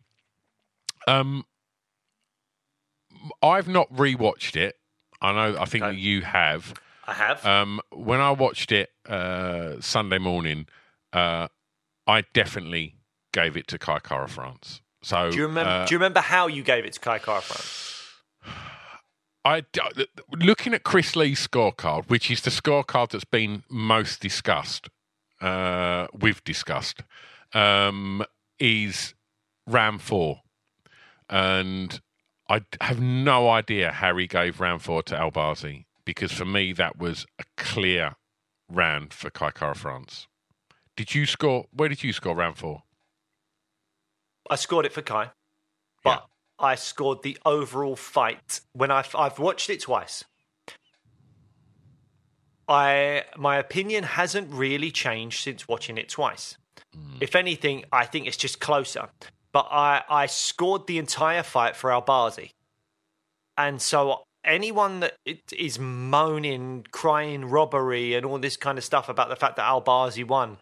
um 1.07 1.45
I've 3.43 3.69
not 3.69 3.93
rewatched 3.93 4.57
it 4.57 4.77
I 5.21 5.33
know 5.33 5.57
I 5.61 5.65
think 5.67 5.85
Okay. 5.85 5.97
you 5.97 6.23
have 6.23 6.75
I 7.07 7.15
have. 7.15 7.45
um, 7.47 7.81
when 7.93 8.21
I 8.21 8.31
watched 8.33 8.73
it 8.73 8.91
uh, 9.09 9.81
Sunday 9.81 10.19
morning, 10.19 10.67
uh, 11.13 11.49
I 12.07 12.23
definitely 12.33 12.97
gave 13.33 13.57
it 13.57 13.67
to 13.69 13.79
Kai 13.79 13.99
Kara 14.01 14.29
France. 14.29 14.81
So 15.03 15.31
do 15.31 15.37
you 15.39 15.47
remember? 15.47 15.71
uh, 15.71 15.85
do 15.87 15.95
you 15.95 15.99
remember 15.99 16.21
how 16.21 16.47
you 16.47 16.63
gave 16.63 16.85
it 16.85 16.93
to 16.95 17.01
Kai 17.01 17.19
Kara 17.19 17.41
France? 17.41 17.92
I 19.45 19.65
looking 20.33 20.73
at 20.75 20.85
Chris 20.85 21.17
Lee's 21.17 21.47
scorecard, 21.47 22.09
which 22.09 22.31
is 22.31 22.43
the 22.43 22.51
scorecard 22.51 23.11
that's 23.11 23.25
been 23.25 23.65
most 23.69 24.21
discussed, 24.21 24.89
uh, 25.41 26.07
we've 26.13 26.43
discussed, 26.45 27.03
um, 27.53 28.25
is 28.61 29.15
round 29.67 30.01
four, 30.01 30.43
and 31.29 32.01
I 32.49 32.63
have 32.81 33.01
no 33.01 33.49
idea 33.49 33.91
how 33.91 34.17
he 34.17 34.27
gave 34.27 34.61
round 34.61 34.83
four 34.83 35.03
to 35.05 35.17
Albazi 35.17 35.87
because 36.05 36.33
for 36.33 36.45
me 36.45 36.73
that 36.75 36.99
was 36.99 37.27
a 37.39 37.45
clear 37.57 38.17
round 38.69 39.13
for 39.13 39.31
Kai 39.31 39.51
Kara 39.51 39.75
France. 39.75 40.27
Did 40.97 41.15
you 41.15 41.27
score? 41.27 41.67
Where 41.73 41.89
did 41.89 42.03
you 42.03 42.13
score 42.13 42.35
round 42.35 42.59
four? 42.59 42.83
I 44.51 44.57
scored 44.57 44.87
it 44.87 44.93
for 44.93 45.03
Kai, 45.03 45.31
but 46.05 46.27
I 46.63 46.77
scored 46.77 47.23
the 47.23 47.37
overall 47.45 47.97
fight 47.97 48.61
when 48.73 48.91
I've 48.91 49.15
I've 49.15 49.39
watched 49.39 49.69
it 49.69 49.81
twice. 49.81 50.25
I 52.69 53.25
my 53.37 53.57
opinion 53.57 54.05
hasn't 54.05 54.51
really 54.53 54.91
changed 54.91 55.43
since 55.43 55.67
watching 55.67 55.99
it 55.99 56.09
twice. 56.09 56.57
Mm. 56.97 57.19
If 57.21 57.35
anything, 57.35 57.85
I 57.93 58.07
think 58.07 58.27
it's 58.27 58.37
just 58.37 58.61
closer. 58.61 59.09
But 59.53 59.67
I 59.71 60.03
I 60.09 60.27
scored 60.27 60.87
the 60.87 60.99
entire 60.99 61.43
fight 61.43 61.77
for 61.77 61.91
Albazi, 61.91 62.51
and 63.59 63.83
so 63.83 64.23
anyone 64.45 65.01
that 65.01 65.15
is 65.27 65.79
moaning, 65.79 66.87
crying 66.93 67.47
robbery, 67.47 68.15
and 68.15 68.25
all 68.25 68.39
this 68.39 68.57
kind 68.57 68.79
of 68.79 68.85
stuff 68.85 69.09
about 69.09 69.29
the 69.29 69.37
fact 69.37 69.57
that 69.57 69.67
Albazi 69.67 70.27
won, 70.27 70.59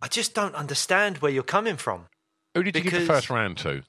I 0.00 0.08
just 0.08 0.34
don't 0.34 0.54
understand 0.54 1.18
where 1.18 1.30
you're 1.30 1.42
coming 1.42 1.76
from 1.76 2.06
Who 2.54 2.62
did 2.62 2.76
you 2.76 2.82
give 2.82 2.92
the 2.92 3.06
first 3.06 3.30
round 3.30 3.58
to? 3.58 3.82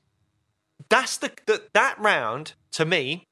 That's 0.89 1.17
the, 1.17 1.31
that 1.47 1.73
that 1.73 1.99
round 1.99 2.53
to 2.73 2.85
me 2.85 3.25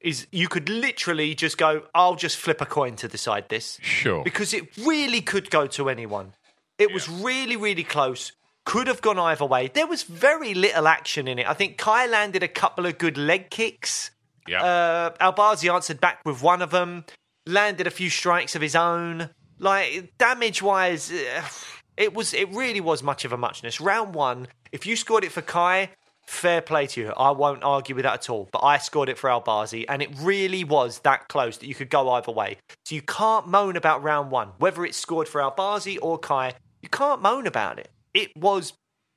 is 0.00 0.26
you 0.30 0.46
could 0.48 0.68
literally 0.68 1.34
just 1.34 1.56
go 1.58 1.82
i'll 1.94 2.16
just 2.16 2.36
flip 2.36 2.60
a 2.60 2.66
coin 2.66 2.96
to 2.96 3.08
decide 3.08 3.48
this 3.48 3.78
Sure. 3.82 4.22
because 4.24 4.52
it 4.54 4.64
really 4.78 5.20
could 5.20 5.50
go 5.50 5.66
to 5.66 5.88
anyone 5.88 6.32
it 6.78 6.92
was 6.92 7.08
really 7.08 7.56
really 7.56 7.82
close 7.84 8.32
could 8.64 8.86
have 8.88 9.00
gone 9.00 9.18
either 9.18 9.44
way 9.46 9.68
there 9.72 9.86
was 9.86 10.02
very 10.02 10.52
little 10.54 10.86
action 10.86 11.26
in 11.28 11.38
it 11.38 11.48
i 11.48 11.54
think 11.54 11.78
kai 11.78 12.06
landed 12.06 12.42
a 12.42 12.48
couple 12.48 12.84
of 12.86 12.98
good 12.98 13.16
leg 13.16 13.48
kicks 13.50 14.10
Yeah. 14.48 14.62
uh, 14.62 15.10
Albazi 15.32 15.72
answered 15.72 16.00
back 16.00 16.20
with 16.24 16.40
one 16.40 16.62
of 16.62 16.70
them, 16.70 17.04
landed 17.46 17.86
a 17.88 17.90
few 17.90 18.10
strikes 18.10 18.54
of 18.54 18.62
his 18.62 18.76
own. 18.76 19.30
Like 19.58 20.12
damage 20.18 20.62
wise, 20.62 21.10
it 21.96 22.14
was 22.14 22.32
it 22.32 22.48
really 22.54 22.80
was 22.80 23.02
much 23.02 23.24
of 23.24 23.32
a 23.32 23.36
muchness. 23.36 23.80
Round 23.80 24.14
one, 24.14 24.46
if 24.70 24.86
you 24.86 24.94
scored 24.94 25.24
it 25.24 25.32
for 25.32 25.42
Kai, 25.42 25.90
fair 26.26 26.60
play 26.60 26.86
to 26.88 27.00
you. 27.00 27.12
I 27.16 27.30
won't 27.30 27.62
argue 27.62 27.94
with 27.94 28.04
that 28.04 28.14
at 28.14 28.30
all. 28.30 28.48
But 28.50 28.62
I 28.64 28.78
scored 28.78 29.08
it 29.08 29.18
for 29.18 29.30
Albazi, 29.30 29.84
and 29.88 30.02
it 30.02 30.10
really 30.20 30.64
was 30.64 31.00
that 31.00 31.28
close 31.28 31.58
that 31.58 31.66
you 31.66 31.74
could 31.74 31.90
go 31.90 32.10
either 32.10 32.32
way. 32.32 32.58
So 32.84 32.94
you 32.94 33.02
can't 33.02 33.48
moan 33.48 33.76
about 33.76 34.02
round 34.02 34.30
one, 34.30 34.48
whether 34.58 34.84
it's 34.84 34.96
scored 34.96 35.28
for 35.28 35.40
Albazi 35.40 35.98
or 36.00 36.18
Kai. 36.18 36.54
You 36.82 36.88
can't 36.88 37.22
moan 37.22 37.46
about 37.46 37.78
it. 37.78 37.88
It 38.14 38.36
was 38.36 38.72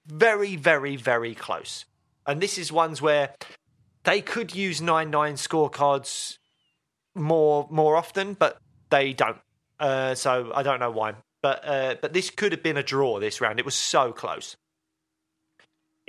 very, 0.06 0.56
very, 0.56 0.96
very 0.96 1.36
close. 1.36 1.86
And 2.26 2.42
this 2.42 2.58
is 2.58 2.72
ones 2.72 3.02
where 3.02 3.34
they 4.04 4.22
could 4.22 4.56
use 4.56 4.82
nine 4.82 5.10
nine 5.10 5.36
scorecards 5.36 6.38
more 7.16 7.68
more 7.70 7.96
often, 7.96 8.34
but 8.34 8.58
they 8.90 9.14
don't. 9.14 9.38
Uh, 9.80 10.16
so 10.16 10.52
I 10.54 10.64
don't 10.64 10.80
know 10.80 10.92
why. 10.92 11.16
But 11.42 11.68
uh, 11.68 11.96
but 12.02 12.14
this 12.14 12.30
could 12.30 12.52
have 12.52 12.64
been 12.64 12.78
a 12.78 12.84
draw 12.84 13.20
this 13.20 13.42
round. 13.42 13.60
It 13.60 13.66
was 13.66 13.76
so 13.76 14.12
close. 14.12 14.56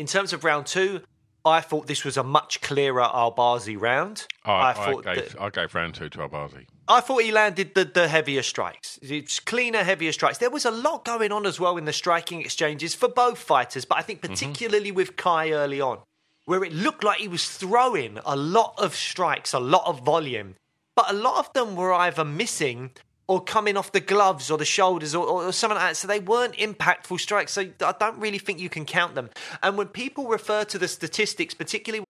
In 0.00 0.06
terms 0.06 0.32
of 0.32 0.44
round 0.44 0.64
two, 0.64 1.02
I 1.44 1.60
thought 1.60 1.86
this 1.86 2.06
was 2.06 2.16
a 2.16 2.22
much 2.22 2.62
clearer 2.62 3.02
Albazi 3.02 3.78
round. 3.78 4.26
Oh, 4.46 4.50
I, 4.50 4.70
I, 4.70 4.72
thought 4.72 5.04
gave, 5.04 5.32
that, 5.32 5.38
I 5.38 5.50
gave 5.50 5.74
round 5.74 5.94
two 5.94 6.08
to 6.08 6.18
Albazi. 6.20 6.64
I 6.88 7.02
thought 7.02 7.22
he 7.22 7.30
landed 7.30 7.74
the, 7.74 7.84
the 7.84 8.08
heavier 8.08 8.42
strikes. 8.42 8.98
It's 9.02 9.40
cleaner, 9.40 9.84
heavier 9.84 10.12
strikes. 10.12 10.38
There 10.38 10.48
was 10.48 10.64
a 10.64 10.70
lot 10.70 11.04
going 11.04 11.32
on 11.32 11.44
as 11.44 11.60
well 11.60 11.76
in 11.76 11.84
the 11.84 11.92
striking 11.92 12.40
exchanges 12.40 12.94
for 12.94 13.08
both 13.08 13.36
fighters, 13.36 13.84
but 13.84 13.98
I 13.98 14.00
think 14.00 14.22
mm-hmm. 14.22 14.32
particularly 14.32 14.88
mm-hmm. 14.88 14.96
with 14.96 15.16
Kai 15.16 15.50
early 15.50 15.82
on, 15.82 15.98
where 16.46 16.64
it 16.64 16.72
looked 16.72 17.04
like 17.04 17.18
he 17.18 17.28
was 17.28 17.46
throwing 17.46 18.20
a 18.24 18.36
lot 18.36 18.72
of 18.78 18.96
strikes, 18.96 19.52
a 19.52 19.60
lot 19.60 19.86
of 19.86 20.00
volume, 20.00 20.54
but 20.96 21.10
a 21.10 21.14
lot 21.14 21.36
of 21.36 21.52
them 21.52 21.76
were 21.76 21.92
either 21.92 22.24
missing 22.24 22.92
or 23.30 23.40
coming 23.40 23.76
off 23.76 23.92
the 23.92 24.00
gloves 24.00 24.50
or 24.50 24.58
the 24.58 24.64
shoulders 24.64 25.14
or, 25.14 25.24
or, 25.24 25.52
something 25.52 25.76
like 25.76 25.90
that. 25.90 25.96
So 25.96 26.08
they 26.08 26.18
weren't 26.18 26.54
impactful 26.54 27.20
strikes. 27.20 27.52
So 27.52 27.62
I 27.80 27.94
don't 28.00 28.18
really 28.18 28.38
think 28.38 28.58
you 28.58 28.68
can 28.68 28.84
count 28.84 29.14
them. 29.14 29.30
And 29.62 29.78
when 29.78 29.86
people 29.86 30.26
refer 30.26 30.64
to 30.64 30.78
the 30.78 30.88
statistics, 30.88 31.54
particularly. 31.54 32.04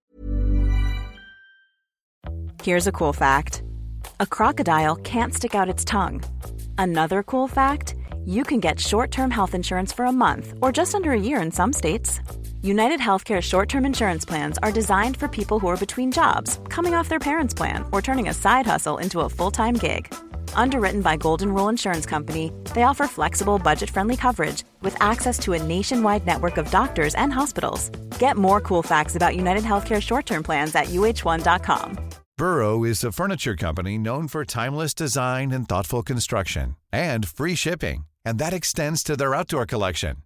Here's 2.62 2.87
a 2.87 2.92
cool 2.92 3.12
fact 3.12 3.62
a 4.18 4.24
crocodile 4.24 4.96
can't 4.96 5.35
stick 5.35 5.54
out 5.54 5.68
its 5.68 5.85
tongue. 5.85 6.22
Another 6.78 7.22
cool 7.22 7.48
fact 7.48 7.94
you 8.24 8.42
can 8.42 8.61
get 8.61 8.80
short 8.80 9.11
term 9.11 9.30
health 9.30 9.54
insurance 9.54 9.92
for 9.92 10.06
a 10.06 10.12
month 10.12 10.54
or 10.62 10.72
just 10.72 10.94
under 10.94 11.12
a 11.12 11.20
year 11.20 11.42
in 11.42 11.50
some 11.50 11.74
states. 11.74 12.18
United 12.62 12.98
Healthcare 12.98 13.42
short 13.42 13.68
term 13.68 13.85
insurance 13.85 14.24
plans 14.24 14.56
are 14.62 14.72
designed 14.72 15.18
for 15.18 15.28
people 15.28 15.61
who 15.61 15.68
are 15.68 15.76
between 15.76 16.12
jobs, 16.12 16.59
coming 16.70 16.94
off 16.94 17.11
their 17.11 17.18
parents' 17.18 17.52
plan, 17.52 17.85
or 17.92 18.00
turning 18.00 18.30
a 18.30 18.35
side 18.35 18.64
hustle 18.64 18.96
into 18.96 19.20
a 19.20 19.28
full 19.28 19.50
time 19.50 19.74
gig 19.74 20.11
Underwritten 20.55 21.03
by 21.03 21.17
Golden 21.17 21.53
Rule 21.53 21.69
Insurance 21.69 22.07
Company, 22.07 22.53
they 22.75 22.85
offer 22.85 23.07
flexible, 23.07 23.59
budget 23.59 23.91
friendly 23.91 24.17
coverage 24.17 24.63
with 24.83 24.97
access 25.01 25.39
to 25.41 25.55
a 25.55 25.63
nationwide 25.63 26.27
network 26.27 26.57
of 26.57 26.71
doctors 26.71 27.15
and 27.17 27.33
hospitals. 27.33 27.89
Get 28.19 28.37
more 28.37 28.61
cool 28.61 28.83
facts 28.83 29.17
about 29.17 29.37
United 29.37 29.65
Healthcare 29.65 30.01
short 30.01 30.27
term 30.27 30.43
plans 30.43 30.75
at 30.75 30.87
uh1.com. 30.87 31.99
Burrow 32.37 32.85
is 32.85 33.05
a 33.05 33.13
furniture 33.13 33.57
company 33.57 33.99
known 33.99 34.27
for 34.29 34.45
timeless 34.45 34.95
design 34.95 35.51
and 35.51 35.69
thoughtful 35.69 36.03
construction 36.03 36.77
and 36.93 37.29
free 37.29 37.55
shipping, 37.55 38.05
and 38.25 38.39
that 38.39 38.53
extends 38.53 39.03
to 39.03 39.17
their 39.17 39.35
outdoor 39.35 39.67
collection. 39.67 40.17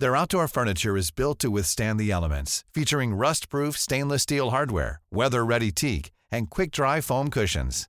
Their 0.00 0.16
outdoor 0.16 0.48
furniture 0.48 0.96
is 0.96 1.12
built 1.12 1.38
to 1.38 1.50
withstand 1.50 2.00
the 2.00 2.10
elements, 2.10 2.64
featuring 2.74 3.14
rust 3.14 3.48
proof 3.48 3.78
stainless 3.78 4.22
steel 4.22 4.50
hardware, 4.50 5.00
weather 5.12 5.44
ready 5.44 5.70
teak, 5.70 6.10
and 6.32 6.50
quick 6.50 6.72
dry 6.72 7.00
foam 7.00 7.30
cushions. 7.30 7.88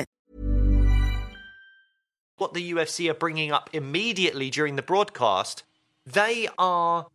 what 2.41 2.53
the 2.55 2.73
UFC 2.73 3.09
are 3.09 3.13
bringing 3.13 3.51
up 3.51 3.69
immediately 3.71 4.49
during 4.49 4.75
the 4.75 4.81
broadcast, 4.81 5.63
they 6.05 6.49
are 6.57 7.05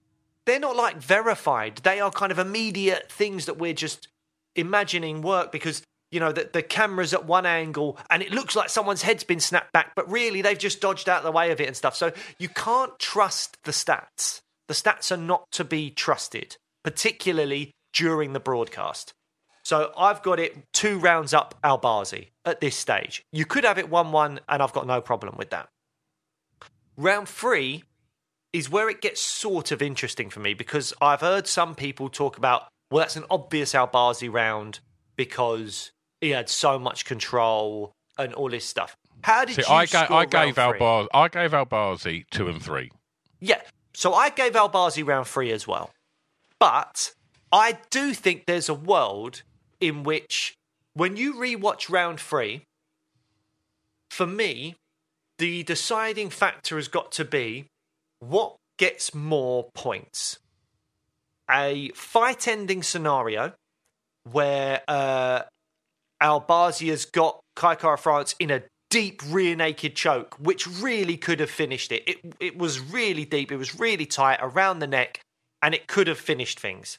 they're 0.47 0.61
not 0.61 0.77
like 0.77 0.99
verified. 0.99 1.79
They 1.83 1.99
are 1.99 2.13
kind 2.13 2.31
of 2.31 2.39
immediate 2.39 3.11
things 3.11 3.47
that 3.47 3.59
we're 3.59 3.75
just 3.75 4.07
imagining 4.55 5.21
work 5.21 5.51
because 5.51 5.83
you 6.13 6.21
know 6.21 6.31
the, 6.31 6.49
the 6.51 6.63
camera's 6.63 7.13
at 7.13 7.27
one 7.27 7.45
angle 7.45 7.99
and 8.09 8.23
it 8.23 8.31
looks 8.31 8.55
like 8.55 8.71
someone's 8.71 9.03
head's 9.03 9.25
been 9.25 9.41
snapped 9.41 9.73
back, 9.73 9.93
but 9.97 10.11
really 10.11 10.41
they've 10.41 10.57
just 10.57 10.81
dodged 10.81 11.09
out 11.09 11.19
of 11.19 11.25
the 11.25 11.33
way 11.33 11.51
of 11.51 11.61
it 11.61 11.67
and 11.67 11.77
stuff. 11.77 11.97
So 11.97 12.13
you 12.39 12.49
can't 12.49 12.97
trust 12.99 13.59
the 13.65 13.73
stats. 13.73 14.41
The 14.69 14.75
stats 14.75 15.11
are 15.11 15.21
not 15.21 15.51
to 15.53 15.65
be 15.65 15.91
trusted, 15.91 16.57
particularly 16.85 17.73
during 17.93 18.33
the 18.33 18.41
broadcast. 18.41 19.13
So 19.67 19.91
I've 19.99 20.23
got 20.23 20.39
it 20.39 20.57
two 20.73 21.01
rounds 21.01 21.35
up 21.35 21.57
Albazi 21.65 22.29
at 22.45 22.61
this 22.61 22.77
stage. 22.77 23.25
You 23.33 23.45
could 23.45 23.65
have 23.65 23.79
it 23.79 23.91
1 23.91 24.13
1, 24.13 24.39
and 24.49 24.63
I've 24.63 24.73
got 24.73 24.87
no 24.87 25.01
problem 25.01 25.35
with 25.37 25.51
that. 25.51 25.69
Round 26.97 27.29
three 27.29 27.83
is 28.53 28.71
where 28.71 28.89
it 28.89 29.01
gets 29.01 29.21
sort 29.21 29.73
of 29.73 29.83
interesting 29.83 30.31
for 30.31 30.39
me 30.39 30.55
because 30.55 30.95
I've 31.01 31.21
heard 31.21 31.49
some 31.49 31.75
people 31.75 32.09
talk 32.09 32.39
about, 32.39 32.69
well, 32.93 33.01
that's 33.01 33.17
an 33.17 33.25
obvious 33.29 33.73
Albazi 33.73 34.33
round 34.33 34.79
because 35.17 35.91
he 36.21 36.31
had 36.31 36.49
so 36.49 36.79
much 36.79 37.05
control 37.05 37.91
and 38.17 38.35
all 38.35 38.51
this 38.51 38.67
stuff. 38.67 38.95
How 39.25 39.47
did 39.47 39.57
See, 39.57 39.63
you 39.63 39.75
I, 39.75 39.87
ga- 39.87 40.07
I 40.09 40.27
gave 40.27 40.55
Albazi, 40.55 41.09
I 41.13 41.27
gave 41.27 41.51
Albazi 41.51 42.25
two 42.31 42.47
and 42.47 42.63
three. 42.63 42.93
Yeah, 43.41 43.63
so 43.95 44.15
I 44.15 44.31
gave 44.31 44.53
Albazi 44.53 45.05
round 45.05 45.27
three 45.27 45.51
as 45.51 45.67
well. 45.67 45.91
But 46.61 47.15
I 47.51 47.79
do 47.91 48.15
think 48.15 48.47
there's 48.47 48.69
a 48.69 48.75
world 48.75 49.43
in 49.81 50.03
which 50.03 50.55
when 50.95 51.17
you 51.17 51.35
rewatch 51.35 51.91
round 51.91 52.21
three, 52.21 52.63
for 54.11 54.27
me, 54.27 54.77
the 55.39 55.63
deciding 55.65 56.31
factor 56.31 56.77
has 56.77 56.89
got 56.89 57.13
to 57.13 57.25
be 57.25 57.67
what 58.21 58.57
gets 58.79 59.15
more 59.15 59.69
points. 59.75 60.39
A 61.51 61.91
fight 61.95 62.49
ending 62.49 62.83
scenario 62.83 63.53
where 64.31 64.83
uh, 64.89 65.43
Albazi 66.23 66.89
has 66.89 67.05
got 67.05 67.41
Kai 67.55 67.75
Kara 67.75 67.99
France 67.99 68.35
in 68.39 68.51
a 68.51 68.63
deep 68.91 69.23
rear 69.29 69.55
naked 69.55 69.95
choke, 69.95 70.37
which 70.41 70.67
really 70.67 71.17
could 71.17 71.41
have 71.41 71.51
finished 71.51 71.93
it. 71.93 72.03
It 72.09 72.35
it 72.41 72.59
was 72.59 72.81
really 72.81 73.25
deep, 73.25 73.53
it 73.53 73.57
was 73.57 73.79
really 73.79 74.07
tight 74.07 74.39
around 74.41 74.79
the 74.79 74.87
neck, 74.87 75.21
and 75.63 75.75
it 75.75 75.87
could 75.87 76.07
have 76.07 76.19
finished 76.19 76.59
things. 76.59 76.99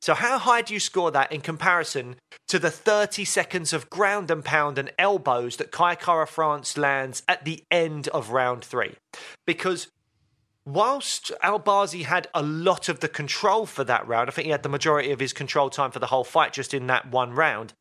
So, 0.00 0.14
how 0.14 0.38
high 0.38 0.62
do 0.62 0.74
you 0.74 0.80
score 0.80 1.10
that 1.10 1.32
in 1.32 1.40
comparison 1.40 2.16
to 2.46 2.58
the 2.58 2.70
30 2.70 3.24
seconds 3.24 3.72
of 3.72 3.90
ground 3.90 4.30
and 4.30 4.44
pound 4.44 4.78
and 4.78 4.92
elbows 4.98 5.56
that 5.56 5.72
Kai 5.72 5.96
Kara 5.96 6.26
France 6.26 6.78
lands 6.78 7.22
at 7.26 7.44
the 7.44 7.64
end 7.70 8.08
of 8.08 8.30
round 8.30 8.64
three? 8.64 8.94
Because 9.44 9.88
whilst 10.64 11.32
Albazi 11.42 12.04
had 12.04 12.28
a 12.32 12.42
lot 12.42 12.88
of 12.88 13.00
the 13.00 13.08
control 13.08 13.66
for 13.66 13.82
that 13.84 14.06
round, 14.06 14.28
I 14.28 14.32
think 14.32 14.46
he 14.46 14.52
had 14.52 14.62
the 14.62 14.68
majority 14.68 15.10
of 15.10 15.20
his 15.20 15.32
control 15.32 15.70
time 15.70 15.90
for 15.90 15.98
the 15.98 16.06
whole 16.06 16.24
fight 16.24 16.52
just 16.52 16.74
in 16.74 16.86
that 16.86 17.10
one 17.10 17.32
round. 17.32 17.72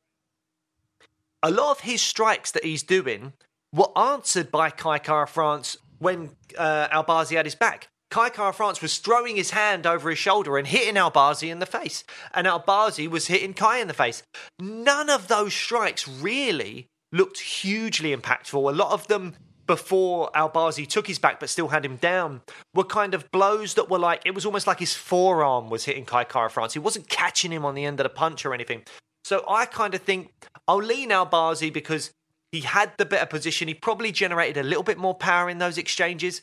A 1.44 1.52
lot 1.52 1.72
of 1.72 1.80
his 1.82 2.02
strikes 2.02 2.52
that 2.52 2.64
he's 2.66 2.82
doing 2.82 3.34
were 3.72 3.96
answered 3.96 4.52
by 4.52 4.72
Kai 4.72 4.98
Kara 5.00 5.28
France 5.28 5.78
when 6.00 6.32
uh, 6.58 6.88
Albazi 6.88 7.36
had 7.36 7.46
his 7.46 7.56
back. 7.56 7.90
Kai 8.10 8.30
Kara 8.30 8.54
France 8.54 8.82
was 8.82 8.98
throwing 8.98 9.36
his 9.36 9.52
hand 9.52 9.86
over 9.86 10.10
his 10.10 10.20
shoulder 10.20 10.58
and 10.58 10.68
hitting 10.68 10.96
Albazi 10.96 11.50
in 11.52 11.60
the 11.60 11.66
face. 11.66 12.04
And 12.34 12.48
Albazi 12.48 13.10
was 13.10 13.28
hitting 13.28 13.54
Kai 13.54 13.80
in 13.80 13.88
the 13.88 13.94
face. 13.94 14.24
None 14.60 15.10
of 15.10 15.28
those 15.28 15.54
strikes 15.54 16.08
really 16.08 16.88
looked 17.12 17.40
hugely 17.40 18.16
impactful. 18.16 18.54
A 18.54 18.76
lot 18.76 18.92
of 18.92 19.08
them 19.08 19.36
before 19.66 20.32
Albazi 20.34 20.88
took 20.88 21.08
his 21.08 21.20
back 21.20 21.42
but 21.42 21.50
still 21.50 21.68
had 21.68 21.84
him 21.84 21.98
down 21.98 22.42
were 22.74 22.86
kind 22.86 23.14
of 23.14 23.30
blows 23.32 23.74
that 23.74 23.90
were 23.90 24.00
like, 24.00 24.22
it 24.26 24.34
was 24.34 24.46
almost 24.46 24.66
like 24.66 24.80
his 24.80 24.94
forearm 24.94 25.70
was 25.70 25.84
hitting 25.84 26.06
Kai 26.06 26.24
Kara 26.24 26.50
France. 26.50 26.74
He 26.74 26.80
wasn't 26.80 27.10
catching 27.10 27.52
him 27.52 27.66
on 27.66 27.76
the 27.76 27.84
end 27.84 28.00
of 28.00 28.06
the 28.06 28.10
punch 28.10 28.46
or 28.46 28.54
anything. 28.54 28.84
So 29.26 29.44
I 29.48 29.66
kind 29.66 29.94
of 29.94 30.02
think 30.02 30.32
I'll 30.68 30.78
lean 30.78 31.10
Albazi 31.10 31.72
because 31.72 32.12
he 32.54 32.62
had 32.62 32.94
the 32.98 33.06
better 33.06 33.26
position. 33.26 33.68
He 33.68 33.74
probably 33.74 34.14
generated 34.14 34.58
a 34.58 34.68
little 34.68 34.84
bit 34.84 34.98
more 34.98 35.14
power 35.14 35.50
in 35.50 35.58
those 35.58 35.78
exchanges. 35.78 36.42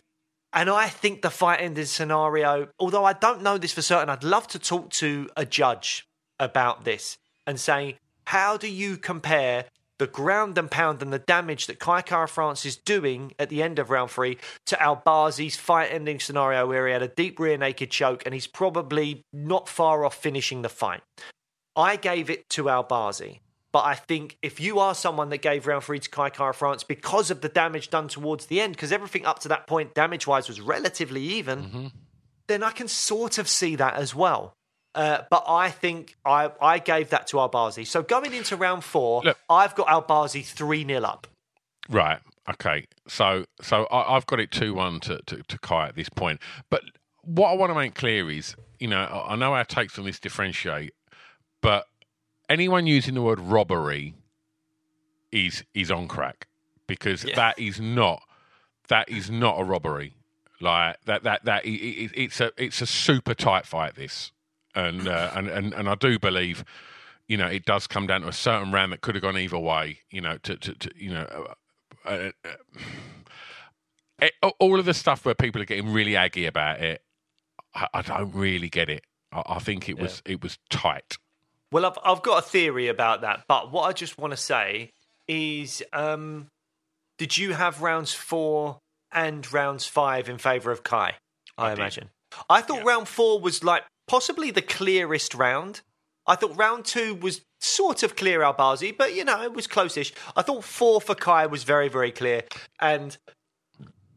And 0.55 0.71
I 0.71 0.89
think 0.89 1.23
the 1.23 1.31
fight 1.31 1.61
ending 1.61 1.85
scenario, 1.85 2.69
although 2.79 3.05
I 3.05 3.13
don't 3.13 3.43
know 3.43 3.59
this 3.59 3.73
for 3.73 3.83
certain, 3.83 4.09
I'd 4.09 4.23
love 4.23 4.47
to 4.49 4.59
talk 4.61 4.91
to 4.91 5.29
a 5.37 5.45
judge 5.45 6.07
about 6.39 6.85
this 6.85 7.19
and 7.45 7.59
say, 7.59 7.99
how 8.27 8.57
do 8.57 8.71
you 8.71 8.97
compare 8.97 9.65
the 9.99 10.07
ground 10.07 10.57
and 10.57 10.71
pound 10.71 11.03
and 11.03 11.13
the 11.13 11.19
damage 11.19 11.67
that 11.67 11.81
Kai 11.81 12.03
Kara 12.03 12.29
France 12.29 12.65
is 12.65 12.77
doing 12.77 13.33
at 13.39 13.49
the 13.49 13.63
end 13.63 13.81
of 13.81 13.91
round 13.91 14.11
three 14.11 14.39
to 14.67 14.77
Albazi's 14.77 15.57
fight 15.57 15.91
ending 15.91 16.21
scenario 16.21 16.67
where 16.67 16.87
he 16.87 16.93
had 16.93 17.03
a 17.03 17.09
deep 17.09 17.39
rear 17.39 17.57
naked 17.57 17.91
choke 17.91 18.23
and 18.25 18.33
he's 18.33 18.47
probably 18.47 19.25
not 19.33 19.69
far 19.69 20.05
off 20.05 20.15
finishing 20.15 20.63
the 20.63 20.69
fight. 20.69 21.03
I 21.77 21.97
gave 21.97 22.31
it 22.31 22.49
to 22.51 22.65
Albazi. 22.65 23.41
But 23.75 23.87
I 23.87 23.97
think 23.97 24.39
if 24.41 24.61
you 24.61 24.79
are 24.79 24.95
someone 24.95 25.31
that 25.31 25.39
gave 25.39 25.67
round 25.67 25.83
three 25.83 25.99
to 25.99 26.09
Kai 26.09 26.31
Kara 26.31 26.55
France 26.55 26.85
because 26.85 27.33
of 27.33 27.41
the 27.41 27.49
damage 27.49 27.91
done 27.91 28.07
towards 28.07 28.47
the 28.47 28.61
end, 28.61 28.75
because 28.75 28.93
everything 28.93 29.27
up 29.27 29.41
to 29.41 29.49
that 29.49 29.67
point, 29.67 29.95
damage 29.95 30.29
wise, 30.29 30.47
was 30.47 30.61
relatively 30.61 31.21
even, 31.23 31.63
mm-hmm. 31.65 31.87
then 32.47 32.63
I 32.63 32.71
can 32.71 32.87
sort 32.87 33.37
of 33.37 33.49
see 33.49 33.75
that 33.75 33.95
as 33.95 34.15
well. 34.15 34.55
Uh, 34.95 35.23
but 35.29 35.43
I 35.49 35.71
think 35.71 36.15
I, 36.25 36.53
I 36.63 36.79
gave 36.79 37.11
that 37.11 37.27
to 37.29 37.39
Albazi. 37.39 37.85
So 37.85 38.01
going 38.05 38.33
into 38.33 38.55
round 38.55 38.85
four, 38.85 39.23
Look- 39.25 39.39
I've 39.51 39.75
got 39.75 39.89
Albazi 39.89 40.45
3 40.45 40.87
0 40.87 41.03
up. 41.03 41.27
Right. 41.89 42.21
Okay. 42.49 42.87
So 43.09 43.45
so 43.61 43.87
I, 43.87 44.15
I've 44.15 44.27
got 44.27 44.39
it 44.39 44.53
two 44.53 44.75
one 44.75 45.01
to, 45.01 45.19
to 45.27 45.43
to 45.49 45.59
Kai 45.59 45.89
at 45.89 45.97
this 45.97 46.09
point. 46.09 46.39
But 46.71 46.83
what 47.23 47.51
I 47.51 47.55
want 47.55 47.71
to 47.71 47.75
make 47.75 47.97
clear 47.97 48.31
is, 48.31 48.55
you 48.79 48.87
know, 48.87 49.01
I 49.01 49.33
I 49.33 49.37
know 49.37 49.53
our 49.53 49.65
takes 49.65 49.99
on 49.99 50.05
this 50.05 50.21
differentiate, 50.21 50.95
but 51.61 51.87
anyone 52.49 52.87
using 52.87 53.15
the 53.15 53.23
word 53.23 53.41
robbery 53.41 54.15
is 55.33 55.65
is 55.75 55.91
on 55.91 56.09
crack 56.09 56.47
because 56.87 57.25
Yeah. 57.25 57.35
that 57.37 57.59
is 57.59 57.81
not 57.81 58.23
that 58.89 59.09
is 59.09 59.31
not 59.31 59.59
a 59.61 59.65
robbery. 59.65 60.15
Like 60.61 60.97
that 61.07 61.23
that 61.25 61.45
that 61.45 61.63
i- 61.65 61.69
i- 61.69 62.11
it's 62.15 62.41
a 62.41 62.53
it's 62.57 62.81
a 62.81 62.87
super 62.87 63.35
tight 63.35 63.67
fight. 63.67 63.95
This 63.97 64.33
and 64.75 65.09
uh, 65.09 65.31
and 65.35 65.49
and 65.49 65.73
and 65.75 65.89
I 65.89 65.95
do 65.95 66.19
believe. 66.19 66.65
You 67.27 67.39
know, 67.39 67.47
it 67.47 67.65
does 67.65 67.87
come 67.87 68.07
down 68.07 68.21
to 68.21 68.29
a 68.29 68.35
certain 68.35 68.71
round 68.71 68.93
that 68.93 69.01
could 69.01 69.15
have 69.15 69.23
gone 69.23 69.39
either 69.39 69.59
way. 69.59 70.01
You 70.11 70.21
know, 70.21 70.37
to, 70.43 70.57
to, 70.59 70.75
to 70.75 70.91
you 70.95 71.09
know, 71.11 71.55
uh, 72.05 72.31
uh, 72.45 74.29
uh, 74.43 74.51
all 74.59 74.79
of 74.79 74.85
the 74.85 74.93
stuff 74.93 75.25
where 75.25 75.35
people 75.35 75.61
are 75.63 75.65
getting 75.65 75.91
really 75.91 76.17
aggy 76.17 76.45
about 76.45 76.81
it, 76.81 77.03
I, 77.75 77.87
I 77.95 78.03
don't 78.03 78.31
really 78.35 78.69
get 78.69 78.91
it. 78.91 79.05
I, 79.33 79.43
I 79.47 79.59
think 79.59 79.89
it 79.89 79.99
was 79.99 80.23
it 80.27 80.43
was 80.43 80.59
tight. 80.69 81.17
Well, 81.75 81.87
I've, 81.87 81.99
I've 82.05 82.23
got 82.23 82.39
a 82.39 82.47
theory 82.47 82.87
about 82.87 83.23
that. 83.23 83.47
But 83.49 83.73
what 83.73 83.83
I 83.83 83.93
just 83.93 84.17
want 84.17 84.33
to 84.33 84.37
say 84.37 84.93
is 85.27 85.83
um, 85.93 86.47
did 87.19 87.37
you 87.37 87.53
have 87.53 87.83
rounds 87.83 88.15
four 88.15 88.79
and 89.11 89.53
rounds 89.53 89.85
five 89.85 90.29
in 90.29 90.39
favour 90.39 90.71
of 90.71 90.85
Kai? 90.85 91.17
I, 91.59 91.71
did. 91.71 91.79
imagine. 91.81 92.11
I 92.49 92.61
thought 92.61 92.85
round 92.85 93.09
four 93.09 93.41
was 93.41 93.65
like 93.65 93.83
possibly 94.07 94.53
the 94.53 94.63
clearest 94.63 95.35
round. 95.35 95.81
I 96.29 96.37
thought 96.37 96.57
round 96.57 96.85
two 96.85 97.17
was 97.17 97.41
sort 97.61 98.05
of 98.05 98.15
clear 98.15 98.43
Albazi, 98.43 98.97
but 98.97 99.17
you 99.17 99.25
know, 99.25 99.43
it 99.43 99.53
was 99.53 99.67
close-ish. 99.67 100.15
I 100.37 100.43
thought 100.43 100.63
four 100.63 101.01
for 101.01 101.17
Kai 101.17 101.47
was 101.47 101.65
very, 101.65 101.89
very 101.89 102.13
clear. 102.13 102.45
And 102.81 103.19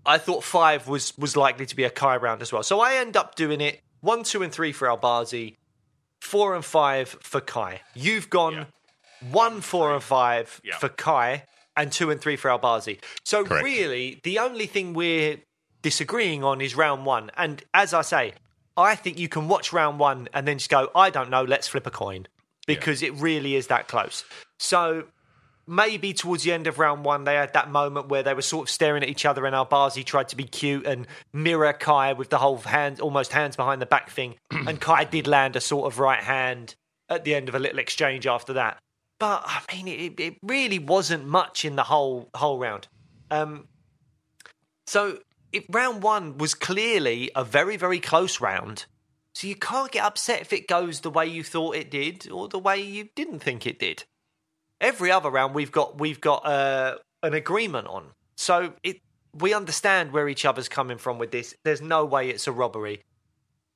I 0.06 0.20
thought 0.20 0.43
five 0.43 0.88
was 0.88 1.12
was 1.17 1.36
likely 1.36 1.65
to 1.65 1.76
be 1.76 1.86
a 1.86 1.89
Kai 1.89 2.17
round 2.17 2.43
as 2.43 2.54
well. 2.54 2.62
So 2.62 2.82
I 2.82 2.98
end 2.98 3.17
up 3.17 3.34
doing 3.34 3.62
it 3.62 3.82
one, 4.02 4.22
two, 4.22 4.43
and 4.43 4.54
three 4.54 4.74
for 4.74 4.88
Albazi, 4.88 5.56
four 6.32 6.56
and 6.56 6.66
five 6.66 7.10
for 7.22 7.42
Kai. 7.42 7.82
You've 7.96 8.30
gone 8.30 8.68
one, 9.32 9.62
four, 9.62 9.94
and 9.94 10.04
five 10.04 10.60
Yeah. 10.63 10.78
for 10.78 10.90
Kai, 10.90 11.44
and 11.76 11.92
two 11.92 12.12
and 12.12 12.20
three 12.20 12.36
for 12.36 12.50
Albazi. 12.50 13.00
So 13.24 13.44
Correct. 13.46 13.63
really, 13.63 14.20
the 14.24 14.40
only 14.40 14.68
thing 14.68 14.94
we're 14.94 15.38
disagreeing 15.82 16.44
on 16.44 16.60
is 16.62 16.76
round 16.76 17.06
one. 17.06 17.32
And 17.38 17.63
as 17.74 17.94
I 17.94 18.02
say, 18.02 18.34
I 18.76 18.96
think 18.96 19.18
you 19.18 19.30
can 19.30 19.48
watch 19.48 19.72
round 19.74 20.00
one 20.00 20.28
and 20.34 20.48
then 20.48 20.58
just 20.58 20.70
go, 20.70 20.90
I 20.96 21.10
don't 21.10 21.30
know, 21.30 21.44
let's 21.44 21.68
flip 21.68 21.88
a 21.88 21.92
coin. 21.92 22.28
Because 22.68 23.02
it 23.02 23.13
really 23.13 23.56
is 23.56 23.68
that 23.68 23.88
close. 23.88 24.26
So 24.60 25.06
maybe 25.68 26.14
towards 26.14 26.44
the 26.44 26.54
end 26.54 26.66
of 26.66 26.80
round 26.80 27.04
one, 27.04 27.26
they 27.26 27.36
had 27.36 27.54
that 27.54 27.70
moment 27.70 28.08
where 28.08 28.24
they 28.24 28.34
were 28.34 28.42
sort 28.42 28.68
of 28.68 28.72
staring 28.72 29.04
at 29.04 29.10
each 29.10 29.26
other, 29.26 29.46
and 29.46 29.54
Albazi 29.54 30.04
tried 30.04 30.30
to 30.30 30.36
be 30.36 30.46
cute 30.46 30.88
and 30.88 31.06
mirror 31.34 31.74
Kai 31.74 32.14
with 32.14 32.30
the 32.30 32.38
whole 32.38 32.58
hand, 32.58 33.02
almost 33.02 33.34
hands 33.34 33.56
behind 33.56 33.82
the 33.82 33.86
back 33.86 34.10
thing. 34.10 34.36
and 34.52 34.80
Kai 34.80 35.04
did 35.04 35.28
land 35.28 35.56
a 35.56 35.62
sort 35.62 35.92
of 35.92 36.00
right 36.00 36.24
hand 36.24 36.76
at 37.10 37.26
the 37.26 37.36
end 37.36 37.50
of 37.50 37.56
a 37.56 37.60
little 37.60 37.80
exchange 37.80 38.26
after 38.26 38.54
that. 38.54 38.80
But 39.20 39.44
I 39.46 39.62
mean, 39.74 39.88
it, 39.88 40.20
it 40.20 40.38
really 40.42 40.80
wasn't 40.80 41.26
much 41.26 41.66
in 41.66 41.76
the 41.76 41.84
whole 41.84 42.30
whole 42.36 42.60
round. 42.60 42.88
Um, 43.30 43.68
so 44.86 45.20
it, 45.52 45.66
round 45.70 46.04
one 46.04 46.38
was 46.38 46.54
clearly 46.54 47.32
a 47.36 47.44
very 47.44 47.78
very 47.78 48.00
close 48.00 48.40
round. 48.40 48.86
So 49.34 49.48
you 49.48 49.56
can't 49.56 49.92
get 49.92 50.04
upset 50.04 50.42
if 50.42 50.54
it 50.54 50.68
goes 50.68 51.02
the 51.02 51.12
way 51.12 51.28
you 51.28 51.44
thought 51.44 51.76
it 51.76 51.92
did 51.92 52.30
or 52.32 52.48
the 52.48 52.58
way 52.58 52.80
you 52.82 53.10
didn't 53.16 53.40
think 53.40 53.68
it 53.68 53.78
did 53.78 54.04
every 54.82 55.12
other 55.12 55.30
round 55.30 55.56
we've 55.56 55.72
got 55.72 56.00
we've 56.00 56.22
got 56.22 56.46
uh, 56.46 56.96
an 57.24 57.34
agreement 57.34 57.88
on. 57.88 58.12
So 58.36 58.74
it 58.84 59.02
we 59.34 59.54
understand 59.54 60.12
where 60.12 60.28
each 60.28 60.46
other's 60.46 60.70
coming 60.70 60.98
from 60.98 61.20
with 61.20 61.32
this. 61.32 61.56
There's 61.63 61.82
no 61.82 62.06
way 62.06 62.30
it's 62.30 62.48
a 62.48 62.52
robbery. 62.52 63.02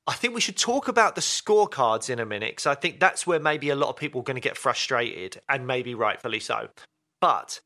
I 0.06 0.14
think 0.14 0.34
we 0.34 0.40
should 0.40 0.56
talk 0.56 0.88
about 0.88 1.14
the 1.14 1.20
scorecards 1.20 2.10
in 2.10 2.18
a 2.18 2.26
minute 2.26 2.52
because 2.52 2.66
I 2.66 2.74
think 2.74 2.98
that's 2.98 3.26
where 3.26 3.38
maybe 3.38 3.70
a 3.70 3.76
lot 3.76 3.90
of 3.90 3.96
people 3.96 4.20
are 4.20 4.24
going 4.24 4.36
to 4.36 4.40
get 4.40 4.56
frustrated 4.56 5.40
and 5.48 5.66
maybe 5.66 5.94
rightfully 5.94 6.40
so. 6.40 6.68
But 7.20 7.60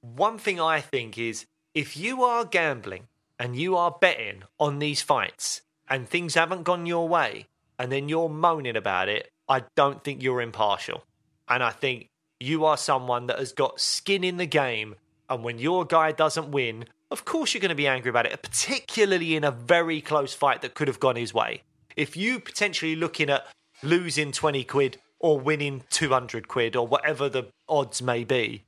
one 0.00 0.38
thing 0.38 0.60
I 0.60 0.80
think 0.80 1.16
is 1.16 1.46
if 1.74 1.96
you 1.96 2.24
are 2.24 2.44
gambling 2.44 3.06
and 3.38 3.54
you 3.54 3.76
are 3.76 3.96
betting 4.00 4.42
on 4.58 4.80
these 4.80 5.02
fights 5.02 5.62
and 5.88 6.08
things 6.08 6.34
haven't 6.34 6.64
gone 6.64 6.86
your 6.86 7.08
way 7.08 7.46
and 7.78 7.92
then 7.92 8.08
you're 8.08 8.28
moaning 8.28 8.76
about 8.76 9.08
it, 9.08 9.30
I 9.48 9.62
don't 9.76 10.02
think 10.02 10.22
you're 10.22 10.40
impartial. 10.40 11.04
And 11.48 11.62
I 11.62 11.70
think 11.70 12.08
you 12.40 12.64
are 12.64 12.76
someone 12.76 13.26
that 13.26 13.38
has 13.38 13.52
got 13.52 13.80
skin 13.80 14.24
in 14.24 14.36
the 14.36 14.46
game. 14.46 14.96
And 15.28 15.42
when 15.42 15.58
your 15.58 15.84
guy 15.84 16.12
doesn't 16.12 16.50
win, 16.50 16.86
of 17.10 17.24
course 17.24 17.54
you're 17.54 17.60
going 17.60 17.70
to 17.70 17.74
be 17.74 17.86
angry 17.86 18.10
about 18.10 18.26
it, 18.26 18.42
particularly 18.42 19.36
in 19.36 19.44
a 19.44 19.50
very 19.50 20.00
close 20.00 20.34
fight 20.34 20.62
that 20.62 20.74
could 20.74 20.88
have 20.88 21.00
gone 21.00 21.16
his 21.16 21.34
way. 21.34 21.62
If 21.96 22.16
you 22.16 22.40
potentially 22.40 22.94
looking 22.94 23.30
at 23.30 23.46
losing 23.82 24.32
20 24.32 24.64
quid 24.64 24.98
or 25.18 25.40
winning 25.40 25.84
200 25.90 26.46
quid 26.46 26.76
or 26.76 26.86
whatever 26.86 27.28
the 27.28 27.48
odds 27.68 28.02
may 28.02 28.24
be, 28.24 28.64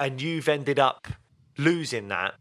and 0.00 0.20
you've 0.20 0.48
ended 0.48 0.78
up 0.78 1.06
losing 1.58 2.08
that, 2.08 2.34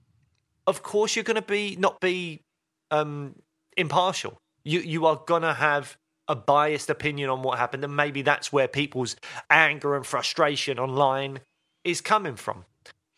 of 0.65 0.81
course 0.83 1.15
you're 1.15 1.23
going 1.23 1.35
to 1.35 1.41
be 1.41 1.75
not 1.75 1.99
be 1.99 2.41
um, 2.89 3.35
impartial. 3.77 4.37
You 4.63 4.79
you 4.79 5.05
are 5.05 5.21
going 5.25 5.41
to 5.41 5.53
have 5.53 5.97
a 6.27 6.35
biased 6.35 6.89
opinion 6.89 7.29
on 7.29 7.41
what 7.41 7.57
happened, 7.57 7.83
and 7.83 7.95
maybe 7.95 8.21
that's 8.21 8.53
where 8.53 8.67
people's 8.67 9.15
anger 9.49 9.95
and 9.95 10.05
frustration 10.05 10.79
online 10.79 11.39
is 11.83 12.01
coming 12.01 12.35
from. 12.35 12.65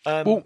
Um, 0.06 0.26
Well, 0.26 0.44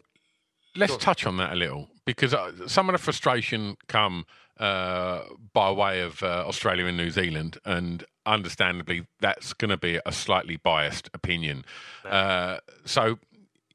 let's 0.75 0.97
touch 0.97 1.25
on 1.25 1.37
that 1.37 1.53
a 1.53 1.55
little 1.55 1.89
because 2.05 2.33
uh, 2.33 2.67
some 2.67 2.89
of 2.89 2.93
the 2.93 2.99
frustration 2.99 3.77
come 3.87 4.25
uh, 4.59 5.21
by 5.53 5.71
way 5.71 6.01
of 6.01 6.23
uh, 6.23 6.43
Australia 6.47 6.85
and 6.85 6.97
New 6.97 7.11
Zealand, 7.11 7.57
and 7.65 8.03
understandably, 8.25 9.05
that's 9.21 9.53
going 9.53 9.69
to 9.69 9.77
be 9.77 9.99
a 10.05 10.11
slightly 10.11 10.57
biased 10.57 11.09
opinion. 11.13 11.63
Uh, 12.05 12.57
so, 12.85 13.19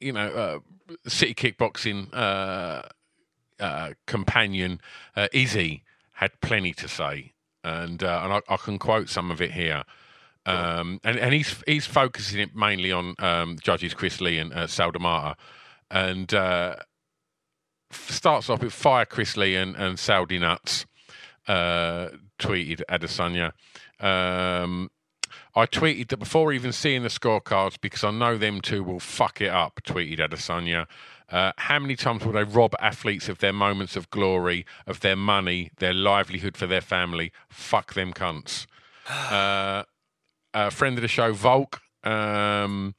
you 0.00 0.12
know, 0.12 0.28
uh, 0.28 0.58
City 1.08 1.34
Kickboxing 1.34 2.08
uh, 2.12 2.82
uh, 3.58 3.90
companion 4.06 4.80
uh, 5.16 5.28
Izzy 5.32 5.82
had 6.12 6.38
plenty 6.40 6.72
to 6.74 6.88
say, 6.88 7.32
and 7.64 8.02
uh, 8.02 8.20
and 8.24 8.32
I, 8.34 8.40
I 8.48 8.56
can 8.56 8.78
quote 8.78 9.08
some 9.08 9.30
of 9.30 9.40
it 9.40 9.52
here. 9.52 9.84
Um, 10.44 11.00
and, 11.04 11.18
and 11.18 11.32
he's 11.32 11.62
he's 11.66 11.86
focusing 11.86 12.40
it 12.40 12.54
mainly 12.54 12.90
on 12.90 13.14
um, 13.18 13.58
judges 13.62 13.94
Chris 13.94 14.20
Lee 14.20 14.38
and 14.38 14.52
uh, 14.52 14.66
Sal 14.66 14.90
D'Amato, 14.90 15.34
and 15.90 16.32
uh, 16.34 16.76
starts 17.92 18.50
off 18.50 18.62
with 18.62 18.72
fire 18.72 19.04
Chris 19.04 19.36
Lee 19.36 19.54
and, 19.54 19.76
and 19.76 19.98
Saudi 19.98 20.38
nuts. 20.38 20.86
Uh, 21.46 22.08
tweeted 22.38 22.82
Adesanya. 22.88 23.52
Um, 24.00 24.90
I 25.54 25.66
tweeted 25.66 26.08
that 26.08 26.18
before 26.18 26.52
even 26.52 26.72
seeing 26.72 27.02
the 27.02 27.08
scorecards 27.08 27.80
because 27.80 28.04
I 28.04 28.10
know 28.10 28.38
them 28.38 28.60
two 28.60 28.82
will 28.82 29.00
fuck 29.00 29.40
it 29.40 29.50
up. 29.50 29.80
Tweeted 29.84 30.18
Adesanya. 30.18 30.86
Uh, 31.32 31.52
how 31.56 31.78
many 31.78 31.96
times 31.96 32.24
will 32.24 32.32
they 32.32 32.44
rob 32.44 32.74
athletes 32.78 33.28
of 33.28 33.38
their 33.38 33.54
moments 33.54 33.96
of 33.96 34.10
glory, 34.10 34.66
of 34.86 35.00
their 35.00 35.16
money, 35.16 35.70
their 35.78 35.94
livelihood 35.94 36.56
for 36.56 36.66
their 36.66 36.82
family? 36.82 37.32
Fuck 37.48 37.94
them 37.94 38.12
cunts. 38.12 38.66
Uh, 39.30 39.82
a 40.54 40.70
friend 40.70 40.96
of 40.96 41.02
the 41.02 41.08
show, 41.08 41.32
Volk, 41.32 41.80
um, 42.04 42.94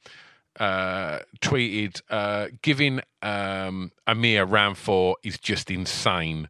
uh, 0.58 1.20
tweeted, 1.40 2.02
uh, 2.10 2.48
giving 2.62 3.00
um, 3.22 3.92
Amir 4.06 4.44
round 4.44 4.76
four 4.76 5.16
is 5.22 5.38
just 5.38 5.70
insane. 5.70 6.48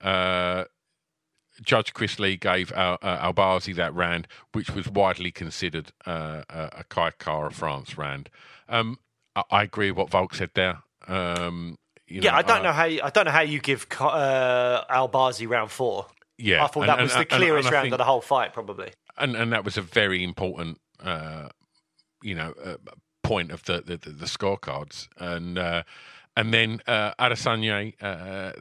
Uh, 0.00 0.64
Judge 1.62 1.94
Chris 1.94 2.18
Lee 2.18 2.36
gave 2.36 2.72
Al- 2.72 2.98
uh, 3.00 3.32
Albazi 3.32 3.74
that 3.76 3.94
round, 3.94 4.26
which 4.52 4.70
was 4.70 4.88
widely 4.88 5.30
considered 5.30 5.92
uh, 6.06 6.42
a, 6.48 6.70
a 6.78 6.84
Kai 6.84 7.12
France 7.50 7.96
round. 7.96 8.28
Um, 8.68 8.98
I, 9.34 9.42
I 9.50 9.62
agree 9.62 9.90
with 9.90 9.98
what 9.98 10.10
Volk 10.10 10.34
said 10.34 10.50
there. 10.54 10.82
Um, 11.08 11.78
you 12.06 12.20
yeah, 12.22 12.36
I 12.36 12.42
don't 12.42 12.60
uh, 12.60 12.62
know 12.64 12.72
how 12.72 12.84
you, 12.84 13.00
I 13.02 13.10
don't 13.10 13.24
know 13.24 13.30
how 13.32 13.40
you 13.40 13.60
give 13.60 13.86
uh, 14.00 14.84
Albazi 14.90 15.48
round 15.48 15.70
four. 15.70 16.06
Yeah, 16.38 16.64
I 16.64 16.66
thought 16.68 16.80
and- 16.82 16.88
that 16.88 16.98
and- 16.98 17.02
was 17.04 17.12
the 17.12 17.18
and- 17.20 17.32
and 17.32 17.40
clearest 17.42 17.68
I 17.68 17.72
round 17.72 17.84
think- 17.84 17.92
of 17.94 17.98
the 17.98 18.04
whole 18.04 18.20
fight, 18.20 18.52
probably. 18.52 18.90
and 19.18 19.34
and 19.36 19.52
that 19.52 19.64
was 19.64 19.76
a 19.76 19.82
very 19.82 20.22
important, 20.22 20.80
uh, 21.02 21.48
you 22.22 22.34
know, 22.34 22.54
uh, 22.64 22.76
point 23.22 23.50
of 23.50 23.64
the 23.64 23.80
the, 23.82 23.96
the, 23.96 24.10
the 24.10 24.26
scorecards, 24.26 25.08
and 25.18 25.58
uh, 25.58 25.82
and 26.36 26.52
then 26.54 26.80
uh, 26.86 27.12
Adesanya 27.18 27.94
uh, 28.00 28.52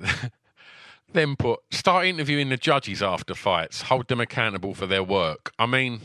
then 1.14 1.36
put 1.36 1.60
start 1.72 2.06
interviewing 2.06 2.50
the 2.50 2.58
judges 2.58 3.04
after 3.04 3.36
fights, 3.36 3.84
hold 3.84 4.08
them 4.08 4.20
accountable 4.22 4.74
for 4.74 4.88
their 4.88 5.04
work. 5.04 5.52
I 5.60 5.66
mean, 5.66 6.00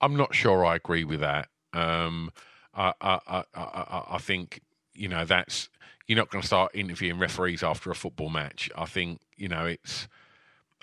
I'm 0.00 0.16
not 0.16 0.34
sure 0.34 0.64
I 0.64 0.76
agree 0.76 1.04
with 1.04 1.20
that. 1.20 1.48
Um, 1.72 2.30
I, 2.74 2.92
I, 3.00 3.18
I, 3.26 3.44
I, 3.54 4.02
I 4.12 4.18
think 4.18 4.60
you 4.94 5.08
know 5.08 5.24
that's 5.24 5.68
you're 6.06 6.18
not 6.18 6.30
going 6.30 6.42
to 6.42 6.46
start 6.46 6.72
interviewing 6.74 7.18
referees 7.18 7.62
after 7.62 7.90
a 7.90 7.94
football 7.94 8.30
match. 8.30 8.70
I 8.76 8.86
think 8.86 9.20
you 9.36 9.48
know 9.48 9.66
it's. 9.66 10.08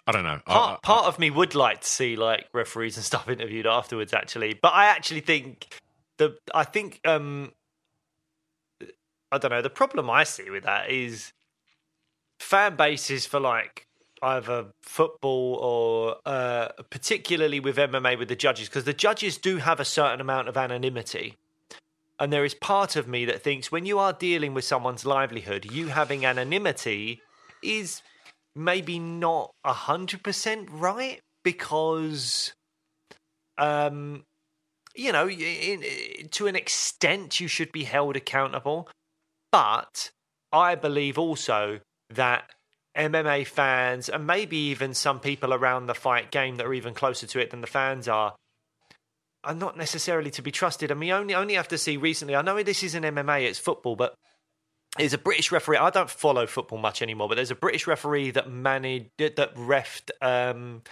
I 0.05 0.13
don't 0.13 0.23
know. 0.23 0.39
Part, 0.45 0.69
I, 0.69 0.73
I, 0.73 0.77
part 0.81 1.05
of 1.05 1.19
me 1.19 1.29
would 1.29 1.53
like 1.53 1.81
to 1.81 1.87
see 1.87 2.15
like 2.15 2.47
referees 2.53 2.95
and 2.95 3.05
stuff 3.05 3.27
interviewed 3.27 3.67
afterwards, 3.67 4.13
actually. 4.13 4.57
But 4.61 4.73
I 4.73 4.85
actually 4.85 5.19
think 5.19 5.67
the 6.17 6.37
I 6.53 6.63
think 6.63 7.01
um 7.05 7.51
I 9.31 9.37
don't 9.37 9.51
know. 9.51 9.61
The 9.61 9.69
problem 9.69 10.09
I 10.09 10.23
see 10.23 10.49
with 10.49 10.63
that 10.63 10.89
is 10.89 11.33
fan 12.39 12.75
bases 12.75 13.25
for 13.25 13.39
like 13.39 13.87
either 14.21 14.67
football 14.81 15.55
or 15.55 16.15
uh, 16.25 16.69
particularly 16.89 17.59
with 17.59 17.77
MMA 17.77 18.17
with 18.17 18.29
the 18.29 18.35
judges 18.35 18.69
because 18.69 18.85
the 18.85 18.93
judges 18.93 19.37
do 19.37 19.57
have 19.57 19.79
a 19.79 19.85
certain 19.85 20.21
amount 20.21 20.47
of 20.47 20.57
anonymity. 20.57 21.35
And 22.19 22.33
there 22.33 22.45
is 22.45 22.55
part 22.55 22.95
of 22.95 23.07
me 23.07 23.25
that 23.25 23.41
thinks 23.41 23.71
when 23.71 23.85
you 23.85 23.99
are 23.99 24.13
dealing 24.13 24.53
with 24.53 24.65
someone's 24.65 25.05
livelihood, 25.05 25.71
you 25.71 25.87
having 25.87 26.25
anonymity 26.25 27.21
is 27.61 28.01
maybe 28.55 28.97
not 28.97 29.51
a 29.63 29.73
hundred 29.73 30.23
percent 30.23 30.67
right 30.71 31.19
because, 31.43 32.53
um, 33.57 34.23
you 34.95 35.11
know, 35.11 35.29
in, 35.29 35.83
in, 35.83 36.29
to 36.29 36.47
an 36.47 36.55
extent, 36.55 37.39
you 37.39 37.47
should 37.47 37.71
be 37.71 37.83
held 37.83 38.15
accountable. 38.15 38.89
But 39.51 40.09
I 40.51 40.75
believe 40.75 41.19
also 41.19 41.81
that 42.09 42.49
MMA 42.97 43.45
fans 43.45 44.09
and 44.09 44.25
maybe 44.25 44.57
even 44.57 44.95
some 44.95 45.19
people 45.19 45.53
around 45.53 45.85
the 45.85 45.93
fight 45.93 46.31
game 46.31 46.55
that 46.55 46.65
are 46.65 46.73
even 46.73 46.95
closer 46.95 47.27
to 47.27 47.39
it 47.39 47.51
than 47.51 47.61
the 47.61 47.67
fans 47.67 48.07
are 48.07 48.33
are 49.47 49.55
not 49.55 49.77
necessarily 49.77 50.29
to 50.31 50.41
be 50.41 50.51
trusted. 50.51 50.91
And 50.91 50.99
we 50.99 51.11
only 51.11 51.33
only 51.33 51.55
have 51.55 51.67
to 51.69 51.77
see 51.77 51.97
recently. 51.97 52.35
I 52.35 52.41
know 52.41 52.61
this 52.63 52.83
isn't 52.83 53.03
MMA; 53.03 53.43
it's 53.47 53.59
football, 53.59 53.95
but 53.95 54.13
there's 54.97 55.13
a 55.13 55.17
British 55.17 55.51
referee. 55.51 55.77
I 55.77 55.89
don't 55.89 56.09
follow 56.09 56.45
football 56.47 56.77
much 56.77 57.01
anymore, 57.01 57.27
but 57.29 57.35
there's 57.35 57.51
a 57.51 57.55
British 57.55 57.87
referee 57.87 58.31
that 58.31 58.49
managed 58.49 59.09
that 59.17 59.55
refed. 59.55 60.09
Um, 60.21 60.83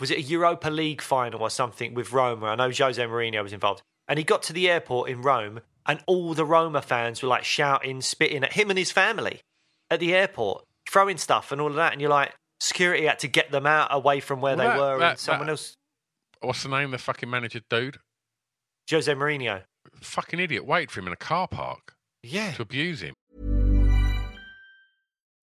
was 0.00 0.10
it 0.10 0.18
a 0.18 0.22
Europa 0.22 0.68
League 0.68 1.00
final 1.00 1.40
or 1.42 1.48
something 1.50 1.94
with 1.94 2.12
Roma? 2.12 2.46
I 2.46 2.54
know 2.56 2.70
Jose 2.70 3.02
Mourinho 3.02 3.42
was 3.42 3.52
involved, 3.52 3.82
and 4.08 4.18
he 4.18 4.24
got 4.24 4.42
to 4.44 4.52
the 4.52 4.68
airport 4.68 5.08
in 5.08 5.22
Rome, 5.22 5.60
and 5.86 6.00
all 6.06 6.34
the 6.34 6.44
Roma 6.44 6.82
fans 6.82 7.22
were 7.22 7.28
like 7.28 7.44
shouting, 7.44 8.00
spitting 8.02 8.44
at 8.44 8.52
him 8.54 8.68
and 8.70 8.78
his 8.78 8.92
family 8.92 9.40
at 9.90 10.00
the 10.00 10.14
airport 10.14 10.64
throwing 10.88 11.16
stuff 11.16 11.50
and 11.52 11.60
all 11.60 11.68
of 11.70 11.74
that, 11.76 11.92
and 11.92 12.00
you're 12.00 12.10
like, 12.10 12.32
security 12.60 13.06
had 13.06 13.18
to 13.20 13.28
get 13.28 13.50
them 13.50 13.66
out 13.66 13.88
away 13.90 14.20
from 14.20 14.40
where 14.40 14.56
Well, 14.56 14.66
they 14.68 14.72
that- 14.72 14.78
were, 14.80 14.98
that- 14.98 15.10
and 15.12 15.18
someone 15.18 15.46
that- 15.46 15.52
else, 15.52 15.74
what's 16.40 16.62
the 16.62 16.68
name? 16.68 16.86
of 16.86 16.90
The 16.92 16.98
fucking 16.98 17.30
manager 17.30 17.60
dude. 17.68 17.98
Jose 18.90 19.12
Mourinho. 19.12 19.62
Fucking 20.00 20.40
idiot. 20.40 20.66
Wait 20.66 20.90
for 20.90 21.00
him 21.00 21.06
in 21.08 21.12
a 21.12 21.16
car 21.16 21.48
park 21.48 21.94
Yeah, 22.22 22.52
to 22.52 22.62
abuse 22.62 23.00
him. 23.00 23.14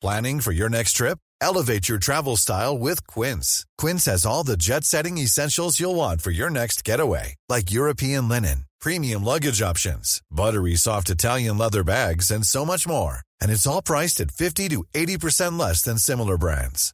Planning 0.02 0.42
for 0.42 0.52
your 0.52 0.70
next 0.70 0.94
trip? 0.94 1.18
Elevate 1.40 1.88
your 1.90 1.98
travel 1.98 2.36
style 2.38 2.78
with 2.78 3.06
Quince. 3.08 3.66
Quince 3.78 4.06
has 4.06 4.26
all 4.26 4.44
the 4.44 4.58
jet 4.58 4.84
setting 4.84 5.18
essentials 5.18 5.80
you'll 5.80 5.96
want 5.96 6.22
for 6.22 6.32
your 6.32 6.50
next 6.50 6.84
getaway, 6.84 7.36
like 7.50 7.72
European 7.72 8.28
linen, 8.30 8.66
premium 8.80 9.24
luggage 9.24 9.62
options, 9.62 10.22
buttery 10.30 10.76
soft 10.76 11.10
Italian 11.10 11.58
leather 11.58 11.84
bags, 11.84 12.32
and 12.32 12.46
so 12.46 12.66
much 12.66 12.88
more. 12.88 13.20
And 13.42 13.52
it's 13.52 13.68
all 13.68 13.82
priced 13.82 14.20
at 14.22 14.32
50 14.32 14.70
to 14.70 14.84
80% 14.94 15.58
less 15.60 15.82
than 15.82 15.98
similar 15.98 16.38
brands. 16.38 16.94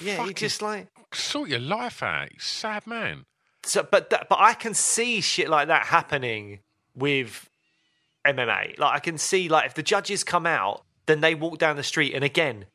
Yeah, 0.00 0.16
Fucking 0.16 0.34
just 0.34 0.62
like. 0.62 0.88
sort 1.12 1.48
your 1.48 1.60
life 1.60 2.02
out. 2.02 2.32
You 2.32 2.38
sad 2.40 2.86
man. 2.86 3.24
So, 3.64 3.86
but 3.88 4.10
that, 4.10 4.28
but 4.28 4.38
I 4.40 4.54
can 4.54 4.74
see 4.74 5.20
shit 5.20 5.48
like 5.48 5.68
that 5.68 5.86
happening 5.86 6.60
with 6.94 7.48
MMA. 8.26 8.78
Like 8.78 8.94
I 8.94 8.98
can 8.98 9.18
see 9.18 9.48
like 9.48 9.66
if 9.66 9.74
the 9.74 9.82
judges 9.82 10.24
come 10.24 10.46
out, 10.46 10.82
then 11.06 11.20
they 11.20 11.34
walk 11.34 11.58
down 11.58 11.76
the 11.76 11.82
street, 11.82 12.14
and 12.14 12.24
again, 12.24 12.66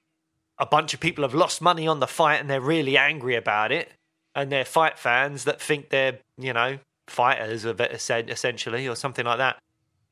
a 0.57 0.65
bunch 0.65 0.93
of 0.93 0.99
people 0.99 1.23
have 1.23 1.33
lost 1.33 1.61
money 1.61 1.87
on 1.87 1.99
the 1.99 2.07
fight, 2.07 2.39
and 2.39 2.49
they're 2.49 2.61
really 2.61 2.97
angry 2.97 3.35
about 3.35 3.71
it, 3.71 3.91
and 4.35 4.51
they're 4.51 4.65
fight 4.65 4.97
fans 4.97 5.43
that 5.43 5.61
think 5.61 5.89
they're 5.89 6.19
you 6.37 6.53
know 6.53 6.79
fighters 7.07 7.65
of 7.65 7.81
it 7.81 7.91
essentially 7.91 8.87
or 8.87 8.95
something 8.95 9.25
like 9.25 9.39
that. 9.39 9.57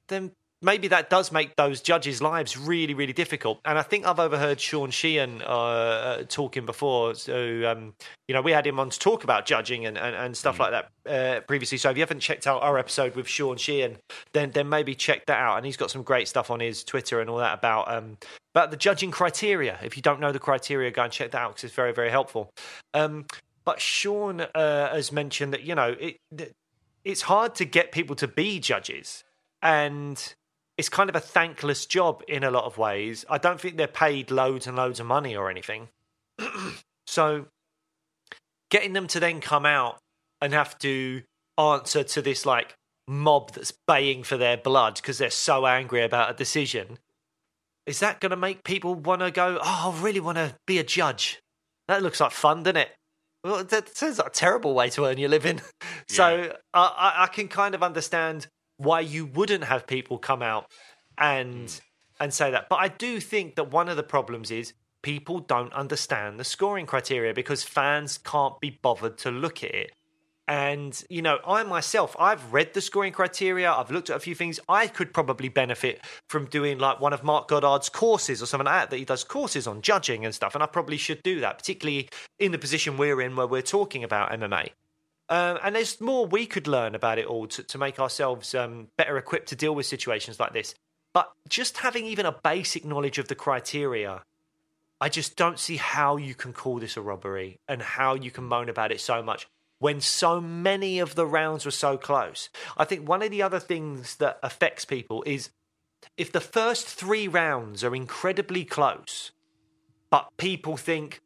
Then 0.08 0.32
maybe 0.62 0.88
that 0.88 1.10
does 1.10 1.32
make 1.32 1.56
those 1.56 1.82
judges' 1.82 2.22
lives 2.22 2.58
really, 2.58 2.94
really 2.94 3.14
difficult. 3.14 3.60
And 3.66 3.78
I 3.78 3.82
think 3.84 4.06
I've 4.06 4.20
overheard 4.20 4.60
Sean 4.60 4.92
Sheehan 4.92 5.42
uh, 5.42 5.46
uh, 5.46 6.24
talking 6.28 6.66
before. 6.66 7.16
So, 7.16 7.70
um, 7.70 7.94
you 8.28 8.34
know, 8.34 8.42
we 8.42 8.52
had 8.52 8.66
him 8.66 8.80
on 8.80 8.90
to 8.90 9.00
talk 9.00 9.24
about 9.24 9.46
judging 9.46 9.86
and, 9.86 9.98
and, 9.98 10.16
and 10.16 10.36
stuff 10.36 10.60
like 10.60 10.72
that 10.72 10.90
uh, 11.10 11.42
previously. 11.42 11.78
So 11.78 11.90
if 11.90 11.98
you 11.98 12.02
haven't 12.02 12.22
checked 12.22 12.48
out 12.48 12.64
our 12.64 12.78
episode 12.78 13.16
with 13.16 13.28
Sean 13.28 13.58
Sheehan, 13.58 13.98
then 14.34 14.52
then 14.52 14.70
maybe 14.70 14.96
check 14.96 15.26
that 15.28 15.38
out. 15.40 15.58
And 15.58 15.66
he's 15.66 15.78
got 15.78 15.92
some 15.92 16.04
great 16.04 16.28
stuff 16.28 16.50
on 16.50 16.60
his 16.60 16.84
Twitter 16.84 17.22
and 17.22 17.30
all 17.30 17.38
that 17.38 17.58
about 17.58 17.94
um, 17.94 18.18
about 18.56 18.72
the 18.72 18.78
judging 18.78 19.12
criteria. 19.12 19.78
If 19.84 19.96
you 19.96 20.02
don't 20.02 20.20
know 20.20 20.32
the 20.32 20.40
criteria, 20.40 20.90
go 20.92 21.04
and 21.04 21.12
check 21.12 21.32
that 21.32 21.42
out 21.42 21.50
because 21.52 21.66
it's 21.66 21.76
very, 21.76 21.94
very 21.94 22.10
helpful. 22.10 22.50
Um, 22.94 23.26
but 23.64 23.80
Sean 23.80 24.42
uh, 24.42 24.94
has 24.94 25.12
mentioned 25.12 25.54
that, 25.54 25.64
you 25.64 25.76
know, 25.76 25.96
it, 26.00 26.18
it's 27.04 27.22
hard 27.22 27.54
to 27.56 27.66
get 27.66 27.92
people 27.92 28.16
to 28.16 28.28
be 28.28 28.60
judges. 28.60 29.24
And 29.62 30.36
it's 30.78 30.90
kind 30.90 31.10
of 31.10 31.16
a 31.16 31.20
thankless 31.20 31.86
job 31.86 32.24
in 32.28 32.44
a 32.44 32.52
lot 32.52 32.66
of 32.66 32.78
ways. 32.78 33.26
I 33.30 33.38
don't 33.38 33.60
think 33.60 33.78
they're 33.78 33.88
paid 33.88 34.30
loads 34.32 34.68
and 34.68 34.78
loads 34.78 35.00
of 35.00 35.08
money 35.08 35.36
or 35.36 35.50
anything. 35.50 35.90
so 37.08 37.48
getting 38.70 38.94
them 38.94 39.08
to 39.08 39.20
then 39.20 39.42
come 39.42 39.66
out 39.66 39.98
and 40.42 40.54
have 40.54 40.78
to 40.80 41.24
answer 41.58 42.04
to 42.04 42.22
this 42.22 42.46
like 42.46 42.76
mob 43.08 43.52
that's 43.54 43.74
baying 43.88 44.24
for 44.24 44.38
their 44.38 44.58
blood 44.58 44.96
because 44.96 45.18
they're 45.18 45.30
so 45.30 45.66
angry 45.66 46.04
about 46.04 46.30
a 46.30 46.34
decision 46.34 47.00
is 47.86 48.00
that 48.02 48.20
going 48.20 48.32
to 48.32 48.36
make 48.36 48.64
people 48.64 48.94
want 48.94 49.22
to 49.22 49.32
go 49.32 49.58
oh 49.62 49.96
i 49.98 50.04
really 50.04 50.20
want 50.20 50.38
to 50.38 50.54
be 50.66 50.78
a 50.78 50.84
judge 50.84 51.40
that 51.88 52.04
looks 52.04 52.20
like 52.20 52.32
fun 52.32 52.64
doesn't 52.64 52.78
it 52.78 52.90
well, 53.44 53.64
that 53.64 53.96
sounds 53.96 54.18
like 54.18 54.28
a 54.28 54.32
terrible 54.32 54.74
way 54.74 54.90
to 54.90 55.06
earn 55.06 55.18
your 55.18 55.30
living 55.30 55.62
so 56.10 56.54
I, 56.74 56.80
I, 56.80 57.24
I 57.24 57.28
can 57.28 57.48
kind 57.48 57.74
of 57.74 57.82
understand 57.82 58.48
why 58.78 59.02
you 59.02 59.26
wouldn't 59.26 59.64
have 59.66 59.88
people 59.88 60.18
come 60.18 60.42
out 60.42 60.72
and 61.18 61.70
hmm. 61.70 62.24
and 62.24 62.34
say 62.34 62.52
that. 62.52 62.70
But 62.70 62.78
I 62.78 62.88
do 62.88 63.20
think 63.20 63.56
that 63.56 63.72
one 63.72 63.90
of 63.90 63.98
the 63.98 64.04
problems 64.04 64.52
is 64.52 64.74
people 65.04 65.40
don't 65.40 65.74
understand 65.74 66.40
the 66.40 66.44
scoring 66.44 66.86
criteria 66.86 67.34
because 67.34 67.64
fans 67.64 68.18
can't 68.18 68.60
be 68.60 68.80
bothered 68.82 69.18
to 69.20 69.32
look 69.32 69.64
at 69.64 69.74
it. 69.74 69.92
And 70.50 71.04
you 71.10 71.22
know, 71.22 71.40
I 71.46 71.64
myself, 71.64 72.16
I've 72.18 72.54
read 72.54 72.74
the 72.74 72.80
scoring 72.80 73.12
criteria. 73.12 73.70
I've 73.70 73.92
looked 73.92 74.10
at 74.10 74.16
a 74.16 74.20
few 74.20 74.34
things. 74.34 74.62
I 74.70 74.88
could 74.88 75.14
probably 75.14 75.50
benefit 75.50 76.02
from 76.30 76.46
doing 76.46 76.78
like 76.78 77.02
one 77.02 77.12
of 77.12 77.24
Marc 77.24 77.50
Goddard's 77.50 77.90
courses 77.90 78.42
or 78.42 78.46
something 78.46 78.66
like 78.66 78.84
that. 78.84 78.90
That 78.92 78.98
he 78.98 79.06
does 79.06 79.26
courses 79.26 79.68
on 79.68 79.82
judging 79.82 80.24
and 80.24 80.34
stuff, 80.34 80.56
and 80.56 80.64
I 80.64 80.68
probably 80.68 80.96
should 80.96 81.22
do 81.22 81.42
that, 81.42 81.58
particularly 81.58 82.08
in 82.40 82.54
the 82.54 82.58
position 82.58 82.96
we're 82.96 83.20
in 83.20 83.36
where 83.36 83.48
we're 83.48 83.62
talking 83.62 84.06
about 84.06 84.32
MMA. 84.32 84.70
Um, 85.30 85.60
and 85.64 85.76
there's 85.76 86.00
more 86.00 86.26
we 86.26 86.46
could 86.46 86.68
learn 86.68 86.96
about 86.96 87.20
it 87.20 87.26
all 87.26 87.48
to, 87.48 87.64
to 87.64 87.78
make 87.78 88.00
ourselves 88.00 88.56
um, 88.56 88.88
better 88.98 89.18
equipped 89.18 89.50
to 89.50 89.56
deal 89.56 89.76
with 89.76 89.86
situations 89.86 90.40
like 90.40 90.54
this. 90.54 90.74
But 91.14 91.32
just 91.50 91.78
having 91.78 92.06
even 92.06 92.26
a 92.26 92.32
basic 92.44 92.86
knowledge 92.86 93.18
of 93.18 93.28
the 93.28 93.36
criteria, 93.36 94.24
I 95.02 95.10
just 95.10 95.36
don't 95.36 95.60
see 95.60 95.78
how 95.78 96.18
you 96.18 96.34
can 96.34 96.54
call 96.54 96.80
this 96.80 96.98
a 96.98 97.02
robbery 97.02 97.60
and 97.68 97.82
how 97.82 98.16
you 98.16 98.32
can 98.32 98.46
moan 98.46 98.70
about 98.70 98.92
it 98.92 99.02
so 99.02 99.22
much 99.22 99.48
when 99.80 100.02
so 100.02 100.42
many 100.42 101.00
of 101.00 101.16
the 101.16 101.26
rounds 101.26 101.66
were 101.66 101.72
so 101.72 101.98
close. 101.98 102.50
I 102.78 102.86
think 102.86 103.08
one 103.08 103.22
of 103.22 103.30
the 103.30 103.42
other 103.42 103.60
things 103.60 104.16
that 104.16 104.40
affects 104.42 104.86
people 104.86 105.24
is 105.24 105.50
if 106.18 106.32
the 106.32 106.42
first 106.42 106.88
three 106.88 107.28
rounds 107.28 107.84
are 107.84 107.96
incredibly 107.96 108.66
close, 108.66 109.32
but 110.10 110.30
people 110.38 110.78
think, 110.78 111.22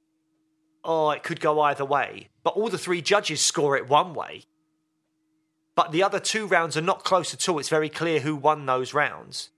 oh, 0.84 1.11
it 1.11 1.23
could 1.23 1.39
go 1.39 1.61
either 1.61 1.86
way. 1.86 2.29
But 2.43 2.55
all 2.55 2.69
the 2.69 2.77
three 2.77 3.01
judges 3.01 3.41
score 3.41 3.77
it 3.77 3.88
one 3.88 4.13
way. 4.13 4.43
But 5.75 5.91
the 5.91 6.03
other 6.03 6.19
two 6.19 6.47
rounds 6.47 6.75
are 6.75 6.82
not 6.82 7.03
close 7.03 7.34
at 7.34 7.47
all. 7.47 7.59
It's 7.59 7.69
very 7.69 7.89
clear 7.89 8.19
who 8.19 8.36
won 8.36 8.65
those 8.65 8.93
rounds. 8.93 9.49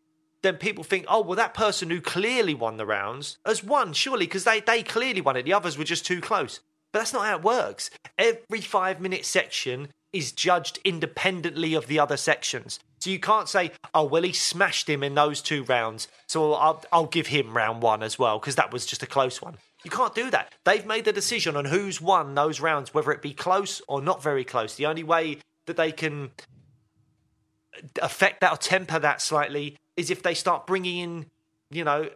then 0.44 0.58
people 0.58 0.84
think, 0.84 1.06
oh, 1.08 1.22
well, 1.22 1.38
that 1.38 1.54
person 1.54 1.90
who 1.90 2.02
clearly 2.02 2.54
won 2.54 2.78
the 2.78 2.86
rounds 2.86 3.38
has 3.46 3.64
won, 3.64 3.94
surely, 3.94 4.26
because 4.26 4.44
they, 4.44 4.60
they 4.60 4.84
clearly 4.84 5.22
won 5.22 5.38
it. 5.38 5.44
The 5.44 5.54
others 5.54 5.78
were 5.78 5.84
just 5.86 6.06
too 6.06 6.22
close. 6.22 6.60
But 6.92 7.00
that's 7.00 7.14
not 7.14 7.26
how 7.26 7.38
it 7.38 7.44
works. 7.44 7.90
Every 8.18 8.62
five 8.62 9.02
minute 9.02 9.26
section 9.26 9.88
is 10.12 10.32
judged 10.32 10.80
independently 10.84 11.74
of 11.74 11.88
the 11.88 11.98
other 11.98 12.18
sections. 12.18 12.80
So 13.00 13.10
you 13.10 13.20
can't 13.20 13.50
say, 13.50 13.72
oh, 13.94 14.04
well, 14.04 14.22
he 14.22 14.34
smashed 14.34 14.88
him 14.88 15.02
in 15.02 15.16
those 15.16 15.42
two 15.42 15.64
rounds, 15.64 16.08
so 16.28 16.54
I'll, 16.54 16.84
I'll 16.92 17.08
give 17.08 17.28
him 17.28 17.58
round 17.58 17.82
one 17.82 18.04
as 18.04 18.20
well, 18.20 18.38
because 18.38 18.56
that 18.56 18.72
was 18.72 18.86
just 18.86 19.02
a 19.02 19.08
close 19.08 19.42
one. 19.42 19.58
You 19.84 19.92
can't 19.92 20.16
do 20.16 20.32
that. 20.32 20.54
They've 20.64 20.86
made 20.86 21.06
the 21.06 21.14
decision 21.14 21.56
on 21.56 21.66
who's 21.66 22.00
won 22.00 22.36
those 22.36 22.60
rounds, 22.60 22.94
whether 22.94 23.12
it 23.12 23.22
be 23.22 23.34
close 23.34 23.82
or 23.88 24.02
not 24.02 24.24
very 24.24 24.44
close. 24.44 24.76
The 24.76 24.86
only 24.86 25.04
way 25.04 25.40
that 25.66 25.78
they 25.78 25.92
can 25.92 26.32
affect 28.02 28.42
that 28.42 28.54
or 28.54 28.58
temper 28.58 29.00
that 29.00 29.22
slightly 29.22 29.78
is 29.98 30.10
if 30.10 30.24
they 30.24 30.34
start 30.34 30.68
bringing 30.68 30.98
in, 30.98 31.26
you 31.70 31.84
know, 31.84 32.10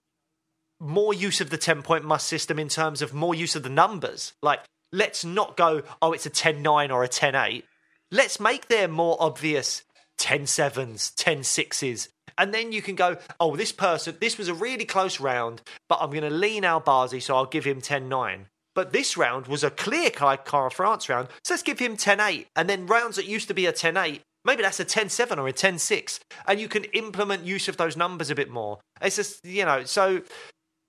more 0.79 1.13
use 1.13 1.41
of 1.41 1.49
the 1.49 1.57
10 1.57 1.81
point 1.81 2.05
must 2.05 2.27
system 2.27 2.59
in 2.59 2.69
terms 2.69 3.01
of 3.01 3.13
more 3.13 3.35
use 3.35 3.55
of 3.55 3.63
the 3.63 3.69
numbers. 3.69 4.33
Like, 4.41 4.61
let's 4.91 5.25
not 5.25 5.57
go, 5.57 5.83
oh, 6.01 6.13
it's 6.13 6.25
a 6.25 6.29
10 6.29 6.61
9 6.61 6.91
or 6.91 7.03
a 7.03 7.07
10 7.07 7.35
8. 7.35 7.65
Let's 8.11 8.39
make 8.39 8.67
there 8.67 8.87
more 8.87 9.17
obvious 9.19 9.83
10 10.17 10.45
sevens, 10.47 11.11
10 11.11 11.43
sixes. 11.43 12.09
And 12.37 12.53
then 12.53 12.71
you 12.71 12.81
can 12.81 12.95
go, 12.95 13.17
oh, 13.39 13.55
this 13.55 13.71
person, 13.71 14.15
this 14.19 14.37
was 14.37 14.47
a 14.47 14.53
really 14.53 14.85
close 14.85 15.19
round, 15.19 15.61
but 15.89 15.99
I'm 16.01 16.11
going 16.11 16.21
to 16.21 16.29
lean 16.29 16.63
Albazi, 16.63 17.21
so 17.21 17.35
I'll 17.35 17.45
give 17.45 17.65
him 17.65 17.81
10 17.81 18.07
9. 18.07 18.47
But 18.75 18.93
this 18.93 19.17
round 19.17 19.47
was 19.47 19.63
a 19.63 19.71
clear 19.71 20.11
Kara-France 20.11 21.09
round, 21.09 21.29
so 21.43 21.53
let's 21.53 21.63
give 21.63 21.79
him 21.79 21.97
10 21.97 22.19
8. 22.19 22.47
And 22.55 22.69
then 22.69 22.85
rounds 22.85 23.15
that 23.15 23.25
used 23.25 23.47
to 23.47 23.55
be 23.55 23.65
a 23.65 23.71
10 23.71 23.97
8, 23.97 24.21
maybe 24.45 24.61
that's 24.61 24.79
a 24.79 24.85
10 24.85 25.09
7 25.09 25.39
or 25.39 25.47
a 25.47 25.53
10 25.53 25.79
6. 25.79 26.19
And 26.47 26.59
you 26.59 26.67
can 26.67 26.83
implement 26.85 27.43
use 27.43 27.67
of 27.67 27.77
those 27.77 27.97
numbers 27.97 28.29
a 28.29 28.35
bit 28.35 28.51
more. 28.51 28.79
It's 29.01 29.15
just, 29.15 29.43
you 29.43 29.65
know, 29.65 29.83
so 29.83 30.21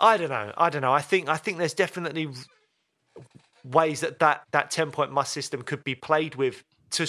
I 0.00 0.18
don't 0.18 0.28
know. 0.28 0.52
I 0.56 0.68
don't 0.68 0.82
know. 0.82 0.92
I 0.92 1.00
think, 1.00 1.30
I 1.30 1.38
think 1.38 1.56
there's 1.56 1.72
definitely 1.72 2.28
ways 3.64 4.00
that 4.00 4.18
that, 4.18 4.42
that 4.52 4.70
10 4.70 4.90
point 4.90 5.10
must 5.10 5.32
system 5.32 5.62
could 5.62 5.82
be 5.82 5.94
played 5.94 6.34
with 6.34 6.62
to, 6.90 7.06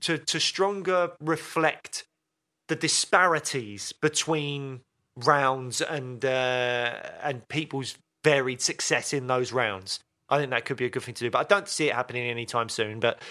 to, 0.00 0.18
to 0.18 0.38
stronger 0.38 1.12
reflect 1.20 2.04
the 2.68 2.76
disparities 2.76 3.92
between 3.92 4.80
rounds 5.16 5.80
and 5.80 6.24
uh, 6.24 6.94
and 7.22 7.46
people's 7.48 7.96
varied 8.24 8.60
success 8.60 9.12
in 9.12 9.26
those 9.26 9.52
rounds. 9.52 10.00
I 10.28 10.38
think 10.38 10.50
that 10.50 10.64
could 10.64 10.76
be 10.76 10.84
a 10.84 10.90
good 10.90 11.02
thing 11.02 11.14
to 11.14 11.24
do, 11.24 11.30
but 11.30 11.38
I 11.38 11.44
don't 11.44 11.68
see 11.68 11.88
it 11.88 11.94
happening 11.94 12.28
anytime 12.28 12.68
soon. 12.68 13.00
But 13.00 13.22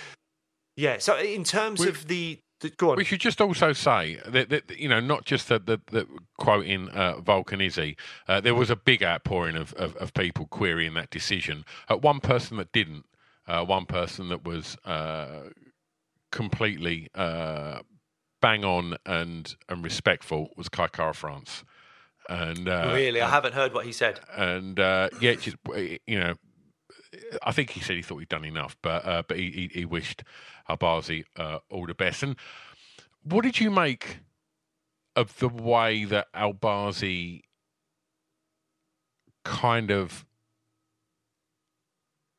yeah, 0.75 0.97
so 0.97 1.17
in 1.17 1.43
terms 1.43 1.79
we, 1.79 1.87
of 1.89 2.07
the, 2.07 2.39
the, 2.61 2.69
go 2.71 2.91
on. 2.91 2.97
We 2.97 3.03
should 3.03 3.19
just 3.19 3.39
also 3.39 3.73
say 3.73 4.19
that, 4.25 4.49
that 4.49 4.79
you 4.79 4.89
know 4.89 4.99
not 4.99 5.25
just 5.25 5.49
the, 5.49 5.59
the, 5.59 5.79
the 5.91 6.07
quoting 6.37 6.89
uh, 6.89 7.15
Volkanovski, 7.17 7.95
uh, 8.27 8.41
there 8.41 8.55
was 8.55 8.69
a 8.69 8.75
big 8.75 9.03
outpouring 9.03 9.55
of, 9.55 9.73
of, 9.73 9.95
of, 9.97 10.13
people 10.13 10.47
querying 10.47 10.95
that 10.95 11.11
decision. 11.11 11.65
Uh, 11.87 11.97
one 11.97 12.19
person 12.19 12.57
that 12.57 12.71
didn't, 12.71 13.05
uh, 13.47 13.63
one 13.63 13.85
person 13.85 14.29
that 14.29 14.43
was 14.43 14.77
uh, 14.85 15.49
completely 16.31 17.09
uh, 17.13 17.79
bang 18.47 18.63
on 18.63 18.95
and 19.05 19.55
and 19.67 19.83
respectful 19.83 20.51
was 20.55 20.69
Kai 20.69 20.87
Kara-France. 20.87 21.65
And 22.29 22.69
uh, 22.69 22.91
really, 22.93 23.21
I 23.21 23.29
haven't 23.29 23.53
heard 23.53 23.73
what 23.73 23.85
he 23.85 23.91
said. 23.91 24.21
And 24.35 24.79
uh, 24.79 25.09
yeah, 25.19 25.33
just 25.33 25.57
you 25.75 26.19
know, 26.19 26.35
I 27.43 27.51
think 27.51 27.71
he 27.71 27.81
said 27.81 27.97
he 27.97 28.01
thought 28.01 28.19
he'd 28.19 28.29
done 28.29 28.45
enough, 28.45 28.77
but 28.81 29.05
uh, 29.05 29.23
but 29.27 29.37
he, 29.37 29.51
he, 29.51 29.79
he 29.79 29.85
wished 29.85 30.23
Albazi 30.69 31.25
uh, 31.35 31.59
all 31.69 31.85
the 31.87 31.93
best. 31.93 32.23
And 32.23 32.37
what 33.23 33.43
did 33.43 33.59
you 33.59 33.69
make 33.69 34.19
of 35.15 35.37
the 35.39 35.49
way 35.49 36.05
that 36.05 36.27
Albazi 36.33 37.41
kind 39.43 39.91
of 39.91 40.25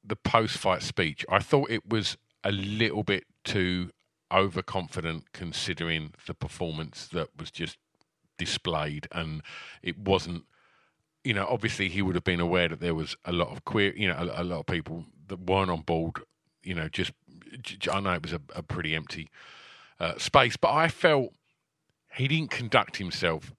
the 0.03 0.17
post-fight 0.17 0.83
speech? 0.83 1.27
I 1.29 1.41
thought 1.41 1.71
it 1.71 1.87
was 1.87 2.17
a 2.45 2.53
little 2.53 3.03
bit 3.03 3.25
too 3.45 3.91
overconfident 4.33 5.33
considering 5.33 6.13
the 6.27 6.35
performance 6.35 7.09
that 7.09 7.29
was 7.39 7.51
just 7.51 7.79
displayed, 8.37 9.09
and 9.13 9.43
it 9.83 9.99
wasn't. 9.99 10.45
You 11.25 11.35
know, 11.35 11.47
obviously 11.49 11.89
he 11.89 12.01
would 12.01 12.15
have 12.15 12.25
been 12.25 12.41
aware 12.41 12.69
that 12.69 12.81
there 12.81 12.95
was 12.95 13.17
a 13.25 13.33
lot 13.33 13.49
of 13.49 13.65
queer, 13.65 13.95
you 13.95 14.09
know, 14.09 14.15
a, 14.15 14.43
a 14.43 14.45
lot 14.45 14.61
of 14.61 14.67
people 14.67 15.05
that 15.27 15.41
weren't 15.41 15.71
on 15.71 15.83
board. 15.83 16.17
You 16.63 16.75
know, 16.75 16.89
just 16.89 17.13
I 17.91 18.01
know 18.01 18.13
it 18.13 18.23
was 18.23 18.33
a, 18.33 18.41
a 18.55 18.63
pretty 18.63 18.95
empty 18.95 19.29
uh, 20.01 20.17
space, 20.19 20.57
but 20.57 20.73
I 20.73 20.89
felt 20.89 21.33
he 22.15 22.29
didn't 22.29 22.51
conduct 22.51 22.97
himself 22.97 23.53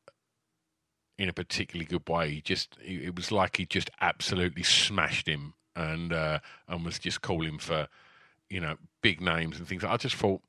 in 1.18 1.30
a 1.30 1.34
particularly 1.34 1.86
good 1.86 2.08
way. 2.08 2.32
He 2.32 2.42
just 2.42 2.78
it 2.82 3.16
was 3.16 3.32
like 3.32 3.58
he 3.58 3.66
just 3.66 3.92
absolutely 4.02 4.64
smashed 4.64 5.28
him 5.28 5.54
and 5.76 6.14
uh, 6.14 6.40
and 6.68 6.86
was 6.86 7.00
just 7.00 7.22
calling 7.22 7.60
for 7.60 7.88
you 8.50 8.60
know 8.60 8.78
big 9.02 9.22
names 9.22 9.58
and 9.60 9.68
things. 9.68 9.84
I 9.84 9.98
just 9.98 10.16
thought, 10.16 10.42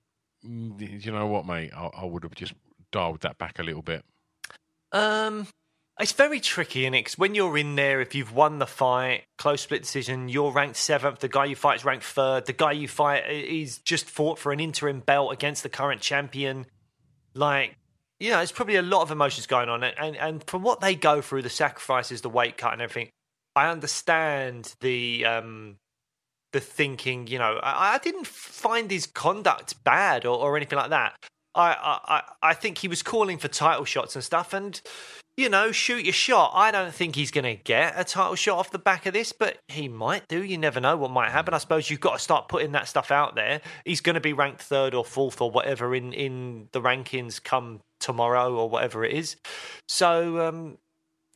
you 0.43 1.12
know 1.12 1.26
what, 1.26 1.47
mate, 1.47 1.72
I, 1.74 1.91
I 1.99 2.05
would 2.05 2.22
have 2.22 2.34
just 2.34 2.55
dialed 2.91 3.20
that 3.20 3.38
back 3.38 3.59
a 3.59 3.62
little 3.62 3.82
bit. 3.82 4.05
Um, 4.93 5.47
it's 5.99 6.12
very 6.12 6.41
tricky, 6.41 6.86
and 6.86 6.97
it? 6.97 7.12
when 7.12 7.34
you're 7.34 7.59
in 7.59 7.76
there, 7.76 8.01
if 8.01 8.14
you've 8.14 8.34
won 8.34 8.59
the 8.59 8.66
fight, 8.66 9.24
close 9.36 9.61
split 9.61 9.82
decision, 9.82 10.28
you're 10.28 10.51
ranked 10.51 10.76
seventh. 10.76 11.18
The 11.18 11.28
guy 11.28 11.45
you 11.47 11.57
fight 11.57 11.76
is 11.76 11.84
ranked 11.84 12.05
third. 12.05 12.47
The 12.47 12.53
guy 12.53 12.72
you 12.72 12.88
fight 12.88 13.30
is 13.30 13.78
just 13.78 14.09
fought 14.09 14.38
for 14.38 14.53
an 14.53 14.61
interim 14.61 15.01
belt 15.01 15.32
against 15.32 15.62
the 15.62 15.68
current 15.68 16.01
champion. 16.01 16.66
Like, 17.34 17.76
you 18.18 18.30
know, 18.30 18.38
there's 18.38 18.53
probably 18.53 18.76
a 18.76 18.82
lot 18.82 19.03
of 19.03 19.11
emotions 19.11 19.47
going 19.47 19.68
on, 19.68 19.84
and 19.84 20.16
and 20.16 20.45
from 20.45 20.62
what 20.62 20.80
they 20.80 20.95
go 20.95 21.20
through, 21.20 21.43
the 21.43 21.51
sacrifices, 21.51 22.22
the 22.22 22.30
weight 22.30 22.57
cut, 22.57 22.72
and 22.72 22.82
everything, 22.82 23.11
I 23.55 23.68
understand 23.68 24.74
the 24.80 25.26
um 25.26 25.76
the 26.53 26.61
thinking. 26.61 27.26
You 27.26 27.38
know, 27.38 27.59
I, 27.62 27.94
I 27.94 27.98
didn't 27.98 28.26
find 28.26 28.90
his 28.90 29.07
conduct 29.07 29.82
bad 29.84 30.24
or, 30.24 30.36
or 30.36 30.57
anything 30.57 30.78
like 30.78 30.90
that. 30.90 31.14
I, 31.55 31.98
I 32.42 32.51
I 32.51 32.55
think 32.55 32.78
he 32.78 32.88
was 32.88 33.03
calling 33.03 33.38
for 33.38 33.48
title 33.48 33.84
shots 33.84 34.14
and 34.14 34.22
stuff, 34.22 34.53
and 34.53 34.80
you 35.36 35.48
know, 35.48 35.72
shoot 35.72 36.05
your 36.05 36.12
shot. 36.12 36.53
I 36.55 36.70
don't 36.70 36.92
think 36.92 37.16
he's 37.16 37.30
going 37.30 37.44
to 37.44 37.62
get 37.62 37.94
a 37.96 38.05
title 38.05 38.34
shot 38.34 38.59
off 38.59 38.70
the 38.70 38.78
back 38.78 39.07
of 39.07 39.14
this, 39.14 39.32
but 39.32 39.59
he 39.68 39.88
might 39.88 40.28
do. 40.28 40.44
You 40.44 40.59
never 40.59 40.80
know 40.80 40.96
what 40.96 41.11
might 41.11 41.30
happen. 41.30 41.55
I 41.55 41.59
suppose 41.59 41.88
you've 41.88 42.01
got 42.01 42.14
to 42.14 42.18
start 42.18 42.48
putting 42.48 42.72
that 42.72 42.88
stuff 42.88 43.11
out 43.11 43.36
there. 43.36 43.62
He's 43.84 44.03
going 44.03 44.14
to 44.14 44.20
be 44.20 44.34
ranked 44.34 44.61
third 44.61 44.94
or 44.94 45.05
fourth 45.05 45.40
or 45.40 45.51
whatever 45.51 45.94
in 45.94 46.12
in 46.12 46.68
the 46.72 46.80
rankings 46.80 47.42
come 47.42 47.80
tomorrow 48.01 48.55
or 48.55 48.68
whatever 48.68 49.05
it 49.05 49.14
is. 49.14 49.36
So, 49.88 50.46
um, 50.46 50.78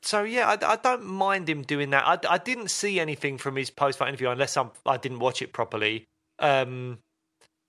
so 0.04 0.22
yeah, 0.22 0.48
I, 0.48 0.72
I, 0.72 0.76
don't 0.76 1.04
mind 1.04 1.48
him 1.48 1.62
doing 1.62 1.90
that. 1.90 2.06
I, 2.06 2.34
I 2.34 2.38
didn't 2.38 2.70
see 2.70 3.00
anything 3.00 3.38
from 3.38 3.56
his 3.56 3.70
post 3.70 3.98
fight 3.98 4.08
interview 4.08 4.30
unless 4.30 4.56
I'm, 4.56 4.70
I 4.84 4.96
did 4.96 5.12
not 5.12 5.20
watch 5.20 5.42
it 5.42 5.52
properly. 5.52 6.04
Um, 6.38 6.98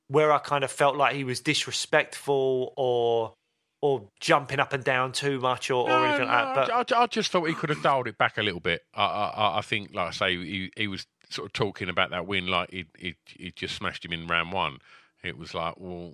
where 0.07 0.31
I 0.31 0.37
kind 0.37 0.63
of 0.63 0.71
felt 0.71 0.95
like 0.95 1.15
he 1.15 1.23
was 1.23 1.39
disrespectful 1.39 2.73
or 2.77 3.33
or 3.81 4.07
jumping 4.19 4.59
up 4.59 4.73
and 4.73 4.83
down 4.83 5.11
too 5.11 5.39
much 5.39 5.69
or, 5.69 5.87
no, 5.87 5.95
or 5.95 6.05
anything 6.07 6.27
no, 6.27 6.33
like 6.33 6.55
that. 6.55 6.67
But 6.67 6.93
I, 6.93 7.03
I, 7.03 7.07
just 7.07 7.31
thought 7.31 7.47
he 7.47 7.53
could 7.53 7.69
have 7.69 7.83
dialed 7.83 8.07
it 8.07 8.17
back 8.17 8.37
a 8.37 8.41
little 8.41 8.59
bit. 8.59 8.83
I, 8.95 9.03
I, 9.03 9.57
I 9.59 9.61
think, 9.61 9.93
like 9.93 10.07
I 10.07 10.11
say, 10.11 10.35
he, 10.35 10.71
he 10.75 10.87
was 10.87 11.05
sort 11.29 11.47
of 11.47 11.53
talking 11.53 11.89
about 11.89 12.09
that 12.09 12.25
win 12.25 12.47
like 12.47 12.71
he 12.71 12.85
he 12.97 13.15
he 13.27 13.51
just 13.51 13.75
smashed 13.75 14.03
him 14.05 14.13
in 14.13 14.27
round 14.27 14.51
one. 14.51 14.79
It 15.23 15.37
was 15.37 15.53
like, 15.53 15.75
well, 15.77 16.13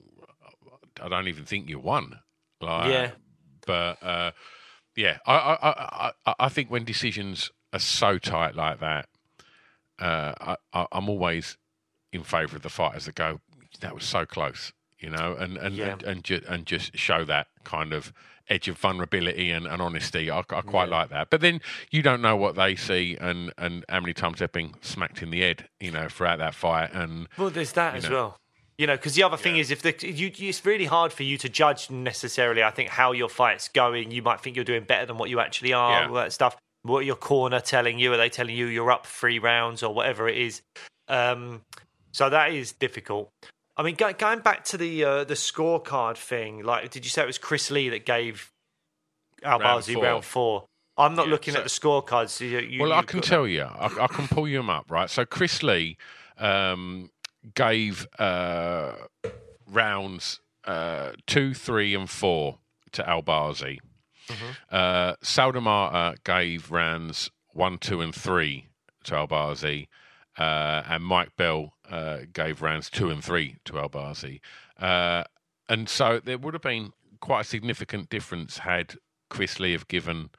I 1.01 1.09
don't 1.09 1.27
even 1.27 1.45
think 1.45 1.69
you 1.69 1.79
won. 1.79 2.19
Like, 2.61 2.91
yeah. 2.91 3.11
But 3.65 4.03
uh, 4.03 4.31
yeah, 4.95 5.17
I, 5.25 5.33
I 5.33 6.11
I 6.25 6.35
I 6.39 6.49
think 6.49 6.69
when 6.69 6.83
decisions 6.83 7.51
are 7.73 7.79
so 7.79 8.17
tight 8.17 8.55
like 8.55 8.79
that, 8.79 9.07
uh, 9.99 10.55
I, 10.73 10.87
I'm 10.91 11.09
always 11.09 11.57
in 12.11 12.23
favour 12.23 12.57
of 12.57 12.63
the 12.63 12.69
fighters 12.69 13.05
that 13.05 13.15
go, 13.15 13.39
that 13.79 13.95
was 13.95 14.03
so 14.03 14.25
close, 14.25 14.73
you 14.99 15.09
know, 15.09 15.35
and 15.39 15.57
and 15.57 15.75
yeah. 15.75 15.93
and, 15.93 16.03
and, 16.03 16.23
ju- 16.23 16.41
and, 16.47 16.65
just 16.65 16.97
show 16.97 17.23
that 17.25 17.47
kind 17.63 17.93
of 17.93 18.11
edge 18.49 18.67
of 18.67 18.77
vulnerability 18.77 19.51
and, 19.51 19.65
and 19.65 19.81
honesty. 19.81 20.29
I, 20.29 20.39
I 20.39 20.61
quite 20.61 20.89
yeah. 20.89 20.97
like 20.97 21.09
that. 21.09 21.29
But 21.29 21.41
then 21.41 21.61
you 21.89 22.01
don't 22.01 22.21
know 22.21 22.35
what 22.35 22.55
they 22.55 22.75
see 22.75 23.17
and 23.21 23.53
and 23.57 23.85
how 23.87 24.01
many 24.01 24.13
times 24.13 24.39
they've 24.39 24.51
been 24.51 24.73
smacked 24.81 25.21
in 25.21 25.29
the 25.29 25.41
head, 25.41 25.69
you 25.79 25.91
know, 25.91 26.09
throughout 26.09 26.39
that 26.39 26.55
fight. 26.55 26.91
And 26.93 27.27
well, 27.37 27.49
there's 27.49 27.73
that 27.73 27.95
as 27.95 28.09
know. 28.09 28.11
well. 28.11 28.40
You 28.81 28.87
know, 28.87 28.95
because 28.95 29.13
the 29.13 29.21
other 29.21 29.37
thing 29.37 29.57
is, 29.57 29.69
if 29.69 29.83
the 29.83 29.93
you, 30.01 30.31
it's 30.35 30.65
really 30.65 30.85
hard 30.85 31.13
for 31.13 31.21
you 31.21 31.37
to 31.37 31.47
judge 31.47 31.91
necessarily. 31.91 32.63
I 32.63 32.71
think 32.71 32.89
how 32.89 33.11
your 33.11 33.29
fight's 33.29 33.67
going. 33.67 34.09
You 34.09 34.23
might 34.23 34.41
think 34.41 34.55
you're 34.55 34.65
doing 34.65 34.85
better 34.85 35.05
than 35.05 35.19
what 35.19 35.29
you 35.29 35.39
actually 35.39 35.71
are. 35.71 36.07
All 36.07 36.15
that 36.15 36.33
stuff. 36.33 36.57
What 36.81 37.05
your 37.05 37.15
corner 37.15 37.59
telling 37.59 37.99
you? 37.99 38.11
Are 38.11 38.17
they 38.17 38.29
telling 38.29 38.55
you 38.55 38.65
you're 38.65 38.89
up 38.89 39.05
three 39.05 39.37
rounds 39.37 39.83
or 39.83 39.93
whatever 39.93 40.27
it 40.27 40.35
is? 40.35 40.63
Um, 41.07 41.61
so 42.11 42.31
that 42.31 42.53
is 42.53 42.71
difficult. 42.71 43.29
I 43.77 43.83
mean, 43.83 43.93
go, 43.93 44.13
going 44.13 44.39
back 44.39 44.63
to 44.63 44.77
the 44.77 45.03
uh, 45.03 45.23
the 45.25 45.35
scorecard 45.35 46.17
thing, 46.17 46.63
like, 46.63 46.89
did 46.89 47.05
you 47.05 47.11
say 47.11 47.21
it 47.21 47.27
was 47.27 47.37
Chris 47.37 47.69
Lee 47.69 47.89
that 47.89 48.03
gave 48.07 48.51
Albazi 49.43 49.93
round, 49.93 50.03
round 50.03 50.25
four? 50.25 50.65
I'm 50.97 51.13
not 51.13 51.27
yeah, 51.27 51.33
looking 51.33 51.53
so, 51.53 51.59
at 51.59 51.65
the 51.65 51.69
scorecards. 51.69 52.29
So 52.29 52.45
you, 52.45 52.57
you, 52.57 52.81
well, 52.81 52.93
I 52.93 53.03
can 53.03 53.21
tell 53.21 53.47
you, 53.47 53.61
I, 53.61 53.91
I, 54.05 54.07
can 54.07 54.27
pull 54.27 54.45
them 54.45 54.71
up, 54.71 54.89
right? 54.89 55.07
So 55.07 55.23
Chris 55.23 55.61
Lee 55.61 55.97
um, 56.39 57.11
gave 57.55 58.07
uh, 58.19 58.93
rounds 59.67 60.39
uh, 60.65 61.11
two, 61.27 61.53
three, 61.53 61.95
and 61.95 62.09
four 62.09 62.59
to 62.91 63.03
Albazi. 63.03 63.79
Uh, 64.71 65.15
Sal 65.21 65.51
D'Amato 65.51 66.15
gave 66.23 66.71
rounds 66.71 67.31
one, 67.53 67.77
two, 67.77 67.99
and 67.99 68.15
three 68.15 68.67
to 69.03 69.13
Albazi, 69.15 69.87
uh, 70.37 70.83
and 70.87 71.03
Mike 71.03 71.35
Bell 71.35 71.73
uh, 71.89 72.19
gave 72.31 72.61
rounds 72.61 72.89
two 72.89 73.09
and 73.09 73.21
three 73.23 73.57
to 73.65 73.73
Albazi. 73.73 74.39
Uh, 74.79 75.23
and 75.67 75.89
so 75.89 76.21
there 76.23 76.37
would 76.37 76.53
have 76.53 76.61
been 76.63 76.93
quite 77.19 77.41
a 77.41 77.43
significant 77.43 78.09
difference 78.09 78.59
had 78.59 78.95
Chris 79.29 79.59
Lee 79.59 79.73
have 79.73 79.87
given 79.89 80.29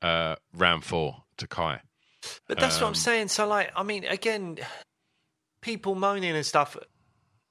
uh, 0.00 0.36
round 0.56 0.84
four 0.84 1.24
to 1.38 1.46
Kai. 1.48 1.80
But 2.46 2.58
that's 2.58 2.76
what 2.76 2.86
I'm 2.86 2.88
Um, 2.90 2.94
saying. 2.94 3.28
So, 3.28 3.46
like, 3.48 3.70
I 3.74 3.82
mean, 3.82 4.04
again, 4.04 4.58
people 5.64 5.94
moaning 5.94 6.36
and 6.36 6.44
stuff, 6.46 6.76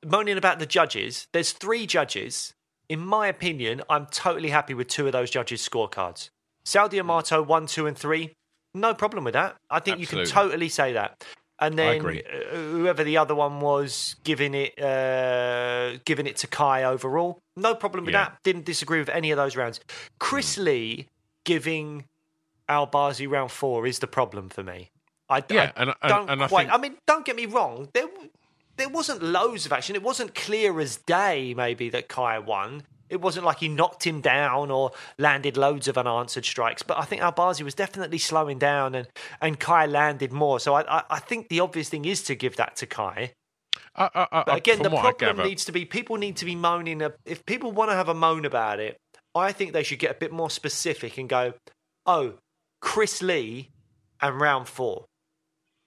moaning 0.05 0.37
about 0.37 0.59
the 0.59 0.65
judges. 0.67 1.27
There's 1.33 1.51
three 1.51 1.85
judges. 1.87 2.53
In 2.87 2.99
my 2.99 3.27
opinion, 3.27 3.81
I'm 3.89 4.05
totally 4.05 4.49
happy 4.49 4.75
with 4.75 4.87
two 4.87 5.07
of 5.07 5.13
those 5.13 5.31
judges' 5.31 5.67
scorecards. 5.67 6.29
Sal 6.63 6.87
D'Amato, 6.87 7.41
one, 7.41 7.65
two, 7.65 7.87
and 7.87 7.97
three. 7.97 8.33
No 8.75 8.93
problem 8.93 9.23
with 9.23 9.33
that. 9.33 9.55
I 9.69 9.79
think 9.79 9.99
you 9.99 10.07
can 10.07 10.25
totally 10.25 10.69
say 10.69 10.93
that. 10.93 11.23
And 11.59 11.77
then 11.77 12.05
uh, 12.05 12.55
whoever 12.55 13.03
the 13.03 13.17
other 13.17 13.35
one 13.35 13.61
was 13.61 14.15
giving 14.23 14.53
it, 14.53 14.79
uh, 14.81 15.97
giving 16.05 16.27
it 16.27 16.35
to 16.37 16.47
Kai 16.47 16.83
overall, 16.83 17.39
no 17.55 17.73
problem 17.75 18.05
with 18.05 18.13
Yeah. 18.13 18.25
that. 18.25 18.37
Didn't 18.43 18.65
disagree 18.65 18.99
with 18.99 19.09
any 19.09 19.31
of 19.31 19.37
those 19.37 19.55
rounds. 19.55 19.79
Chris 20.19 20.57
Lee 20.57 21.07
giving 21.45 22.05
Albazi 22.67 23.29
round 23.29 23.51
four 23.51 23.85
is 23.87 23.99
the 23.99 24.07
problem 24.07 24.49
for 24.49 24.63
me. 24.63 24.89
I, 25.39 25.43
Yeah, 25.53 25.71
I 25.75 25.81
and- 25.81 25.89
and- 26.01 26.09
don't 26.09 26.29
and 26.29 26.43
I 26.43 26.47
quite. 26.47 26.63
think- 26.67 26.73
I 26.73 26.77
mean, 26.81 26.97
don't 27.07 27.25
get 27.25 27.35
me 27.35 27.45
wrong. 27.45 27.89
There, 27.93 28.07
there 28.77 28.89
wasn't 28.89 29.21
loads 29.21 29.65
of 29.65 29.73
action. 29.73 29.95
It 29.95 30.03
wasn't 30.03 30.33
clear 30.35 30.79
as 30.79 30.97
day. 30.97 31.53
Maybe 31.53 31.89
that 31.89 32.07
Kai 32.07 32.39
won. 32.39 32.83
It 33.09 33.21
wasn't 33.21 33.45
like 33.45 33.59
he 33.59 33.67
knocked 33.67 34.07
him 34.07 34.21
down 34.21 34.71
or 34.71 34.91
landed 35.19 35.55
loads 35.55 35.87
of 35.87 35.97
unanswered 35.99 36.45
strikes. 36.45 36.81
But 36.81 36.97
I 36.97 37.03
think 37.03 37.21
Albazi 37.21 37.61
was 37.61 37.75
definitely 37.75 38.17
slowing 38.17 38.57
down, 38.57 38.95
and 38.95 39.07
and 39.41 39.59
Kai 39.59 39.85
landed 39.85 40.31
more. 40.31 40.59
So 40.59 40.73
I, 40.73 40.81
I, 40.99 41.03
I 41.11 41.19
think 41.19 41.49
the 41.49 41.59
obvious 41.59 41.89
thing 41.89 42.05
is 42.05 42.23
to 42.23 42.35
give 42.35 42.55
that 42.55 42.75
to 42.77 42.87
Kai. 42.87 43.33
Uh, 43.95 44.09
uh, 44.15 44.25
uh, 44.31 44.43
But 44.47 44.57
again, 44.57 44.81
the 44.81 44.89
problem 44.89 45.37
needs 45.45 45.65
to 45.65 45.71
be 45.71 45.85
people 45.85 46.15
need 46.15 46.37
to 46.37 46.45
be 46.45 46.55
moaning. 46.55 47.03
a- 47.03 47.13
If 47.25 47.45
people 47.45 47.71
want 47.71 47.91
to 47.91 47.95
have 47.95 48.09
a 48.09 48.15
moan 48.15 48.45
about 48.45 48.79
it, 48.79 48.97
I 49.35 49.51
think 49.51 49.73
they 49.73 49.83
should 49.83 49.99
get 49.99 50.09
a 50.09 50.15
bit 50.17 50.31
more 50.31 50.49
specific 50.49 51.17
and 51.19 51.29
go, 51.29 51.53
"Oh, 52.07 52.39
Chris 52.81 53.21
Lee 53.21 53.69
and 54.21 54.39
round 54.41 54.67
four. 54.67 55.05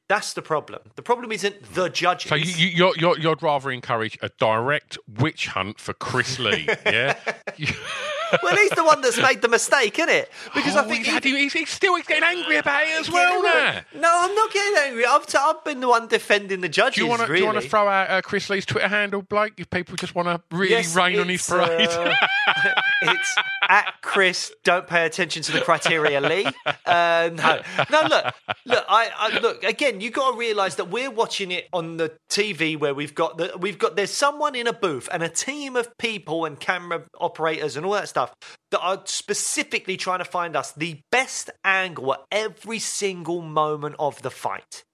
That's 0.09 0.35
the 0.35 0.43
problem. 0.43 0.83
The 0.95 1.03
problem 1.03 1.33
isn't 1.33 1.75
the 1.75 1.89
mm. 1.89 1.93
judges. 1.93 2.29
So 2.29 2.37
you, 2.37 2.53
you, 2.53 2.69
you're, 2.69 2.97
you're, 2.97 3.19
you'd 3.19 3.43
rather 3.43 3.71
encourage 3.71 4.19
a 4.23 4.29
direct 4.39 4.99
witch 5.09 5.49
hunt 5.49 5.81
for 5.81 5.95
Chris 5.95 6.39
Lee, 6.39 6.69
yeah? 6.87 7.19
Well, 8.43 8.57
he's 8.57 8.71
the 8.71 8.85
one 8.85 9.01
that's 9.01 9.19
made 9.21 9.43
the 9.43 9.49
mistake, 9.49 9.99
isn't 9.99 10.09
it? 10.11 10.31
Because 10.55 10.77
Oh, 10.77 10.81
I 10.81 10.85
think 10.85 11.07
he's, 11.07 11.23
he- 11.25 11.37
he's, 11.39 11.53
he's 11.53 11.71
still 11.71 11.95
he's 11.97 12.07
getting 12.07 12.25
angry 12.25 12.57
about 12.57 12.83
it 12.83 13.01
as 13.01 13.11
well 13.11 13.43
now. 13.43 13.81
No, 13.95 14.11
I'm 14.13 14.35
not 14.35 14.53
getting 14.53 14.77
angry. 14.85 15.05
I've, 15.07 15.27
t- 15.27 15.39
I've 15.41 15.63
been 15.65 15.81
the 15.81 15.89
one 15.89 16.09
defending 16.09 16.61
the 16.61 16.69
judges. 16.69 16.97
Do 16.97 17.03
you 17.03 17.07
want 17.09 17.23
to 17.23 17.27
really. 17.29 17.41
do 17.41 17.47
you 17.47 17.53
want 17.53 17.63
to 17.63 17.69
throw 17.69 17.89
out 17.89 18.11
uh, 18.11 18.23
Chris 18.23 18.51
Lee's 18.51 18.67
Twitter 18.67 18.89
handle, 18.89 19.23
Blake? 19.23 19.55
If 19.59 19.71
people 19.71 19.97
just 19.97 20.15
want 20.15 20.29
to 20.29 20.41
really 20.57 20.73
Yes, 20.73 20.95
rain 20.97 21.19
on 21.19 21.29
his 21.29 21.47
parade. 21.47 21.89
uh, 21.89 22.15
it's 23.03 23.35
at 23.69 23.95
Chris. 24.03 24.53
Don't 24.65 24.87
pay 24.87 25.07
attention 25.07 25.43
to 25.45 25.53
the 25.53 25.61
criteria, 25.61 26.21
Lee. 26.21 26.47
Uh, 26.85 27.31
no, 27.35 27.61
no. 27.91 28.07
Look, 28.09 28.35
look. 28.65 28.85
I, 28.89 29.11
I 29.17 29.39
look 29.41 29.63
again. 29.65 30.01
You 30.01 30.11
got 30.11 30.33
to 30.33 30.39
realise 30.39 30.75
that 30.77 30.89
we're 30.91 31.11
watching 31.11 31.51
it 31.51 31.69
on 31.73 31.97
the 31.97 32.13
TV 32.29 32.79
where 32.79 32.95
we've 32.95 33.15
got 33.15 33.39
the 33.39 33.53
we've 33.59 33.79
got 33.79 33.97
there's 33.97 34.11
someone 34.11 34.55
in 34.55 34.67
a 34.67 34.73
booth 34.73 35.09
and 35.13 35.23
a 35.23 35.29
team 35.29 35.77
of 35.77 35.97
people 35.99 36.45
and 36.45 36.59
camera 36.59 37.03
operators 37.21 37.77
and 37.77 37.85
all 37.87 37.93
that 37.93 38.09
stuff 38.09 38.16
that 38.17 38.81
are 38.81 39.03
specifically 39.05 39.97
trying 39.97 40.19
to 40.19 40.25
find 40.25 40.57
us 40.57 40.73
the 40.73 40.99
best 41.13 41.51
angle 41.65 42.15
at 42.15 42.21
every 42.33 42.79
single 42.79 43.43
moment 43.43 43.97
of 43.99 44.23
the 44.23 44.31
fight. 44.31 44.85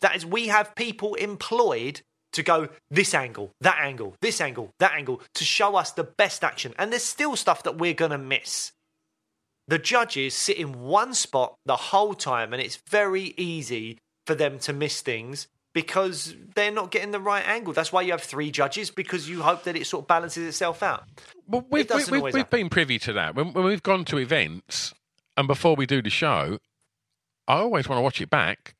That 0.00 0.16
is, 0.16 0.26
we 0.26 0.48
have 0.48 0.74
people 0.74 1.14
employed 1.14 2.02
to 2.32 2.42
go 2.42 2.68
this 2.90 3.14
angle, 3.14 3.52
that 3.60 3.78
angle, 3.80 4.16
this 4.20 4.40
angle, 4.40 4.70
that 4.78 4.92
angle 4.92 5.20
to 5.34 5.44
show 5.44 5.76
us 5.76 5.92
the 5.92 6.04
best 6.04 6.42
action. 6.42 6.74
And 6.78 6.90
there's 6.90 7.04
still 7.04 7.36
stuff 7.36 7.62
that 7.62 7.78
we're 7.78 7.94
going 7.94 8.10
to 8.10 8.18
miss. 8.18 8.72
The 9.68 9.78
judges 9.78 10.34
sit 10.34 10.56
in 10.56 10.80
one 10.80 11.14
spot 11.14 11.54
the 11.64 11.76
whole 11.76 12.14
time, 12.14 12.52
and 12.52 12.60
it's 12.60 12.80
very 12.88 13.34
easy 13.36 13.98
for 14.26 14.34
them 14.34 14.58
to 14.60 14.72
miss 14.72 15.00
things 15.00 15.46
because 15.72 16.34
they're 16.54 16.70
not 16.70 16.90
getting 16.90 17.12
the 17.12 17.20
right 17.20 17.46
angle. 17.46 17.72
That's 17.72 17.92
why 17.92 18.02
you 18.02 18.12
have 18.12 18.22
three 18.22 18.50
judges 18.50 18.90
because 18.90 19.28
you 19.28 19.42
hope 19.42 19.64
that 19.64 19.76
it 19.76 19.86
sort 19.86 20.04
of 20.04 20.08
balances 20.08 20.46
itself 20.46 20.82
out. 20.82 21.04
Well, 21.48 21.66
we've, 21.70 21.86
doesn't 21.86 22.12
we've, 22.12 22.34
we've 22.34 22.50
been 22.50 22.68
privy 22.68 22.98
to 23.00 23.12
that. 23.14 23.34
When, 23.34 23.52
when 23.52 23.64
we've 23.64 23.82
gone 23.82 24.04
to 24.06 24.18
events 24.18 24.92
and 25.36 25.48
before 25.48 25.74
we 25.74 25.86
do 25.86 26.02
the 26.02 26.10
show, 26.10 26.58
I 27.48 27.54
always 27.54 27.88
want 27.88 27.98
to 27.98 28.02
watch 28.02 28.20
it 28.20 28.30
back 28.30 28.74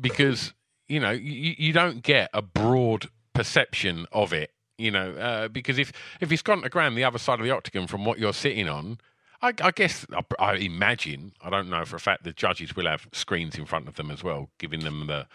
because, 0.00 0.52
you 0.88 1.00
know, 1.00 1.10
you, 1.10 1.54
you 1.56 1.72
don't 1.72 2.02
get 2.02 2.30
a 2.34 2.42
broad 2.42 3.08
perception 3.32 4.06
of 4.12 4.32
it, 4.32 4.50
you 4.78 4.90
know, 4.90 5.12
uh, 5.12 5.48
because 5.48 5.78
if, 5.78 5.92
if 6.20 6.30
it's 6.30 6.42
gone 6.42 6.62
to 6.62 6.68
ground 6.68 6.96
the 6.96 7.04
other 7.04 7.18
side 7.18 7.40
of 7.40 7.44
the 7.44 7.50
octagon 7.50 7.86
from 7.86 8.04
what 8.04 8.18
you're 8.18 8.32
sitting 8.32 8.68
on, 8.68 8.98
I, 9.42 9.52
I 9.60 9.70
guess, 9.72 10.06
I, 10.12 10.22
I 10.38 10.54
imagine, 10.54 11.32
I 11.42 11.50
don't 11.50 11.68
know 11.68 11.84
for 11.84 11.96
a 11.96 12.00
fact, 12.00 12.24
the 12.24 12.32
judges 12.32 12.76
will 12.76 12.86
have 12.86 13.08
screens 13.12 13.56
in 13.56 13.66
front 13.66 13.88
of 13.88 13.96
them 13.96 14.10
as 14.10 14.22
well, 14.22 14.50
giving 14.58 14.80
them 14.80 15.06
the, 15.06 15.26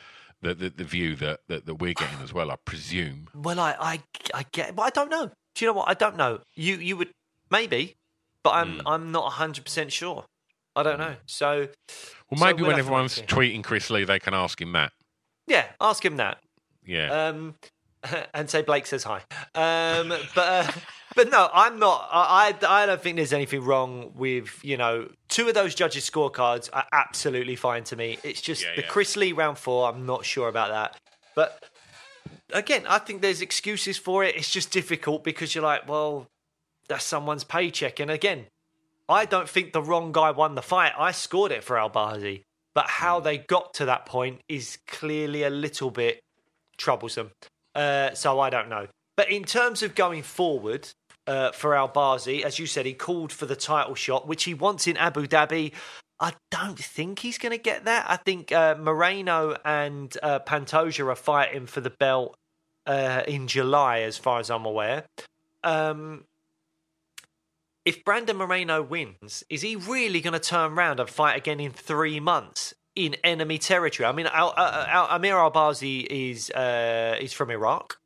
the, 0.42 0.54
the, 0.54 0.70
the 0.70 0.84
view 0.84 1.16
that, 1.18 1.42
that, 1.48 1.66
that 1.66 1.76
we're 1.76 1.94
getting 1.94 2.20
as 2.24 2.34
well, 2.34 2.50
I 2.52 2.56
presume. 2.66 3.28
Well, 3.36 3.60
I, 3.60 3.76
I, 3.80 4.04
I 4.34 4.46
get, 4.52 4.76
but 4.76 4.84
I 4.84 4.90
don't 4.90 5.10
know. 5.10 5.32
Do 5.56 5.66
you 5.66 5.68
know 5.72 5.78
what? 5.78 5.90
I 5.90 5.94
don't 5.94 6.16
know. 6.18 6.40
You, 6.56 6.76
you 6.76 6.96
would 6.98 7.10
maybe, 7.52 7.96
but 8.44 8.52
I'm, 8.52 8.80
Hmm. 8.80 8.88
I'm 8.88 9.12
not 9.12 9.34
hundred 9.34 9.66
percent 9.66 9.92
sure. 9.92 10.26
I 10.76 10.84
don't 10.84 11.00
know. 11.00 11.16
So, 11.26 11.68
Well, 12.30 12.38
so 12.40 12.46
maybe 12.46 12.62
we'll 12.62 12.68
when 12.70 12.78
have 12.78 12.86
to 12.88 12.92
wait 12.94 13.00
and 13.02 13.10
everyone's 13.10 13.22
tweeting 13.24 13.64
Chris 13.64 13.90
Lee, 13.90 14.04
they 14.06 14.20
can 14.20 14.34
ask 14.34 14.62
him 14.62 14.72
that. 14.74 14.92
yeah, 15.48 15.66
ask 15.82 16.06
him 16.06 16.18
that. 16.18 16.38
Yeah. 16.86 17.28
Um, 17.28 17.56
and 18.34 18.50
say 18.50 18.62
Blake 18.62 18.86
says 18.86 19.04
hi. 19.04 19.22
Um, 19.56 20.10
but 20.36 20.38
uh, 20.38 20.72
but 21.16 21.30
no, 21.30 21.50
I'm 21.54 21.80
not. 21.80 22.08
I 22.12 22.54
I 22.68 22.86
don't 22.86 23.02
think 23.02 23.18
there's 23.18 23.34
anything 23.34 23.64
wrong 23.64 24.12
with 24.16 24.60
you 24.64 24.78
know 24.78 25.10
two 25.28 25.48
of 25.48 25.54
those 25.54 25.76
judges' 25.76 26.10
scorecards 26.10 26.70
are 26.74 26.86
absolutely 26.92 27.56
fine 27.56 27.84
to 27.86 27.96
me. 27.96 28.18
It's 28.24 28.42
just 28.42 28.64
Yeah, 28.64 28.76
the 28.76 28.82
yeah. 28.82 28.88
Chris 28.88 29.16
Lee 29.16 29.32
round 29.32 29.58
four. 29.58 29.90
I'm 29.90 30.06
not 30.06 30.26
sure 30.26 30.48
about 30.48 30.70
that, 30.70 30.98
but. 31.36 31.64
Again, 32.52 32.86
I 32.88 32.98
think 32.98 33.22
there's 33.22 33.44
excuses 33.44 34.00
for 34.00 34.24
it. 34.24 34.36
It's 34.36 34.50
just 34.50 34.72
difficult 34.72 35.24
because 35.24 35.54
you're 35.54 35.64
like, 35.64 35.88
well, 35.88 36.26
that's 36.88 37.06
someone's 37.06 37.44
paycheck. 37.44 38.00
And 38.00 38.10
again, 38.10 38.48
I 39.08 39.26
don't 39.26 39.48
think 39.48 39.72
the 39.72 39.84
wrong 39.84 40.12
guy 40.12 40.32
won 40.32 40.56
the 40.56 40.64
fight. 40.64 40.94
I 40.98 41.12
scored 41.12 41.52
it 41.52 41.64
for 41.64 41.76
Albazi. 41.76 42.42
But 42.74 42.88
how 42.88 43.20
they 43.20 43.38
got 43.38 43.74
to 43.76 43.86
that 43.86 44.06
point 44.06 44.42
is 44.48 44.78
clearly 44.88 45.44
a 45.44 45.50
little 45.50 45.92
bit 45.92 46.22
troublesome. 46.78 47.32
Uh, 47.76 48.14
so 48.14 48.40
I 48.40 48.50
don't 48.50 48.70
know. 48.70 48.88
But 49.16 49.32
in 49.32 49.44
terms 49.44 49.84
of 49.84 49.96
going 49.96 50.24
forward 50.24 50.90
uh, 51.28 51.52
for 51.52 51.72
Albazi, 51.72 52.44
as 52.44 52.58
you 52.58 52.66
said, 52.66 52.86
he 52.86 52.94
called 52.94 53.32
for 53.32 53.46
the 53.46 53.56
title 53.56 53.96
shot, 53.96 54.28
which 54.28 54.46
he 54.46 54.54
wants 54.54 54.88
in 54.88 54.98
Abu 54.98 55.28
Dhabi. 55.28 55.74
I 56.20 56.34
don't 56.52 56.80
think 56.80 57.20
he's 57.20 57.38
going 57.38 57.52
to 57.52 57.62
get 57.62 57.86
that. 57.86 58.06
I 58.10 58.18
think 58.18 58.52
uh, 58.52 58.76
Moreno 58.78 59.56
and 59.64 60.16
uh, 60.22 60.40
Pantoja 60.40 61.08
are 61.08 61.16
fighting 61.16 61.66
for 61.66 61.82
the 61.82 61.90
belt 61.90 62.36
uh, 62.86 63.24
in 63.28 63.48
July, 63.48 64.00
as 64.00 64.18
far 64.18 64.40
as 64.40 64.50
I'm 64.50 64.66
aware. 64.66 65.06
Um, 65.64 66.26
if 67.86 68.04
Brandon 68.04 68.38
Moreno 68.38 68.82
wins, 68.82 69.44
is 69.50 69.62
he 69.62 69.76
really 69.76 70.22
going 70.22 70.34
to 70.34 70.40
turn 70.40 70.74
around 70.74 71.00
and 71.00 71.10
fight 71.10 71.38
again 71.38 71.60
in 71.60 71.72
three 71.72 72.20
months 72.20 72.74
in 73.06 73.16
enemy 73.24 73.58
territory? 73.58 74.08
I 74.08 74.12
mean, 74.12 74.28
Al, 74.28 74.54
uh, 74.56 74.86
Al, 74.88 75.08
Amir 75.08 75.36
Albazi 75.36 76.06
is 76.06 76.50
uh, 76.52 77.16
is 77.20 77.32
from 77.32 77.50
Iraq, 77.50 77.98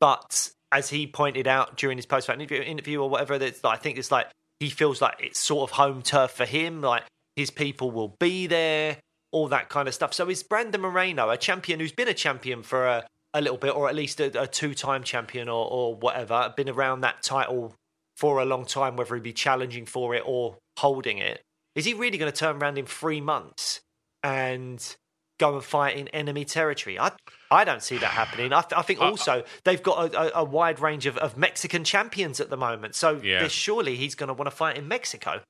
but 0.00 0.50
as 0.72 0.90
he 0.90 1.06
pointed 1.06 1.46
out 1.46 1.76
during 1.76 1.98
his 1.98 2.06
post-fight 2.06 2.40
interview, 2.40 2.62
interview 2.62 3.00
or 3.00 3.08
whatever, 3.08 3.38
that's 3.38 3.64
I 3.64 3.76
think 3.76 3.98
it's 3.98 4.10
like 4.10 4.26
he 4.58 4.68
feels 4.68 5.00
like 5.00 5.16
it's 5.20 5.38
sort 5.38 5.70
of 5.70 5.76
home 5.76 6.02
turf 6.02 6.32
for 6.32 6.44
him. 6.44 6.80
Like 6.80 7.04
his 7.36 7.50
people 7.50 7.90
will 7.90 8.16
be 8.18 8.46
there, 8.48 8.98
all 9.30 9.48
that 9.48 9.68
kind 9.68 9.86
of 9.86 9.94
stuff. 9.94 10.12
So 10.12 10.28
is 10.28 10.42
Brandon 10.42 10.80
Moreno 10.80 11.30
a 11.30 11.36
champion 11.36 11.78
who's 11.78 11.92
been 11.92 12.08
a 12.08 12.14
champion 12.14 12.62
for 12.62 12.86
a, 12.86 13.06
a 13.32 13.40
little 13.40 13.58
bit, 13.58 13.76
or 13.76 13.88
at 13.88 13.94
least 13.94 14.20
a, 14.20 14.42
a 14.42 14.46
two-time 14.46 15.04
champion, 15.04 15.48
or, 15.48 15.70
or 15.70 15.94
whatever, 15.94 16.52
been 16.56 16.68
around 16.68 17.02
that 17.02 17.22
title 17.22 17.74
for 18.16 18.40
a 18.40 18.44
long 18.44 18.66
time, 18.66 18.96
whether 18.96 19.14
he 19.14 19.20
be 19.20 19.32
challenging 19.32 19.86
for 19.86 20.14
it 20.14 20.22
or 20.26 20.56
holding 20.78 21.18
it. 21.18 21.42
Is 21.74 21.84
he 21.84 21.94
really 21.94 22.18
going 22.18 22.30
to 22.30 22.36
turn 22.36 22.56
around 22.56 22.76
in 22.76 22.86
three 22.86 23.20
months 23.20 23.80
and 24.22 24.96
go 25.38 25.54
and 25.54 25.64
fight 25.64 25.96
in 25.96 26.08
enemy 26.08 26.44
territory? 26.44 26.98
I 26.98 27.12
I 27.50 27.64
don't 27.64 27.82
see 27.82 27.98
that 27.98 28.10
happening. 28.10 28.52
I, 28.52 28.62
th- 28.62 28.72
I 28.78 28.82
think 28.82 29.00
also 29.00 29.44
they've 29.64 29.82
got 29.82 30.14
a, 30.14 30.38
a, 30.38 30.40
a 30.42 30.44
wide 30.44 30.80
range 30.80 31.06
of, 31.06 31.18
of 31.18 31.36
Mexican 31.36 31.84
champions 31.84 32.40
at 32.40 32.48
the 32.50 32.56
moment, 32.56 32.94
so 32.94 33.20
Yeah. 33.22 33.48
surely 33.48 33.96
he's 33.96 34.14
going 34.14 34.28
to 34.28 34.34
want 34.34 34.46
to 34.46 34.56
fight 34.56 34.76
in 34.78 34.88
Mexico. 34.88 35.40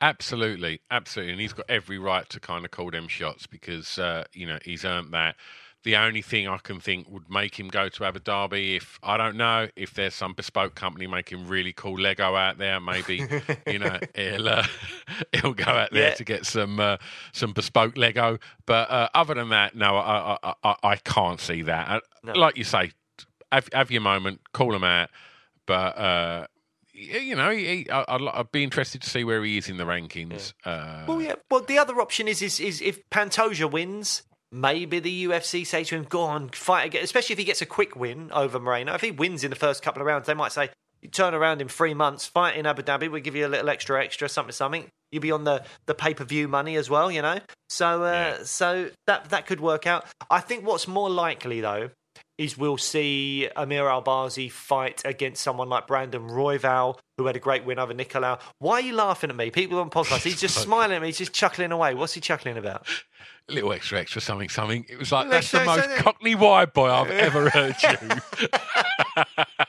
Absolutely, 0.00 0.80
absolutely, 0.92 1.32
and 1.32 1.40
he's 1.40 1.52
got 1.52 1.66
every 1.68 1.98
right 1.98 2.28
to 2.28 2.38
kind 2.38 2.64
of 2.64 2.70
call 2.70 2.90
them 2.90 3.08
shots 3.08 3.46
because 3.48 3.98
uh, 3.98 4.24
you 4.32 4.46
know 4.46 4.58
he's 4.64 4.84
earned 4.84 5.12
that. 5.12 5.34
The 5.88 5.96
only 5.96 6.20
thing 6.20 6.46
I 6.46 6.58
can 6.58 6.80
think 6.80 7.08
would 7.08 7.30
make 7.30 7.58
him 7.58 7.68
go 7.68 7.88
to 7.88 8.04
Abu 8.04 8.18
Dhabi 8.18 8.76
if 8.76 8.98
I 9.02 9.16
don't 9.16 9.38
know 9.38 9.68
if 9.74 9.94
there's 9.94 10.12
some 10.12 10.34
bespoke 10.34 10.74
company 10.74 11.06
making 11.06 11.48
really 11.48 11.72
cool 11.72 11.98
Lego 11.98 12.36
out 12.36 12.58
there. 12.58 12.78
Maybe 12.78 13.26
you 13.66 13.78
know 13.78 13.98
he'll 14.14 14.48
uh, 14.50 14.66
he'll 15.32 15.54
go 15.54 15.64
out 15.64 15.90
there 15.90 16.10
Yeah. 16.10 16.14
to 16.16 16.24
get 16.24 16.44
some 16.44 16.78
uh, 16.78 16.98
some 17.32 17.54
bespoke 17.54 17.96
Lego. 17.96 18.36
But 18.66 18.90
uh, 18.90 19.08
other 19.14 19.32
than 19.32 19.48
that, 19.48 19.74
no, 19.74 19.96
I 19.96 20.36
I, 20.42 20.54
I, 20.62 20.74
I 20.82 20.96
can't 20.96 21.40
see 21.40 21.62
that. 21.62 21.88
Uh, 21.88 22.00
No. 22.22 22.32
Like 22.34 22.58
you 22.58 22.64
say, 22.64 22.92
have, 23.50 23.70
have 23.72 23.90
your 23.90 24.02
moment, 24.02 24.40
call 24.52 24.74
him 24.74 24.84
out. 24.84 25.08
But 25.64 25.96
uh, 25.96 26.46
you 26.92 27.34
know, 27.34 27.50
he, 27.50 27.66
he, 27.84 27.90
I, 27.90 28.04
I'd, 28.08 28.20
I'd 28.22 28.52
be 28.52 28.62
interested 28.62 29.00
to 29.02 29.08
see 29.08 29.24
where 29.24 29.42
he 29.42 29.56
is 29.56 29.68
in 29.70 29.78
the 29.78 29.84
rankings. 29.84 30.52
Uh, 30.66 31.04
Well, 31.08 31.22
yeah. 31.22 31.36
Well, 31.50 31.62
the 31.62 31.78
other 31.78 31.98
option 32.02 32.28
is 32.28 32.42
is, 32.42 32.60
is 32.60 32.82
if 32.82 33.08
Pantoja 33.08 33.70
wins, 33.70 34.22
maybe 34.52 34.98
the 35.00 35.24
UFC 35.26 35.64
say 35.66 35.84
to 35.84 35.96
him, 35.96 36.04
"Go 36.04 36.22
on, 36.22 36.48
fight 36.50 36.86
again." 36.86 37.02
Especially 37.04 37.32
if 37.34 37.38
he 37.38 37.44
gets 37.44 37.62
a 37.62 37.66
quick 37.66 37.96
win 37.96 38.30
over 38.32 38.58
Moreno. 38.58 38.94
If 38.94 39.00
he 39.02 39.10
wins 39.10 39.44
in 39.44 39.50
the 39.50 39.56
first 39.56 39.82
couple 39.82 40.00
of 40.02 40.06
rounds, 40.06 40.26
they 40.26 40.34
might 40.34 40.52
say, 40.52 40.70
"You 41.02 41.08
turn 41.08 41.34
around 41.34 41.60
in 41.60 41.68
three 41.68 41.94
months, 41.94 42.26
fight 42.26 42.56
in 42.56 42.66
Abu 42.66 42.82
Dhabi. 42.82 43.10
We'll 43.10 43.20
give 43.22 43.36
you 43.36 43.46
a 43.46 43.48
little 43.48 43.68
extra, 43.68 44.02
extra 44.02 44.28
something, 44.28 44.52
something. 44.52 44.86
You'll 45.12 45.22
be 45.22 45.32
on 45.32 45.44
the, 45.44 45.64
the 45.86 45.94
pay 45.94 46.12
per 46.14 46.24
view 46.24 46.48
money 46.48 46.76
as 46.76 46.88
well, 46.90 47.10
you 47.10 47.22
know." 47.22 47.40
So, 47.68 48.04
uh, 48.04 48.10
Yeah. 48.38 48.44
so 48.44 48.90
that 49.06 49.30
that 49.30 49.46
could 49.46 49.60
work 49.60 49.86
out. 49.86 50.06
I 50.30 50.40
think 50.40 50.66
what's 50.66 50.88
more 50.88 51.10
likely 51.10 51.60
though 51.60 51.90
is 52.38 52.56
we'll 52.56 52.78
see 52.78 53.48
Amir 53.56 53.82
Albazi 53.84 54.50
fight 54.50 55.02
against 55.04 55.42
someone 55.42 55.68
like 55.68 55.86
Brandon 55.88 56.22
Royval, 56.28 56.98
who 57.16 57.26
had 57.26 57.34
a 57.36 57.40
great 57.40 57.64
win 57.64 57.78
over 57.80 57.92
Nicolau. 57.92 58.40
Why 58.60 58.74
are 58.74 58.80
you 58.80 58.94
laughing 58.94 59.28
at 59.30 59.36
me? 59.36 59.50
People 59.50 59.78
on 59.80 59.90
podcast, 59.90 60.22
he's 60.22 60.40
just 60.40 60.56
smiling 60.62 60.92
at 60.96 61.02
me, 61.02 61.08
he's 61.08 61.18
just 61.18 61.32
chuckling 61.32 61.72
away. 61.72 61.94
What's 61.94 62.14
he 62.14 62.20
chuckling 62.20 62.56
about? 62.56 62.86
a 63.48 63.52
little 63.54 63.72
extra, 63.72 63.98
extra, 63.98 64.20
something, 64.20 64.48
something. 64.50 64.84
It 64.88 64.98
was 64.98 65.10
like 65.10 65.24
Little 65.26 65.32
that's 65.38 65.50
the 65.50 65.64
most 65.64 65.80
something. 65.80 66.02
cockney 66.02 66.34
wide 66.34 66.72
boy 66.74 66.90
I've 66.90 67.10
ever 67.10 67.48
heard 67.50 67.76
you. 67.82 68.46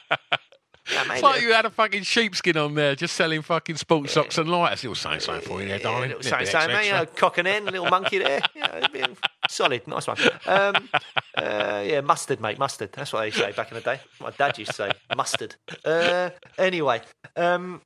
It's 1.19 1.23
like 1.35 1.41
you 1.41 1.53
had 1.53 1.65
a 1.65 1.69
fucking 1.69 2.03
sheepskin 2.03 2.57
on 2.57 2.75
there, 2.75 2.95
just 2.95 3.15
selling 3.15 3.41
fucking 3.41 3.77
sports 3.77 4.13
socks 4.13 4.37
and 4.37 4.49
lights. 4.49 4.83
Little 4.83 4.95
saying 4.95 5.19
something 5.21 5.47
for 5.47 5.61
you 5.61 5.67
there, 5.67 5.79
darling. 5.79 6.09
little 6.09 6.17
Little 6.17 6.29
something, 6.29 6.45
bit 6.45 6.51
something, 6.51 6.69
extra, 6.71 6.93
mate, 6.93 6.99
you 6.99 7.05
know, 7.05 7.11
cock 7.15 7.37
and 7.37 7.47
hen, 7.47 7.65
little 7.65 7.89
monkey 7.89 8.19
there. 8.19 8.41
Yeah, 8.93 9.07
solid, 9.49 9.87
nice 9.87 10.05
one. 10.07 10.17
Um, 10.45 10.89
uh, 11.37 11.83
yeah, 11.85 12.01
mustard, 12.01 12.39
mate, 12.41 12.59
mustard. 12.59 12.91
That's 12.91 13.13
what 13.13 13.21
they 13.21 13.31
say 13.31 13.51
back 13.51 13.71
in 13.71 13.75
the 13.75 13.81
day. 13.81 13.99
My 14.19 14.31
dad 14.31 14.57
used 14.57 14.71
to 14.71 14.75
say 14.75 14.91
mustard. 15.15 15.55
Uh, 15.85 16.29
anyway, 16.57 17.01
um, 17.35 17.81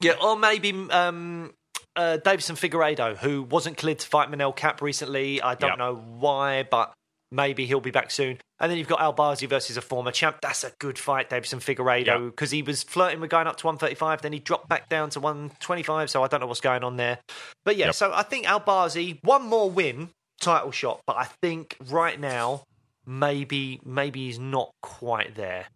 yeah, 0.00 0.14
or 0.22 0.36
maybe 0.36 0.72
um, 0.90 1.52
uh, 1.96 2.16
Davison 2.18 2.56
Figueiredo, 2.56 3.16
who 3.16 3.42
wasn't 3.44 3.76
cleared 3.76 4.00
to 4.00 4.06
fight 4.06 4.30
Manel 4.30 4.54
Kape 4.54 4.82
recently. 4.82 5.40
I 5.40 5.54
don't 5.54 5.70
Yep. 5.70 5.78
know 5.78 5.94
why, 5.94 6.64
but 6.64 6.92
maybe 7.32 7.66
he'll 7.66 7.80
be 7.80 7.90
back 7.90 8.10
soon. 8.10 8.38
And 8.60 8.70
then 8.70 8.78
you've 8.78 8.88
got 8.88 9.00
Albazi 9.00 9.48
versus 9.48 9.76
a 9.76 9.80
former 9.82 10.12
champ. 10.12 10.38
That's 10.40 10.62
a 10.64 10.72
good 10.78 10.98
fight, 10.98 11.28
Davison 11.30 11.58
Figueiredo, 11.58 12.06
Yep. 12.06 12.20
because 12.30 12.50
he 12.50 12.62
was 12.62 12.82
flirting 12.82 13.20
with 13.20 13.30
going 13.30 13.46
up 13.46 13.56
to 13.56 13.66
135, 13.66 14.22
then 14.22 14.32
he 14.32 14.38
dropped 14.38 14.68
back 14.68 14.88
down 14.88 15.10
to 15.10 15.20
125. 15.20 16.08
So 16.10 16.22
I 16.22 16.28
don't 16.28 16.40
know 16.40 16.46
what's 16.46 16.60
going 16.60 16.84
on 16.84 16.96
there. 16.96 17.18
But 17.64 17.76
yeah, 17.76 17.86
Yep. 17.86 17.94
so 17.94 18.12
I 18.14 18.22
think 18.22 18.46
Albazi, 18.46 19.18
one 19.24 19.44
more 19.46 19.68
win, 19.70 20.10
title 20.40 20.70
shot. 20.70 21.00
But 21.06 21.16
I 21.16 21.24
think 21.42 21.76
right 21.90 22.18
now, 22.18 22.62
maybe 23.06 23.80
maybe 23.84 24.26
he's 24.26 24.38
not 24.38 24.70
quite 24.82 25.34
there. 25.34 25.66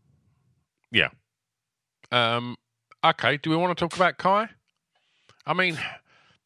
Yeah. 0.91 1.09
Um, 2.11 2.57
okay, 3.05 3.37
do 3.37 3.51
we 3.51 3.57
want 3.57 3.77
to 3.77 3.83
talk 3.85 3.95
about 3.97 4.17
Kai? 4.19 4.49
I 5.47 5.53
mean, 5.55 5.79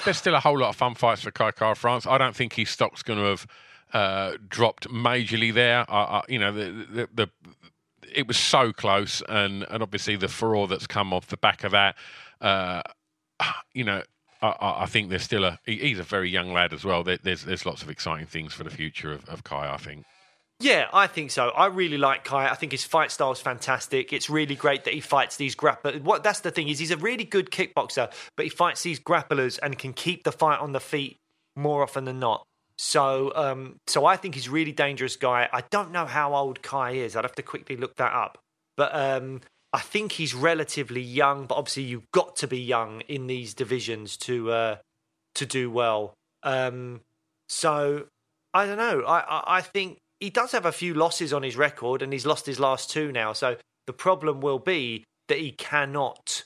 there's 0.05 0.17
still 0.19 0.35
a 0.35 0.41
whole 0.41 0.59
lot 0.59 0.71
of 0.71 0.77
fun 0.77 0.95
fights 0.95 1.23
for 1.23 1.31
Kai 1.31 1.53
Kara-France. 1.53 2.07
I 2.07 2.19
don't 2.19 2.35
think 2.35 2.55
his 2.55 2.71
stock's 2.71 3.03
going 3.03 3.19
to 3.19 3.25
have 3.27 3.47
uh, 3.93 4.33
dropped 4.49 4.89
majorly 4.89 5.53
there. 5.53 5.85
I, 5.91 6.01
I, 6.01 6.23
you 6.29 6.39
know, 6.39 6.53
the, 6.53 6.87
the, 6.91 7.09
the 7.15 7.31
it 8.15 8.27
was 8.27 8.37
so 8.37 8.73
close, 8.73 9.23
and, 9.29 9.65
and 9.71 9.83
obviously 9.83 10.17
the 10.17 10.29
furore 10.29 10.69
that's 10.69 10.87
come 10.87 11.13
off 11.13 11.29
the 11.29 11.37
back 11.37 11.65
of 11.65 11.73
that. 11.73 11.97
Uh, 12.41 12.83
you 13.75 13.85
know, 13.85 14.03
I- 14.41 14.83
I, 14.83 14.87
think 14.87 15.09
there's 15.11 15.23
still 15.23 15.45
a. 15.45 15.59
He's 15.65 15.99
a 15.99 16.05
very 16.05 16.29
young 16.29 16.53
lad 16.53 16.73
as 16.73 16.85
well. 16.85 17.05
There's 17.05 17.45
there's 17.45 17.65
lots 17.65 17.83
of 17.83 17.91
exciting 17.91 18.27
things 18.27 18.53
for 18.53 18.65
the 18.65 18.71
future 18.71 19.13
of, 19.13 19.29
of 19.29 19.45
Kai. 19.45 19.73
I 19.73 19.77
think. 19.77 20.05
Yeah, 20.59 20.87
I 20.93 21.09
think 21.09 21.33
so. 21.33 21.49
I 21.49 21.67
really 21.67 21.99
like 21.99 22.25
Kai. 22.25 22.49
I 22.49 22.55
think 22.55 22.71
his 22.71 22.85
fight 22.85 23.11
style 23.11 23.33
is 23.33 23.41
fantastic. 23.41 24.13
It's 24.13 24.31
really 24.31 24.55
great 24.55 24.85
that 24.85 24.95
he 24.95 25.01
fights 25.01 25.37
these 25.37 25.57
grapplers. 25.57 26.01
What 26.03 26.23
that's 26.23 26.41
the 26.41 26.51
thing 26.51 26.69
is 26.69 26.79
he's 26.79 26.91
a 26.93 26.97
really 26.97 27.25
good 27.25 27.51
kickboxer, 27.51 28.13
but 28.37 28.45
he 28.45 28.51
fights 28.51 28.83
these 28.83 29.01
grapplers 29.01 29.59
and 29.63 29.79
can 29.79 29.93
keep 29.93 30.25
the 30.25 30.33
fight 30.33 30.61
on 30.61 30.73
the 30.73 30.81
feet 30.81 31.19
more 31.57 31.83
often 31.83 32.05
than 32.05 32.19
not. 32.21 32.47
So, 32.79 33.33
um, 33.35 33.77
so 33.87 34.07
I 34.07 34.17
think 34.17 34.35
he's 34.35 34.49
really 34.49 34.73
dangerous 34.73 35.17
guy. 35.17 35.49
I 35.53 35.63
don't 35.71 35.93
know 35.93 36.07
how 36.07 36.35
old 36.35 36.63
Kai 36.63 36.93
is. 36.93 37.17
I'd 37.17 37.25
have 37.25 37.35
to 37.37 37.43
quickly 37.43 37.77
look 37.77 37.97
that 37.97 38.13
up. 38.13 38.39
But 38.77 38.95
um, 38.95 39.41
I 39.73 39.81
think 39.81 40.13
he's 40.13 40.35
relatively 40.35 41.03
young. 41.03 41.47
But 41.47 41.57
obviously, 41.57 41.85
you've 41.85 42.11
got 42.13 42.37
to 42.37 42.49
be 42.49 42.61
young 42.61 43.03
in 43.03 43.27
these 43.27 43.55
divisions 43.55 44.17
to 44.19 44.51
uh, 44.51 44.77
to 45.35 45.47
do 45.47 45.71
well. 45.71 46.15
Um, 46.43 47.01
so 47.49 48.07
I 48.55 48.67
don't 48.67 48.79
know. 48.79 49.03
I, 49.03 49.21
I, 49.21 49.43
I 49.59 49.61
think 49.61 49.99
he 50.21 50.31
does 50.31 50.53
have 50.53 50.67
a 50.67 50.73
few 50.73 50.95
losses 50.95 51.33
on 51.33 51.43
his 51.43 51.57
record, 51.57 52.03
and 52.03 52.13
he's 52.13 52.27
lost 52.27 52.47
his 52.47 52.61
last 52.61 52.91
two 52.91 53.13
now. 53.13 53.33
So 53.33 53.57
the 53.87 53.93
problem 53.93 54.41
will 54.41 54.59
be 54.59 55.05
that 55.29 55.39
he 55.39 55.53
cannot 55.53 56.45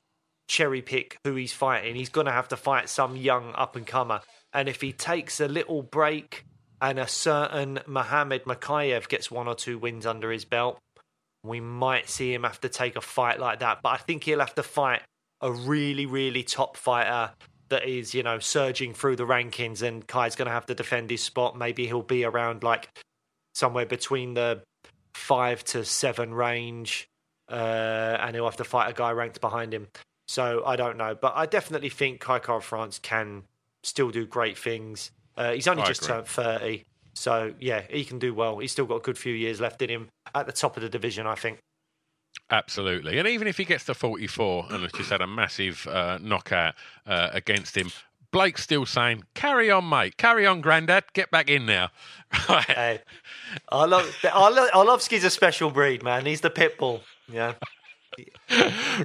cherry 0.48 0.82
pick 0.82 1.18
who 1.24 1.34
he's 1.34 1.52
fighting. 1.52 1.96
He's 1.96 2.08
going 2.08 2.26
to 2.26 2.32
have 2.32 2.48
to 2.48 2.56
fight 2.56 2.88
some 2.88 3.16
young 3.16 3.52
up 3.54 3.76
and 3.76 3.86
comer. 3.86 4.20
And 4.56 4.70
if 4.70 4.80
he 4.80 4.92
takes 4.92 5.38
a 5.38 5.48
little 5.48 5.82
break 5.82 6.46
and 6.80 6.98
a 6.98 7.06
certain 7.06 7.80
Mohamed 7.86 8.44
Mokaev 8.44 9.06
gets 9.06 9.30
one 9.30 9.46
or 9.46 9.54
two 9.54 9.76
wins 9.76 10.06
under 10.06 10.32
his 10.32 10.46
belt, 10.46 10.78
we 11.44 11.60
might 11.60 12.08
see 12.08 12.32
him 12.32 12.44
have 12.44 12.60
to 12.62 12.70
take 12.70 12.96
a 12.96 13.02
fight 13.02 13.38
like 13.38 13.60
that. 13.60 13.82
But 13.82 13.90
I 13.90 13.96
think 13.98 14.24
he'll 14.24 14.40
have 14.40 14.54
to 14.54 14.62
fight 14.62 15.02
a 15.42 15.52
really, 15.52 16.06
really 16.06 16.42
top 16.42 16.78
fighter 16.78 17.34
that 17.68 17.84
is, 17.84 18.14
you 18.14 18.22
know, 18.22 18.38
surging 18.38 18.94
through 18.94 19.16
the 19.16 19.26
rankings. 19.26 19.82
And 19.82 20.06
Kai's 20.06 20.36
going 20.36 20.46
to 20.46 20.52
have 20.52 20.66
to 20.66 20.74
defend 20.74 21.10
his 21.10 21.22
spot. 21.22 21.58
Maybe 21.58 21.86
he'll 21.86 22.00
be 22.00 22.24
around 22.24 22.62
like 22.62 22.88
somewhere 23.54 23.86
between 23.86 24.32
the 24.32 24.62
five 25.14 25.64
to 25.64 25.84
seven 25.84 26.32
range, 26.32 27.08
uh, 27.50 28.16
and 28.20 28.34
he'll 28.34 28.46
have 28.46 28.56
to 28.56 28.64
fight 28.64 28.88
a 28.88 28.94
guy 28.94 29.10
ranked 29.10 29.42
behind 29.42 29.74
him. 29.74 29.88
So 30.28 30.62
I 30.64 30.76
don't 30.76 30.96
know, 30.96 31.14
but 31.14 31.34
I 31.36 31.44
definitely 31.44 31.90
think 31.90 32.20
Kai 32.20 32.38
Kara-France 32.38 32.98
can 32.98 33.44
still 33.86 34.10
do 34.10 34.26
great 34.26 34.58
things. 34.58 35.10
Uh, 35.36 35.52
he's 35.52 35.68
only 35.68 35.82
I 35.82 35.86
just 35.86 36.02
agree. 36.02 36.14
turned 36.16 36.26
thirty, 36.26 36.84
so 37.14 37.54
yeah, 37.60 37.82
he 37.88 38.04
can 38.04 38.18
do 38.18 38.34
well. 38.34 38.58
He's 38.58 38.72
still 38.72 38.86
got 38.86 38.96
a 38.96 39.00
good 39.00 39.18
few 39.18 39.34
years 39.34 39.60
left 39.60 39.80
in 39.82 39.88
him 39.90 40.08
at 40.34 40.46
the 40.46 40.52
top 40.52 40.76
of 40.76 40.82
the 40.82 40.88
division, 40.88 41.26
I 41.26 41.34
think. 41.34 41.58
Absolutely. 42.50 43.18
And 43.18 43.26
even 43.26 43.48
if 43.48 43.56
he 43.56 43.64
gets 43.64 43.84
to 43.86 43.94
44 43.94 44.66
and 44.70 44.82
has 44.82 44.92
just 44.92 45.10
had 45.10 45.20
a 45.20 45.26
massive 45.26 45.86
uh, 45.88 46.18
knockout 46.20 46.74
uh, 47.06 47.30
against 47.32 47.76
him, 47.76 47.90
Blake's 48.30 48.62
still 48.62 48.86
saying, 48.86 49.24
carry 49.34 49.70
on, 49.70 49.88
mate. 49.88 50.16
Carry 50.16 50.46
on, 50.46 50.60
Grandad. 50.60 51.04
Get 51.12 51.30
back 51.30 51.48
in 51.48 51.66
now. 51.66 51.90
Right. 52.48 52.64
Hey, 52.68 53.00
Arlo- 53.72 54.04
Arlo- 54.32 54.68
Arlovski's 54.74 55.24
a 55.24 55.30
special 55.30 55.70
breed, 55.70 56.02
man. 56.02 56.26
He's 56.26 56.40
the 56.42 56.50
pit 56.50 56.78
bull. 56.78 57.00
Yeah. 57.32 57.54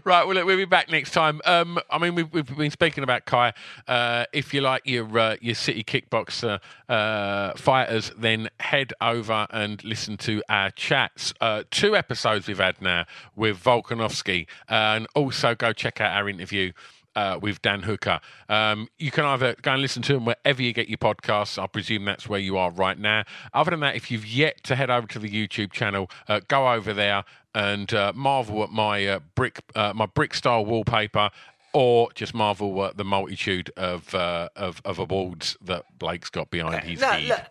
Right, 0.06 0.26
well, 0.26 0.46
we'll 0.46 0.58
be 0.58 0.66
back 0.66 0.90
next 0.90 1.12
time. 1.12 1.42
Um, 1.46 1.80
I 1.90 1.98
mean, 1.98 2.16
we've, 2.16 2.32
we've 2.32 2.58
been 2.58 2.72
speaking 2.72 3.04
about 3.04 3.26
Kai. 3.26 3.54
Uh, 3.88 4.26
if 4.34 4.54
you 4.54 4.62
like 4.62 4.84
your 4.86 5.18
uh, 5.18 5.36
your 5.42 5.56
city 5.56 5.84
kickboxer 5.84 6.60
uh, 6.90 7.54
fighters, 7.54 8.12
then 8.18 8.50
head 8.60 8.94
over 9.02 9.48
and 9.50 9.84
listen 9.84 10.18
to 10.18 10.42
our 10.50 10.72
chats. 10.72 11.34
Uh, 11.42 11.64
two 11.72 11.96
episodes 11.96 12.48
we've 12.48 12.58
had 12.58 12.82
now 12.82 13.06
with 13.36 13.62
Volkanovski, 13.62 14.48
and 14.70 15.08
also 15.16 15.56
go 15.56 15.74
check 15.74 16.00
out 16.02 16.16
our 16.16 16.30
interview. 16.30 16.72
Uh, 17.14 17.38
with 17.42 17.62
Dan 17.62 17.82
Hooker. 17.82 18.22
Um, 18.48 18.88
you 18.98 19.12
can 19.12 19.26
either 19.26 19.54
go 19.62 19.74
and 19.74 19.82
listen 19.82 20.02
to 20.04 20.16
him 20.16 20.24
wherever 20.24 20.62
you 20.62 20.72
get 20.72 20.88
your 20.88 20.98
podcasts. 20.98 21.62
I 21.62 21.68
presume 21.68 22.06
that's 22.06 22.30
where 22.30 22.40
you 22.40 22.56
are 22.58 22.72
right 22.72 22.98
now. 22.98 23.24
Other 23.54 23.72
than 23.72 23.82
that, 23.82 23.98
if 23.98 24.10
you've 24.10 24.26
yet 24.26 24.64
to 24.64 24.78
head 24.78 24.90
over 24.90 25.06
to 25.08 25.20
the 25.20 25.28
YouTube 25.30 25.74
channel, 25.74 26.10
uh, 26.30 26.40
go 26.48 26.72
over 26.72 26.94
there 26.94 27.26
and 27.54 27.94
uh, 27.94 28.14
marvel 28.16 28.64
at 28.64 28.70
my 28.70 29.06
uh, 29.06 29.20
brick 29.36 29.60
uh, 29.76 29.92
my 29.94 30.06
brick 30.06 30.34
style 30.34 30.64
wallpaper, 30.66 31.32
or 31.74 32.10
just 32.16 32.34
marvel 32.34 32.86
at 32.86 32.96
the 32.96 33.04
multitude 33.04 33.72
of 33.76 34.16
uh, 34.16 34.48
of, 34.56 34.82
of 34.86 34.98
awards 34.98 35.58
that 35.62 35.84
Blake's 36.00 36.30
got 36.30 36.50
behind 36.50 36.84
his 36.86 37.02
Look, 37.02 37.10
head. 37.12 37.28
look, 37.28 37.42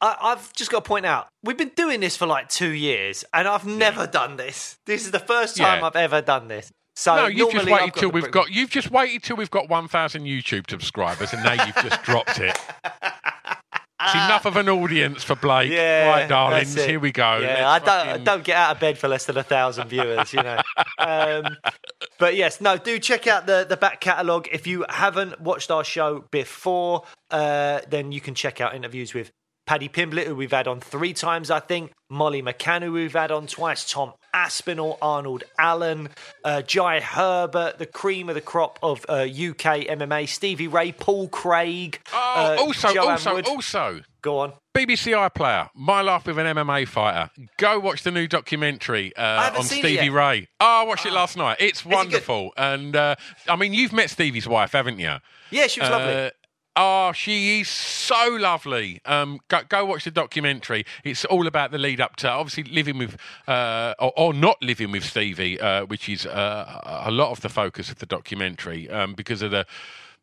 I, 0.00 0.16
I've 0.20 0.52
just 0.54 0.72
got 0.72 0.82
to 0.82 0.88
point 0.88 1.06
out, 1.06 1.28
we've 1.44 1.56
been 1.56 1.70
doing 1.76 2.00
this 2.00 2.16
for 2.16 2.26
like 2.26 2.48
two 2.48 2.70
years, 2.70 3.24
and 3.32 3.46
I've 3.46 3.64
never 3.64 4.08
done 4.08 4.36
this. 4.36 4.76
This 4.86 5.04
is 5.04 5.12
the 5.12 5.20
first 5.20 5.56
time 5.56 5.78
Yeah. 5.80 5.86
I've 5.86 5.94
ever 5.96 6.20
done 6.20 6.48
this. 6.48 6.72
So 6.96 7.16
no, 7.16 7.26
you've 7.26 7.52
just 7.52 7.66
waited 7.68 7.94
till 7.94 8.10
we've 8.10 8.30
got. 8.30 8.50
You've 8.50 8.70
just 8.70 8.90
waited 8.90 9.22
till 9.22 9.36
we've 9.36 9.50
got 9.50 9.68
one 9.68 9.88
thousand 9.88 10.24
YouTube 10.24 10.70
subscribers, 10.70 11.32
and 11.32 11.42
now 11.42 11.64
you've 11.64 11.74
just 11.76 12.02
dropped 12.02 12.40
it. 12.40 12.56
It's 14.06 14.14
enough 14.14 14.44
of 14.44 14.56
an 14.56 14.68
audience 14.68 15.22
for 15.22 15.34
Blake. 15.34 15.70
Yeah, 15.70 16.08
right, 16.08 16.28
darlings. 16.28 16.74
Here 16.74 17.00
we 17.00 17.10
go. 17.10 17.38
Yeah, 17.38 17.70
I 17.70 17.78
don't, 17.78 18.08
I 18.08 18.18
don't 18.18 18.44
get 18.44 18.56
out 18.56 18.76
of 18.76 18.80
bed 18.80 18.98
for 18.98 19.08
less 19.08 19.24
than 19.24 19.38
a 19.38 19.42
thousand 19.42 19.88
viewers, 19.88 20.32
you 20.32 20.42
know. 20.42 20.60
um, 20.98 21.56
but 22.18 22.36
yes, 22.36 22.60
no, 22.60 22.76
do 22.76 22.98
check 22.98 23.26
out 23.26 23.46
the 23.46 23.64
the 23.66 23.76
back 23.76 24.00
catalogue. 24.00 24.48
If 24.52 24.66
you 24.66 24.84
haven't 24.88 25.40
watched 25.40 25.70
our 25.70 25.84
show 25.84 26.26
before, 26.30 27.04
uh, 27.30 27.80
then 27.88 28.12
you 28.12 28.20
can 28.20 28.34
check 28.34 28.60
out 28.60 28.74
interviews 28.74 29.14
with 29.14 29.30
Paddy 29.66 29.88
Pimblett, 29.88 30.26
who 30.26 30.34
we've 30.34 30.50
had 30.50 30.68
on 30.68 30.80
three 30.80 31.14
times, 31.14 31.50
I 31.50 31.60
think. 31.60 31.92
Molly 32.10 32.42
McCann, 32.42 32.82
who 32.82 32.92
we've 32.92 33.12
had 33.12 33.30
on 33.30 33.46
twice. 33.46 33.90
Tom 33.90 34.12
Aspinall, 34.34 34.98
Arnold 35.00 35.44
Allen, 35.58 36.10
uh, 36.44 36.60
Jai 36.62 37.00
Herbert, 37.00 37.78
the 37.78 37.86
cream 37.86 38.28
of 38.28 38.34
the 38.34 38.40
crop 38.40 38.78
of 38.82 39.06
uh, 39.08 39.22
UK 39.22 39.88
MMA. 39.88 40.28
Stevie 40.28 40.68
Ray, 40.68 40.92
Paul 40.92 41.28
Craig. 41.28 42.00
Oh, 42.12 42.56
uh, 42.58 42.62
also, 42.62 42.92
Joanne 42.92 43.10
also, 43.12 43.34
Wood. 43.34 43.48
also. 43.48 44.00
Go 44.20 44.38
on. 44.38 44.52
BBC 44.74 45.12
iPlayer, 45.12 45.68
My 45.74 46.00
Life 46.00 46.26
with 46.26 46.38
an 46.38 46.56
MMA 46.56 46.88
Fighter. 46.88 47.30
Go 47.58 47.78
watch 47.78 48.02
the 48.02 48.10
new 48.10 48.26
documentary 48.26 49.14
uh, 49.16 49.52
on 49.56 49.64
Stevie. 49.64 50.10
Ray. 50.10 50.48
Oh, 50.60 50.82
I 50.82 50.84
watched 50.84 51.06
it 51.06 51.12
last 51.12 51.36
night. 51.36 51.58
It's 51.60 51.80
it 51.80 51.86
wonderful. 51.86 52.52
And 52.56 52.96
uh, 52.96 53.16
I 53.48 53.56
mean, 53.56 53.72
you've 53.72 53.92
met 53.92 54.10
Stevie's 54.10 54.48
wife, 54.48 54.72
haven't 54.72 54.98
you? 54.98 55.16
Yeah, 55.50 55.66
she 55.68 55.80
was 55.80 55.90
lovely. 55.90 56.30
Uh, 56.76 56.94
Oh, 57.06 57.12
she 57.12 57.60
is 57.60 57.68
so 57.68 58.38
lovely. 58.40 59.00
Um, 59.04 59.40
go, 59.48 59.60
go 59.68 59.84
watch 59.84 60.04
the 60.04 60.10
documentary. 60.10 60.86
It's 61.04 61.24
all 61.26 61.46
about 61.46 61.70
the 61.70 61.78
lead 61.78 62.00
up 62.00 62.16
to 62.16 62.30
obviously 62.30 62.64
living 62.64 62.96
with, 62.96 63.18
uh, 63.46 63.94
or, 63.98 64.12
or 64.16 64.32
not 64.32 64.56
living 64.62 64.90
with 64.90 65.04
Stevie, 65.04 65.60
uh, 65.60 65.84
which 65.84 66.08
is 66.08 66.24
uh, 66.24 67.02
a 67.04 67.10
lot 67.10 67.30
of 67.30 67.42
the 67.42 67.48
focus 67.50 67.90
of 67.90 67.98
the 67.98 68.06
documentary 68.06 68.88
um, 68.88 69.14
because 69.14 69.42
of 69.42 69.50
the, 69.50 69.66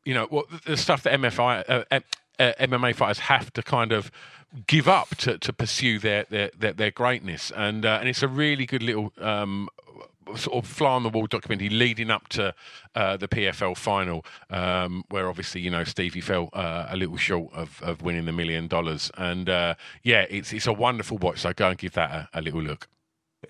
you 0.06 0.14
know, 0.14 0.26
what 0.30 0.48
the 0.66 0.76
stuff 0.76 1.04
that 1.04 1.20
MFI, 1.20 1.64
uh, 1.70 1.84
uh, 1.92 2.00
uh, 2.40 2.54
MMA 2.60 2.96
fighters 2.96 3.20
have 3.20 3.54
to 3.54 3.62
kind 3.62 3.92
of 3.92 4.12
give 4.66 4.88
up 4.88 5.16
to, 5.18 5.38
to 5.38 5.54
pursue 5.54 6.00
their, 6.00 6.26
their, 6.30 6.50
their, 6.58 6.74
their 6.74 6.92
greatness. 6.92 7.52
And, 7.56 7.86
uh, 7.86 7.98
and 8.00 8.10
it's 8.10 8.24
a 8.24 8.28
really 8.28 8.66
good 8.66 8.84
little 8.84 9.14
um, 9.20 9.70
sort 10.38 10.64
of 10.64 10.70
fly 10.70 10.92
on 10.92 11.04
the 11.04 11.10
wall 11.10 11.28
documentary 11.28 11.70
leading 11.70 12.10
up 12.10 12.28
to 12.30 12.54
uh, 12.96 13.18
the 13.18 13.28
PFL 13.28 13.78
final, 13.78 14.26
um, 14.50 15.04
where 15.10 15.28
obviously 15.28 15.62
you 15.62 15.70
know 15.70 15.84
Stevie 15.84 16.22
fell 16.22 16.50
uh, 16.54 16.88
a 16.90 16.98
little 16.98 17.18
short 17.18 17.54
of, 17.54 17.82
of 17.84 18.02
winning 18.02 18.26
the 18.26 18.32
million 18.32 18.68
dollars, 18.68 19.12
and 19.18 19.50
uh, 19.50 19.76
yeah, 20.04 20.26
it's 20.30 20.54
it's 20.54 20.68
a 20.68 20.74
wonderful 20.74 21.18
watch. 21.18 21.40
So 21.40 21.54
go 21.54 21.70
and 21.70 21.78
give 21.78 21.94
that 21.94 22.12
a, 22.12 22.40
a 22.40 22.42
little 22.42 22.62
look. 22.62 22.88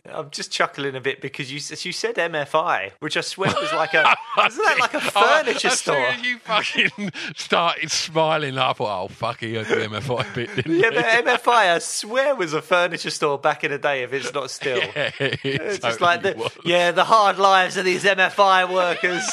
I'm 0.05 0.29
just 0.31 0.51
chuckling 0.51 0.95
a 0.95 1.01
bit 1.01 1.19
because 1.21 1.51
you 1.51 1.55
you 1.55 1.91
said 1.91 2.15
MFI, 2.15 2.91
which 2.99 3.17
I 3.17 3.21
swear 3.21 3.53
was 3.59 3.73
like 3.73 3.93
a 3.93 4.15
isn't 4.47 4.63
that 4.63 4.77
like 4.79 4.93
a 4.93 4.97
oh, 5.03 5.09
furniture 5.09 5.67
as 5.67 5.79
soon 5.81 5.95
store? 5.95 6.05
as 6.07 6.21
you 6.21 6.37
fucking 6.39 7.11
started 7.35 7.91
smiling, 7.91 8.57
I 8.57 8.71
thought, 8.73 9.03
oh 9.03 9.07
fuck, 9.09 9.41
he 9.41 9.55
had 9.55 9.65
the 9.67 9.75
MFI 9.75 10.33
bit, 10.33 10.55
didn't 10.55 10.75
Yeah, 10.79 10.89
he? 10.91 10.95
but 10.95 11.41
MFI, 11.41 11.75
I 11.75 11.79
swear, 11.79 12.35
was 12.35 12.53
a 12.53 12.61
furniture 12.61 13.09
store 13.09 13.37
back 13.37 13.63
in 13.65 13.71
the 13.71 13.77
day. 13.77 14.03
If 14.03 14.13
it's 14.13 14.33
not 14.33 14.49
still, 14.49 14.77
Yeah, 14.77 15.11
it 15.19 15.39
it's 15.43 15.79
just 15.79 15.99
like 15.99 16.21
the 16.23 16.35
was. 16.35 16.57
yeah, 16.63 16.91
the 16.91 17.03
hard 17.03 17.37
lives 17.37 17.75
of 17.75 17.83
these 17.85 18.03
MFI 18.05 18.71
workers. 18.73 19.29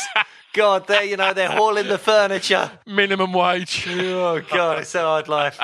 God, 0.55 0.87
they're 0.89 1.05
you 1.05 1.17
know 1.17 1.35
they're 1.35 1.51
hauling 1.51 1.87
the 1.89 1.99
furniture. 1.99 2.71
minimum 2.87 3.33
wage. 3.33 3.87
Oh 3.89 4.41
God, 4.51 4.81
it's 4.81 4.95
a 4.97 5.03
hard 5.03 5.29
life. 5.29 5.61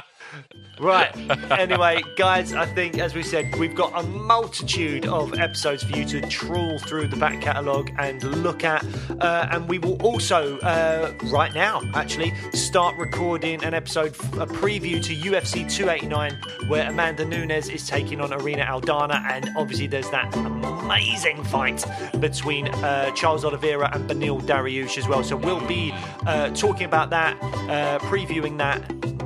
Right. 0.78 1.14
Anyway, 1.64 2.02
guys, 2.16 2.52
I 2.52 2.66
think 2.66 2.98
as 2.98 3.14
we 3.14 3.22
said, 3.22 3.54
we've 3.56 3.74
got 3.74 3.92
a 3.94 4.02
multitude 4.06 5.06
of 5.06 5.34
episodes 5.38 5.84
for 5.84 5.96
you 5.96 6.04
to 6.06 6.20
trawl 6.28 6.78
through 6.80 7.06
the 7.08 7.16
back 7.16 7.40
catalogue 7.40 7.90
and 7.98 8.22
look 8.42 8.64
at, 8.64 8.84
uh, 9.20 9.46
and 9.50 9.68
we 9.68 9.78
will 9.78 10.00
also 10.02 10.58
uh, 10.58 11.12
right 11.24 11.54
now 11.54 11.80
actually 11.94 12.32
start 12.52 12.96
recording 12.96 13.62
an 13.62 13.72
episode, 13.72 14.08
a 14.34 14.46
preview 14.46 15.02
to 15.02 15.14
UFC 15.14 15.70
289, 15.70 16.36
where 16.68 16.90
Amanda 16.90 17.24
Nunes 17.24 17.68
is 17.68 17.86
taking 17.86 18.20
on 18.20 18.32
Irene 18.32 18.58
Aldana, 18.58 19.22
and 19.30 19.48
obviously 19.56 19.86
there's 19.86 20.10
that 20.10 20.34
amazing 20.36 21.42
fight 21.44 21.84
between 22.20 22.68
uh, 22.68 23.10
Charles 23.12 23.44
Oliveira 23.44 23.90
and 23.94 24.08
Beneil 24.08 24.40
Dariush 24.42 24.98
as 24.98 25.06
well. 25.06 25.22
So 25.22 25.36
we'll 25.36 25.66
be 25.66 25.92
uh, 26.26 26.50
talking 26.50 26.86
about 26.86 27.10
that, 27.10 27.40
uh, 27.42 27.98
previewing 28.00 28.58
that 28.58 28.82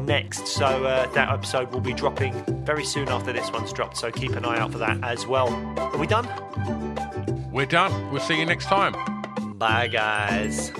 next. 0.09 0.49
So 0.49 0.65
uh, 0.65 1.07
that 1.13 1.29
episode 1.39 1.71
will 1.71 1.81
be 1.81 1.95
dropping 1.95 2.33
very 2.65 2.85
soon 2.85 3.09
after 3.09 3.33
this 3.33 3.53
one's 3.53 3.73
dropped. 3.73 3.97
So 3.97 4.11
keep 4.11 4.33
an 4.33 4.45
eye 4.45 4.59
out 4.59 4.73
for 4.73 4.79
that 4.79 4.99
as 5.05 5.25
well. 5.25 5.49
Are 5.79 5.97
we 5.97 6.09
done? 6.09 6.27
We're 7.53 7.65
done. 7.65 8.11
We'll 8.11 8.21
see 8.21 8.37
you 8.41 8.45
next 8.45 8.67
time. 8.67 8.95
Bye, 9.57 9.87
guys. 9.87 10.73